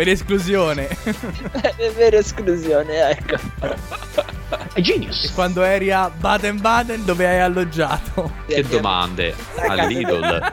Per 0.00 0.08
esclusione. 0.08 0.88
Vera 1.94 2.16
esclusione, 2.16 3.10
ecco. 3.10 3.36
È 4.72 4.80
genius. 4.80 5.24
e 5.24 5.32
quando 5.34 5.62
eri 5.62 5.92
a 5.92 6.08
Baden-Baden 6.08 7.04
dove 7.04 7.26
hai 7.28 7.40
alloggiato? 7.40 8.32
Che 8.46 8.62
domande? 8.66 9.34
All'Idol. 9.56 10.40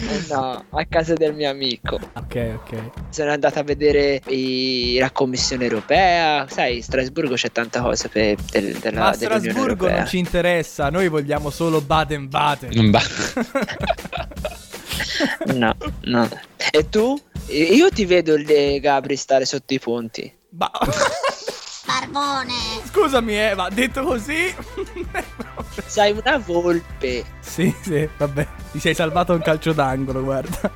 Eh 0.00 0.24
no, 0.30 0.64
a 0.70 0.84
casa 0.86 1.14
del 1.14 1.34
mio 1.34 1.50
amico. 1.50 1.98
Ok, 2.14 2.50
ok. 2.54 2.90
Sono 3.10 3.32
andato 3.32 3.58
a 3.58 3.62
vedere 3.62 4.20
i- 4.28 4.96
la 4.98 5.10
Commissione 5.10 5.64
europea. 5.64 6.46
Sai, 6.48 6.80
Strasburgo 6.82 7.34
c'è 7.34 7.50
tanta 7.50 7.80
cosa 7.82 8.08
per, 8.08 8.36
del, 8.50 8.76
della, 8.78 9.00
Ma 9.00 9.10
dell'Unione 9.10 9.40
Strasburgo 9.40 9.60
Europea. 9.84 9.96
non 9.98 10.06
ci 10.06 10.18
interessa, 10.18 10.88
noi 10.90 11.08
vogliamo 11.08 11.50
solo 11.50 11.80
Baden-Baden. 11.80 12.90
No, 15.54 15.74
no. 16.02 16.28
E 16.70 16.88
tu? 16.88 17.20
Io 17.48 17.88
ti 17.90 18.04
vedo, 18.04 18.34
eh, 18.36 18.78
Gabri, 18.80 19.16
stare 19.16 19.44
sotto 19.44 19.72
i 19.74 19.78
ponti. 19.78 20.32
Ma 20.50 20.70
Barbone. 21.86 22.52
scusami, 22.90 23.34
Eva, 23.34 23.68
detto 23.70 24.02
così. 24.04 24.54
Sei 25.86 26.12
una 26.12 26.36
volpe. 26.38 27.24
sì, 27.40 27.74
sì, 27.82 28.08
vabbè. 28.16 28.46
Ti 28.72 28.78
sei 28.80 28.94
salvato 28.94 29.32
un 29.32 29.40
calcio 29.40 29.72
d'angolo, 29.72 30.22
guarda. 30.22 30.70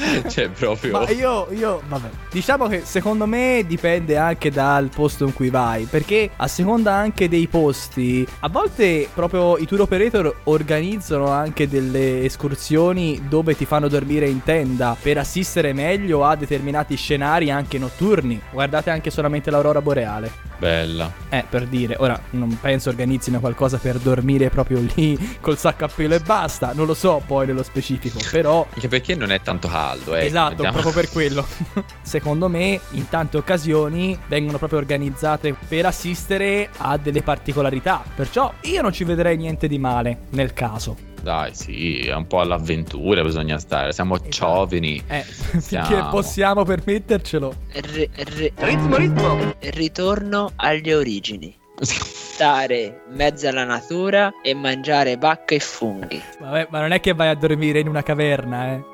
cioè, 0.28 0.48
proprio. 0.48 0.92
Ma 0.92 1.08
io, 1.10 1.48
io, 1.50 1.82
vabbè. 1.86 2.08
Diciamo 2.30 2.66
che 2.68 2.82
secondo 2.84 3.26
me 3.26 3.64
dipende 3.66 4.16
anche 4.16 4.50
dal 4.50 4.88
posto 4.94 5.24
in 5.24 5.32
cui 5.32 5.50
vai. 5.50 5.84
Perché 5.84 6.30
a 6.36 6.46
seconda 6.48 6.92
anche 6.92 7.28
dei 7.28 7.46
posti, 7.46 8.26
a 8.40 8.48
volte 8.48 9.08
proprio 9.12 9.56
i 9.58 9.66
tour 9.66 9.82
operator 9.82 10.34
organizzano 10.44 11.28
anche 11.28 11.68
delle 11.68 12.24
escursioni 12.24 13.26
dove 13.28 13.56
ti 13.56 13.64
fanno 13.64 13.88
dormire 13.88 14.28
in 14.28 14.42
tenda 14.42 14.96
per 15.00 15.18
assistere 15.18 15.72
meglio 15.72 16.24
a 16.24 16.36
determinati 16.36 16.96
scenari 16.96 17.50
anche 17.50 17.78
notturni. 17.78 18.40
Guardate 18.50 18.90
anche 18.90 19.10
solamente 19.10 19.50
l'aurora 19.50 19.82
boreale. 19.82 20.49
Bella. 20.60 21.10
Eh, 21.30 21.42
per 21.48 21.66
dire, 21.66 21.96
ora 21.98 22.20
non 22.30 22.58
penso 22.60 22.90
organizzino 22.90 23.40
qualcosa 23.40 23.78
per 23.78 23.96
dormire 23.96 24.50
proprio 24.50 24.78
lì 24.94 25.18
col 25.40 25.56
sacco 25.56 25.86
a 25.86 25.88
pelo 25.88 26.14
e 26.14 26.20
basta. 26.20 26.72
Non 26.74 26.84
lo 26.84 26.92
so 26.92 27.22
poi 27.26 27.46
nello 27.46 27.62
specifico, 27.62 28.18
però 28.30 28.66
Anche 28.70 28.88
perché 28.88 29.14
non 29.14 29.32
è 29.32 29.40
tanto 29.40 29.68
caldo, 29.68 30.14
eh. 30.14 30.26
Esatto, 30.26 30.62
proprio 30.62 30.92
per 30.92 31.08
quello. 31.08 31.46
Secondo 32.02 32.48
me, 32.48 32.78
in 32.90 33.08
tante 33.08 33.38
occasioni 33.38 34.18
vengono 34.28 34.58
proprio 34.58 34.78
organizzate 34.78 35.56
per 35.66 35.86
assistere 35.86 36.68
a 36.76 36.98
delle 36.98 37.22
particolarità. 37.22 38.04
Perciò 38.14 38.52
io 38.62 38.82
non 38.82 38.92
ci 38.92 39.04
vedrei 39.04 39.38
niente 39.38 39.66
di 39.66 39.78
male 39.78 40.26
nel 40.30 40.52
caso. 40.52 41.09
Dai, 41.22 41.54
sì, 41.54 42.00
è 42.06 42.14
un 42.14 42.26
po' 42.26 42.40
all'avventura 42.40 43.22
bisogna 43.22 43.58
stare. 43.58 43.92
Siamo 43.92 44.18
giovani. 44.28 45.02
Eh, 45.06 45.22
Siamo. 45.60 45.86
finché 45.86 46.06
possiamo 46.10 46.64
permettercelo. 46.64 47.54
Ri- 47.72 48.08
ri- 48.14 48.52
Ritmo, 48.56 48.96
ritmo. 48.96 49.54
ritorno 49.60 50.52
alle 50.56 50.94
origini. 50.94 51.54
Stare 51.82 53.02
in 53.10 53.16
mezzo 53.16 53.48
alla 53.48 53.64
natura 53.64 54.32
e 54.42 54.54
mangiare 54.54 55.18
bacche 55.18 55.56
e 55.56 55.60
funghi. 55.60 56.22
Vabbè, 56.38 56.68
ma 56.70 56.80
non 56.80 56.92
è 56.92 57.00
che 57.00 57.12
vai 57.12 57.28
a 57.28 57.34
dormire 57.34 57.80
in 57.80 57.88
una 57.88 58.02
caverna, 58.02 58.72
eh. 58.72 58.89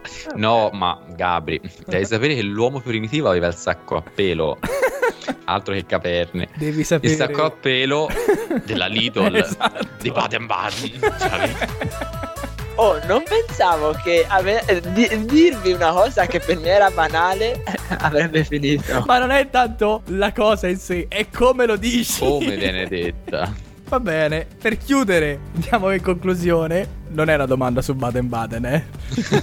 No, 0.36 0.70
ma 0.72 1.00
Gabri, 1.14 1.60
devi 1.86 2.04
sapere 2.04 2.34
che 2.34 2.42
l'uomo 2.42 2.80
primitivo 2.80 3.28
aveva 3.28 3.46
il 3.48 3.54
sacco 3.54 3.96
a 3.96 4.02
pelo. 4.02 4.58
Altro 5.44 5.74
che 5.74 5.86
caverne. 5.86 6.48
Devi 6.56 6.84
sapere. 6.84 7.12
Il 7.12 7.18
sacco 7.18 7.44
a 7.44 7.50
pelo 7.50 8.08
della 8.64 8.86
Lidl 8.86 9.34
Esatto. 9.36 9.86
di 10.00 10.10
Baden-Baden. 10.10 11.00
Cioè, 11.00 11.52
Oh, 12.80 12.96
non 13.06 13.24
pensavo 13.24 13.90
che 14.04 14.24
ave- 14.28 14.62
di- 14.92 15.24
dirvi 15.26 15.72
una 15.72 15.90
cosa 15.90 16.26
che 16.26 16.38
per 16.38 16.58
me 16.60 16.68
era 16.68 16.90
banale 16.92 17.64
avrebbe 17.98 18.44
finito. 18.44 19.02
Ma 19.04 19.18
non 19.18 19.32
è 19.32 19.50
tanto 19.50 20.02
la 20.06 20.32
cosa 20.32 20.68
in 20.68 20.76
sé, 20.76 21.06
è 21.08 21.26
come 21.28 21.66
lo 21.66 21.74
dici. 21.74 22.20
come 22.20 22.54
viene 22.56 22.86
detta. 22.86 23.52
Va 23.88 24.00
bene, 24.00 24.46
per 24.60 24.76
chiudere, 24.76 25.40
andiamo 25.54 25.90
in 25.92 26.02
conclusione. 26.02 26.96
Non 27.10 27.30
è 27.30 27.34
una 27.36 27.46
domanda 27.46 27.80
su 27.80 27.94
Baden-Baden, 27.94 28.64
eh. 28.66 28.84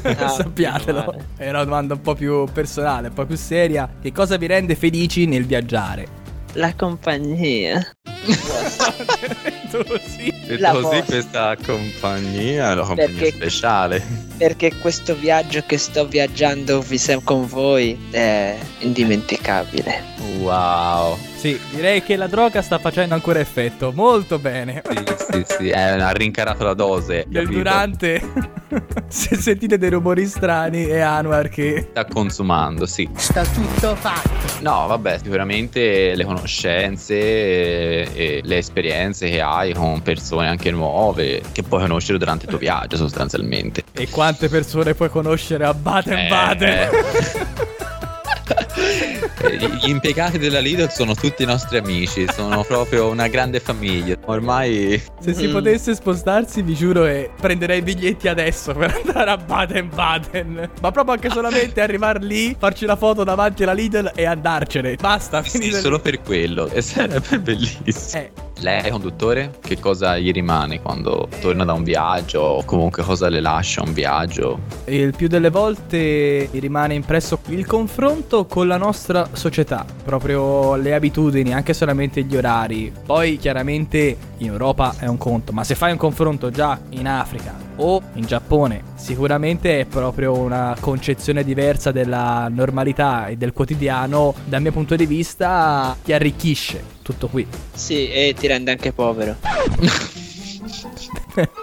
Ah, 0.18 0.28
Sappiatelo. 0.28 1.16
È 1.36 1.50
una 1.50 1.64
domanda 1.64 1.96
un 1.96 2.02
po' 2.02 2.14
più 2.14 2.46
personale, 2.54 3.08
un 3.08 3.14
po' 3.16 3.26
più 3.26 3.38
seria. 3.38 3.90
Che 4.00 4.12
cosa 4.12 4.38
vi 4.38 4.46
rende 4.46 4.76
felici 4.76 5.26
nel 5.26 5.46
viaggiare? 5.46 6.08
La 6.54 6.74
compagnia. 6.76 7.84
Tu 9.72 9.84
sì. 10.08 10.34
Detto 10.48 10.62
La 10.62 10.72
così, 10.72 11.02
questa 11.04 11.56
compagnia 11.66 12.70
è 12.70 12.74
una 12.74 12.84
compagnia 12.84 13.20
Perché- 13.20 13.32
speciale. 13.32 14.04
Perché 14.38 14.76
questo 14.78 15.16
viaggio 15.16 15.64
che 15.66 15.78
sto 15.78 16.06
viaggiando 16.08 16.82
vi- 16.82 17.02
con 17.24 17.46
voi 17.48 17.98
è 18.12 18.56
indimenticabile. 18.80 20.02
Wow. 20.40 21.18
Sì, 21.46 21.60
direi 21.70 22.02
che 22.02 22.16
la 22.16 22.26
droga 22.26 22.64
sta 22.64 22.80
facendo 22.80 23.14
ancora 23.14 23.40
effetto. 23.40 23.92
Molto 23.94 24.40
bene. 24.40 24.82
Sì, 24.84 25.04
sì, 25.30 25.46
sì, 25.46 25.72
ha 25.72 26.10
rincarato 26.10 26.64
la 26.64 26.74
dose. 26.74 27.26
Nel 27.28 27.48
durante, 27.48 28.20
se 29.10 29.36
sentite 29.36 29.78
dei 29.78 29.92
rumori 29.92 30.26
strani, 30.26 30.86
è 30.86 31.02
Anwar 31.02 31.50
che. 31.50 31.90
Sta 31.92 32.06
consumando, 32.06 32.88
sì. 32.88 33.08
Sta 33.14 33.44
tutto 33.44 33.96
fatto. 33.96 34.32
No, 34.62 34.88
vabbè, 34.88 35.20
sicuramente 35.22 36.16
le 36.16 36.26
conoscenze 36.26 37.14
e, 37.14 38.10
e 38.12 38.42
le 38.44 38.58
esperienze 38.58 39.30
che 39.30 39.40
hai 39.40 39.72
con 39.72 40.02
persone 40.02 40.48
anche 40.48 40.72
nuove 40.72 41.44
che 41.52 41.62
puoi 41.62 41.82
conoscere 41.82 42.18
durante 42.18 42.46
il 42.46 42.50
tuo 42.50 42.60
viaggio, 42.60 42.98
sostanzialmente. 42.98 43.84
E 43.92 44.10
quante 44.10 44.50
persone 44.50 44.96
puoi 44.96 45.10
conoscere 45.10 45.64
a 45.66 45.76
Baden-Baden? 45.76 46.70
Eh. 46.70 47.86
Eh, 48.78 49.58
Gli 49.58 49.90
impiegati 49.90 50.38
della 50.38 50.60
Lidl 50.60 50.90
sono 50.90 51.14
tutti 51.14 51.44
i 51.44 51.46
nostri 51.46 51.78
amici, 51.78 52.26
sono 52.34 52.64
proprio 52.64 53.08
una 53.10 53.28
grande 53.28 53.60
famiglia. 53.60 54.16
Ormai 54.26 55.02
Se 55.20 55.34
si 55.34 55.48
Mm. 55.48 55.52
potesse 55.52 55.96
spostarsi, 55.96 56.62
vi 56.62 56.74
giuro 56.76 57.04
che 57.04 57.30
prenderei 57.40 57.80
i 57.80 57.82
biglietti 57.82 58.28
adesso 58.28 58.74
per 58.74 59.00
andare 59.04 59.30
a 59.32 59.38
Baden-Baden. 59.38 60.70
Ma 60.82 60.92
proprio 60.92 61.14
anche 61.16 61.30
solamente 61.30 61.82
arrivare 61.82 62.20
lì, 62.20 62.56
farci 62.58 62.86
la 62.86 62.96
foto 62.96 63.24
davanti 63.24 63.64
alla 63.64 63.74
Lidl 63.74 64.12
e 64.16 64.26
andarcene. 64.26 64.96
Basta, 64.96 65.44
sì, 65.44 65.72
solo 65.72 65.96
lì. 65.98 66.02
per 66.02 66.22
quello, 66.22 66.68
e 66.70 66.82
sarebbe 66.82 67.40
bellissimo. 67.40 68.24
Eh, 68.24 68.32
Lei, 68.60 68.90
conduttore, 68.90 69.58
che 69.62 69.80
cosa 69.80 70.18
gli 70.18 70.32
rimane 70.32 70.82
quando 70.82 71.28
torna 71.42 71.66
da 71.66 71.74
un 71.74 71.84
viaggio 71.84 72.40
o 72.40 72.64
comunque 72.64 73.04
cosa 73.04 73.30
le 73.30 73.42
lascia 73.42 73.82
un 73.82 73.94
viaggio? 73.94 74.60
il 74.86 75.14
più 75.16 75.28
delle 75.28 75.50
volte 75.50 76.48
mi 76.52 76.60
rimane 76.60 76.94
impresso 76.94 77.40
il 77.48 77.66
confronto 77.66 78.46
con 78.46 78.68
la 78.68 78.78
nostra 78.78 79.28
società, 79.34 79.86
proprio 80.04 80.76
le 80.76 80.94
abitudini, 80.94 81.54
anche 81.54 81.74
solamente 81.74 82.24
gli 82.24 82.36
orari. 82.36 82.92
Poi 83.06 83.38
chiaramente 83.38 84.18
in 84.38 84.48
Europa 84.48 84.96
è 85.00 85.08
un 85.08 85.18
conto, 85.18 85.52
ma 85.52 85.64
se 85.64 85.76
fai 85.76 85.92
un 85.92 85.98
confronto 85.98 86.50
già 86.50 86.80
in 86.90 87.08
Africa 87.08 87.65
o 87.78 88.02
in 88.14 88.26
Giappone, 88.26 88.84
sicuramente 88.96 89.82
è 89.82 89.86
proprio 89.86 90.34
una 90.38 90.76
concezione 90.80 91.44
diversa 91.44 91.92
della 91.92 92.48
normalità 92.50 93.28
e 93.28 93.38
del 93.38 93.54
quotidiano. 93.54 94.34
Dal 94.46 94.62
mio 94.62 94.72
punto 94.72 94.96
di 94.96 95.06
vista 95.06 95.96
ti 96.04 96.14
arricchisce. 96.14 96.94
Tutto 97.02 97.28
qui. 97.28 97.46
Sì, 97.74 98.10
e 98.10 98.34
ti 98.38 98.48
rende 98.48 98.72
anche 98.72 98.92
povero. 98.92 99.36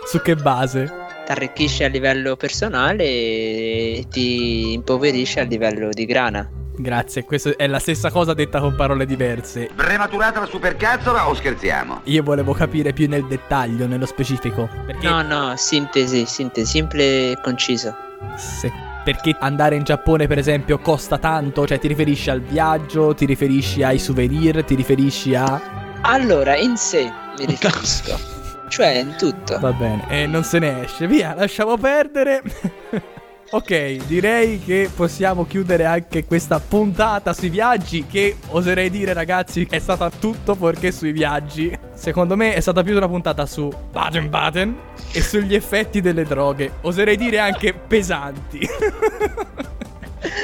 Su 0.07 0.21
che 0.23 0.37
base? 0.37 0.85
Ti 1.25 1.33
arricchisce 1.33 1.85
a 1.85 1.89
livello 1.89 2.37
personale 2.37 3.05
e 3.05 4.07
ti 4.11 4.73
impoverisce 4.73 5.41
a 5.41 5.45
livello 5.45 5.89
di 5.91 6.05
grana. 6.05 6.62
Grazie, 6.83 7.25
questa 7.25 7.51
è 7.57 7.69
la 7.69 7.79
stessa 7.79 8.11
cosa 8.11 8.35
detta 8.35 8.59
con 8.59 8.75
parole 8.75 9.07
diverse. 9.07 9.69
Prematurata 9.75 10.41
la 10.41 10.47
supercazzola 10.47 11.29
o 11.29 11.35
scherziamo? 11.35 12.01
Io 12.05 12.25
volevo 12.25 12.53
capire 12.55 12.93
più 12.93 13.09
nel 13.09 13.25
dettaglio, 13.27 13.87
nello 13.87 14.05
specifico. 14.05 14.69
Perché, 14.85 15.07
No, 15.09 15.23
no, 15.23 15.53
sintesi, 15.57 16.27
sintesi, 16.27 16.67
simple 16.71 17.31
e 17.31 17.39
conciso. 17.41 17.95
se- 18.37 18.73
perché 19.05 19.37
andare 19.39 19.77
in 19.77 19.85
Giappone, 19.85 20.27
per 20.27 20.39
esempio, 20.39 20.79
costa 20.81 21.19
tanto? 21.19 21.67
Cioè, 21.67 21.79
ti 21.79 21.87
riferisci 21.89 22.31
al 22.31 22.41
viaggio, 22.41 23.15
ti 23.15 23.27
riferisci 23.27 23.83
ai 23.85 23.99
souvenir, 24.01 24.65
ti 24.65 24.75
riferisci 24.75 25.35
a. 25.37 25.61
Allora, 26.03 26.57
in 26.57 26.77
sé 26.77 27.11
mi 27.39 27.47
riferisco. 27.47 28.19
cioè, 28.69 28.89
in 28.99 29.15
tutto. 29.17 29.59
Va 29.61 29.73
bene, 29.73 30.05
e 30.09 30.27
non 30.27 30.43
se 30.43 30.59
ne 30.59 30.83
esce. 30.85 31.07
Via, 31.07 31.33
lasciamo 31.35 31.77
perdere. 31.77 32.43
ok, 33.55 34.07
direi 34.07 34.59
che 34.61 34.91
possiamo 34.95 35.45
chiudere 35.45 35.85
anche 35.85 36.25
questa 36.25 36.59
puntata 36.59 37.33
sui 37.35 37.51
viaggi. 37.51 38.07
Che 38.07 38.37
oserei 38.49 38.89
dire, 38.89 39.13
ragazzi, 39.13 39.67
è 39.69 39.79
stata 39.79 40.11
tutto 40.11 40.55
fuorché 40.55 40.91
sui 40.91 41.13
viaggi. 41.13 41.77
Secondo 41.95 42.37
me 42.37 42.55
è 42.55 42.61
stata 42.61 42.83
più 42.83 42.97
una 42.97 43.09
puntata 43.09 43.45
su 43.45 43.71
Baden-Baden 43.91 44.77
e 45.13 45.21
sugli 45.21 45.55
effetti 45.55 46.01
delle 46.01 46.25
droghe. 46.25 46.73
Oserei 46.81 47.17
dire 47.17 47.39
anche 47.39 47.75
pesanti. 47.75 48.67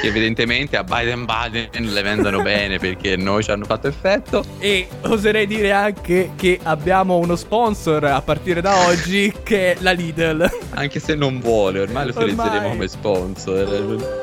Che 0.01 0.07
evidentemente 0.07 0.75
a 0.77 0.83
Biden-Biden 0.83 1.69
le 1.93 2.01
vendono 2.01 2.41
bene 2.41 2.79
perché 2.79 3.15
noi 3.15 3.43
ci 3.43 3.51
hanno 3.51 3.65
fatto 3.65 3.87
effetto. 3.87 4.43
E 4.59 4.87
oserei 5.01 5.47
dire 5.47 5.71
anche 5.71 6.31
che 6.35 6.59
abbiamo 6.63 7.17
uno 7.17 7.35
sponsor 7.35 8.03
a 8.03 8.21
partire 8.21 8.59
da 8.61 8.85
oggi 8.87 9.33
che 9.41 9.73
è 9.73 9.77
la 9.79 9.91
Lidl. 9.91 10.49
Anche 10.71 10.99
se 10.99 11.15
non 11.15 11.39
vuole, 11.39 11.79
ormai 11.79 12.05
lo 12.07 12.11
Ormai. 12.17 12.31
utilizzeremo 12.33 12.69
come 12.69 12.87
sponsor. 12.87 14.17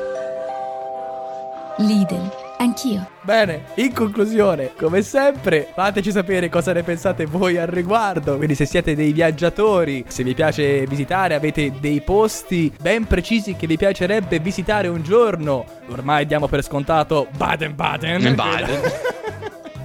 Lidl, 1.77 2.31
Anch'io. 2.57 3.07
Bene, 3.21 3.65
in 3.75 3.93
conclusione, 3.93 4.71
come 4.77 5.01
sempre, 5.01 5.67
fateci 5.73 6.11
sapere 6.11 6.49
cosa 6.49 6.73
ne 6.73 6.83
pensate 6.83 7.25
voi 7.25 7.57
al 7.57 7.67
riguardo. 7.67 8.37
Quindi 8.37 8.55
se 8.55 8.65
siete 8.65 8.95
dei 8.95 9.11
viaggiatori, 9.11 10.05
se 10.07 10.23
vi 10.23 10.33
piace 10.33 10.85
visitare, 10.85 11.35
avete 11.35 11.73
dei 11.79 12.01
posti 12.01 12.73
ben 12.79 13.05
precisi 13.05 13.55
che 13.55 13.67
vi 13.67 13.77
piacerebbe 13.77 14.39
visitare 14.39 14.87
un 14.87 15.03
giorno. 15.03 15.65
Ormai 15.89 16.25
diamo 16.25 16.47
per 16.47 16.63
scontato 16.63 17.27
Baden-Baden. 17.37 18.35
Baden. 18.35 18.81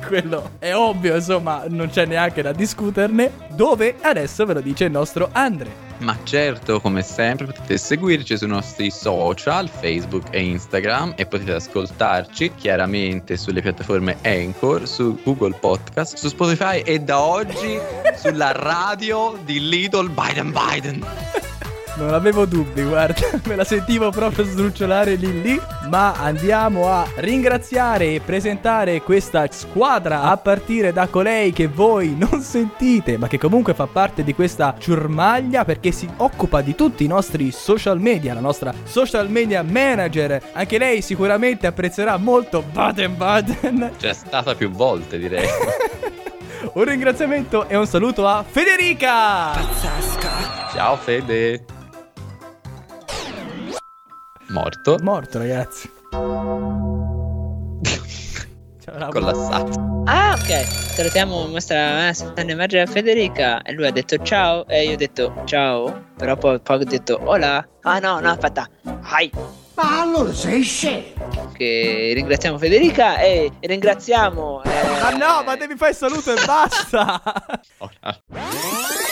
quello 0.07 0.51
è 0.59 0.75
ovvio, 0.75 1.15
insomma, 1.15 1.65
non 1.69 1.89
c'è 1.89 2.07
neanche 2.07 2.43
da 2.43 2.53
discuterne. 2.53 3.33
Dove 3.49 3.97
adesso 4.01 4.45
ve 4.45 4.55
lo 4.55 4.61
dice 4.61 4.85
il 4.85 4.91
nostro 4.91 5.29
Andre. 5.33 5.91
Ma 6.03 6.19
certo, 6.25 6.81
come 6.81 7.03
sempre, 7.03 7.47
potete 7.47 7.79
seguirci 7.79 8.37
sui 8.37 8.49
nostri 8.49 8.91
social, 8.91 9.69
Facebook 9.69 10.27
e 10.31 10.43
Instagram 10.43 11.15
e 11.17 11.27
potete 11.27 11.53
ascoltarci 11.53 12.55
chiaramente 12.57 13.37
sulle 13.37 13.63
piattaforme 13.63 14.17
Anchor, 14.25 14.89
su 14.89 15.17
Google 15.23 15.57
Podcast, 15.61 16.17
su 16.17 16.29
Spotify 16.29 16.81
e 16.81 16.99
da 16.99 17.21
oggi 17.21 17.79
sulla 18.17 18.51
radio 18.51 19.39
di 19.45 19.69
Little 19.69 20.09
Biden 20.09 20.53
Biden. 20.53 21.52
Non 21.95 22.15
avevo 22.15 22.47
dubbi, 22.47 22.83
guarda, 22.83 23.21
me 23.45 23.55
la 23.55 23.65
sentivo 23.65 24.11
proprio 24.11 24.45
sdrucciolare 24.45 25.15
lì 25.15 25.43
lì, 25.43 25.61
ma 25.91 26.15
andiamo 26.15 26.89
a 26.91 27.07
ringraziare 27.17 28.15
e 28.15 28.21
presentare 28.21 29.03
questa 29.03 29.47
squadra 29.51 30.23
a 30.23 30.37
partire 30.39 30.93
da 30.93 31.07
colei 31.09 31.53
che 31.53 31.67
voi 31.67 32.17
non 32.19 32.41
sentite, 32.41 33.19
ma 33.19 33.29
che 33.29 33.39
comunque 33.39 33.75
fa 33.75 33.87
parte 33.87 34.25
di 34.25 34.35
questa 34.35 34.75
ciurmaglia 34.79 35.67
perché 35.67 35.93
si 35.93 36.09
occupa 36.17 36.63
di 36.63 36.75
tutti 36.75 37.05
i 37.05 37.09
nostri 37.09 37.51
social 37.51 38.01
media, 38.01 38.33
la 38.33 38.41
nostra 38.41 38.73
social 38.85 39.29
media 39.29 39.63
manager. 39.63 40.41
Anche 40.53 40.79
lei 40.79 41.03
sicuramente 41.03 41.67
apprezzerà 41.67 42.17
molto 42.17 42.63
Baden 42.63 43.17
Baden. 43.17 43.93
C'è 43.99 44.15
stata 44.15 44.55
più 44.55 44.71
volte, 44.71 45.19
direi. 45.19 45.47
un 46.73 46.85
ringraziamento 46.85 47.69
e 47.69 47.77
un 47.77 47.87
saluto 47.87 48.27
a 48.27 48.43
Federica! 48.49 49.51
Pazzesca! 49.51 50.71
Ciao 50.73 50.97
Fede! 50.97 51.81
Morto. 54.49 54.99
Morto, 55.01 55.39
ragazzi. 55.39 55.91
Collassato. 59.11 60.03
Ah, 60.07 60.37
ok. 60.39 60.65
Salutiamo 60.93 61.47
nostra 61.47 62.09
eh, 62.09 62.15
Sanne 62.15 62.55
Magia 62.55 62.85
Federica. 62.87 63.63
E 63.63 63.73
lui 63.73 63.87
ha 63.87 63.91
detto 63.91 64.19
ciao. 64.19 64.67
E 64.67 64.85
io 64.85 64.93
ho 64.95 64.97
detto 64.97 65.43
ciao. 65.45 66.11
Però 66.17 66.37
poi, 66.37 66.61
poi 66.61 66.77
ho 66.77 66.85
detto 66.85 67.21
hola. 67.23 67.67
Ah, 67.83 67.99
no, 67.99 68.21
no, 68.21 68.31
aspetta. 68.31 68.69
Hi. 68.85 69.31
Ma 69.75 70.03
allora 70.03 70.33
sei 70.33 70.63
scemo. 70.63 71.51
Che 71.53 72.13
ringraziamo 72.15 72.59
Federica 72.59 73.19
e 73.19 73.51
ringraziamo. 73.61 74.63
Eh... 74.65 74.71
Ah, 75.01 75.11
no, 75.11 75.43
ma 75.45 75.57
devi 75.57 75.77
fare 75.77 75.93
il 75.93 75.97
saluto 75.97 76.33
e 76.33 76.45
basta. 76.45 77.23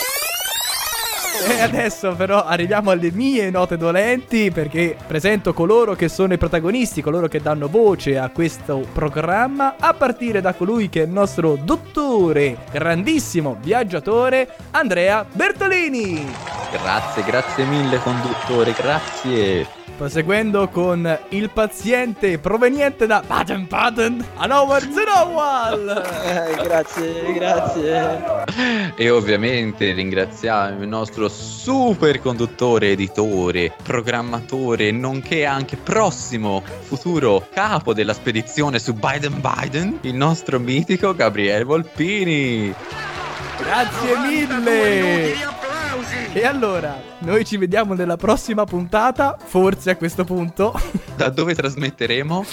E 1.47 1.61
adesso 1.61 2.13
però 2.15 2.43
arriviamo 2.43 2.91
alle 2.91 3.11
mie 3.11 3.49
note 3.49 3.77
dolenti 3.77 4.51
perché 4.51 4.95
presento 5.07 5.53
coloro 5.53 5.95
che 5.95 6.07
sono 6.09 6.33
i 6.33 6.37
protagonisti, 6.37 7.01
coloro 7.01 7.27
che 7.27 7.41
danno 7.41 7.67
voce 7.67 8.17
a 8.17 8.29
questo 8.29 8.85
programma, 8.93 9.75
a 9.79 9.93
partire 9.93 10.41
da 10.41 10.53
colui 10.53 10.89
che 10.89 11.01
è 11.01 11.05
il 11.05 11.11
nostro 11.11 11.57
dottore, 11.61 12.57
grandissimo 12.71 13.57
viaggiatore, 13.61 14.55
Andrea 14.71 15.25
Bertolini. 15.31 16.25
Grazie, 16.71 17.23
grazie 17.23 17.65
mille 17.65 17.99
conduttore, 17.99 18.73
grazie. 18.73 19.80
Proseguendo 20.01 20.67
con 20.67 21.19
il 21.29 21.51
paziente 21.51 22.39
proveniente 22.39 23.05
da 23.05 23.21
Baden 23.23 23.67
Baden, 23.67 24.25
Hannover 24.37 24.81
Zenowal. 24.81 25.89
Eh, 26.25 26.63
grazie, 26.63 27.33
grazie. 27.33 28.93
E 28.95 29.09
ovviamente 29.11 29.91
ringraziamo 29.91 30.81
il 30.81 30.87
nostro 30.87 31.29
super 31.29 32.19
conduttore, 32.19 32.89
editore, 32.89 33.75
programmatore, 33.83 34.89
nonché 34.89 35.45
anche 35.45 35.77
prossimo 35.77 36.63
futuro 36.79 37.47
capo 37.53 37.93
della 37.93 38.13
spedizione 38.13 38.79
su 38.79 38.95
Biden 38.95 39.39
Biden, 39.39 39.99
il 40.01 40.15
nostro 40.15 40.57
mitico 40.57 41.13
Gabriele 41.13 41.63
Volpini. 41.63 42.73
Grazie 43.63 44.17
mille! 44.17 45.33
E 46.33 46.45
allora, 46.45 46.97
noi 47.19 47.45
ci 47.45 47.57
vediamo 47.57 47.93
nella 47.93 48.15
prossima 48.17 48.63
puntata, 48.65 49.37
forse 49.43 49.91
a 49.91 49.95
questo 49.97 50.23
punto. 50.23 50.73
Da 51.15 51.29
dove 51.29 51.53
trasmetteremo? 51.55 52.45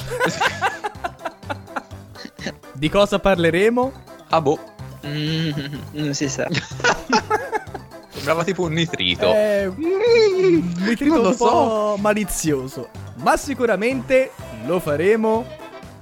Di 2.73 2.89
cosa 2.91 3.19
parleremo? 3.19 3.93
Ah 4.29 4.41
boh. 4.41 4.59
Mm, 5.07 5.51
non 5.93 6.15
si 6.15 6.29
sa. 6.29 6.47
Sembrava 8.11 8.45
tipo 8.45 8.63
un 8.65 8.73
nitrito. 8.73 9.33
Eh, 9.33 9.67
un 9.67 10.73
nitrito 10.79 11.15
Non 11.15 11.23
lo 11.23 11.29
un 11.31 11.37
po' 11.37 11.47
so. 11.49 11.97
malizioso. 12.01 12.89
Ma 13.17 13.37
sicuramente 13.37 14.33
lo 14.67 14.81
faremo. 14.81 15.47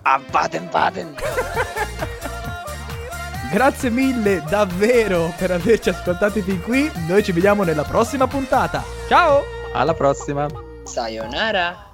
A 0.02 0.20
Baden 0.30 0.68
Baden. 0.70 1.14
Grazie 3.51 3.90
mille 3.90 4.42
davvero 4.49 5.32
per 5.36 5.51
averci 5.53 5.88
ascoltati 5.88 6.42
fin 6.42 6.61
qui. 6.62 6.90
Noi 7.07 7.22
ci 7.22 7.32
vediamo 7.32 7.62
nella 7.62 7.84
prossima 7.84 8.26
puntata. 8.26 8.82
Ciao! 9.09 9.42
Alla 9.72 9.94
prossima. 9.94 10.49
Sayonara. 10.84 11.86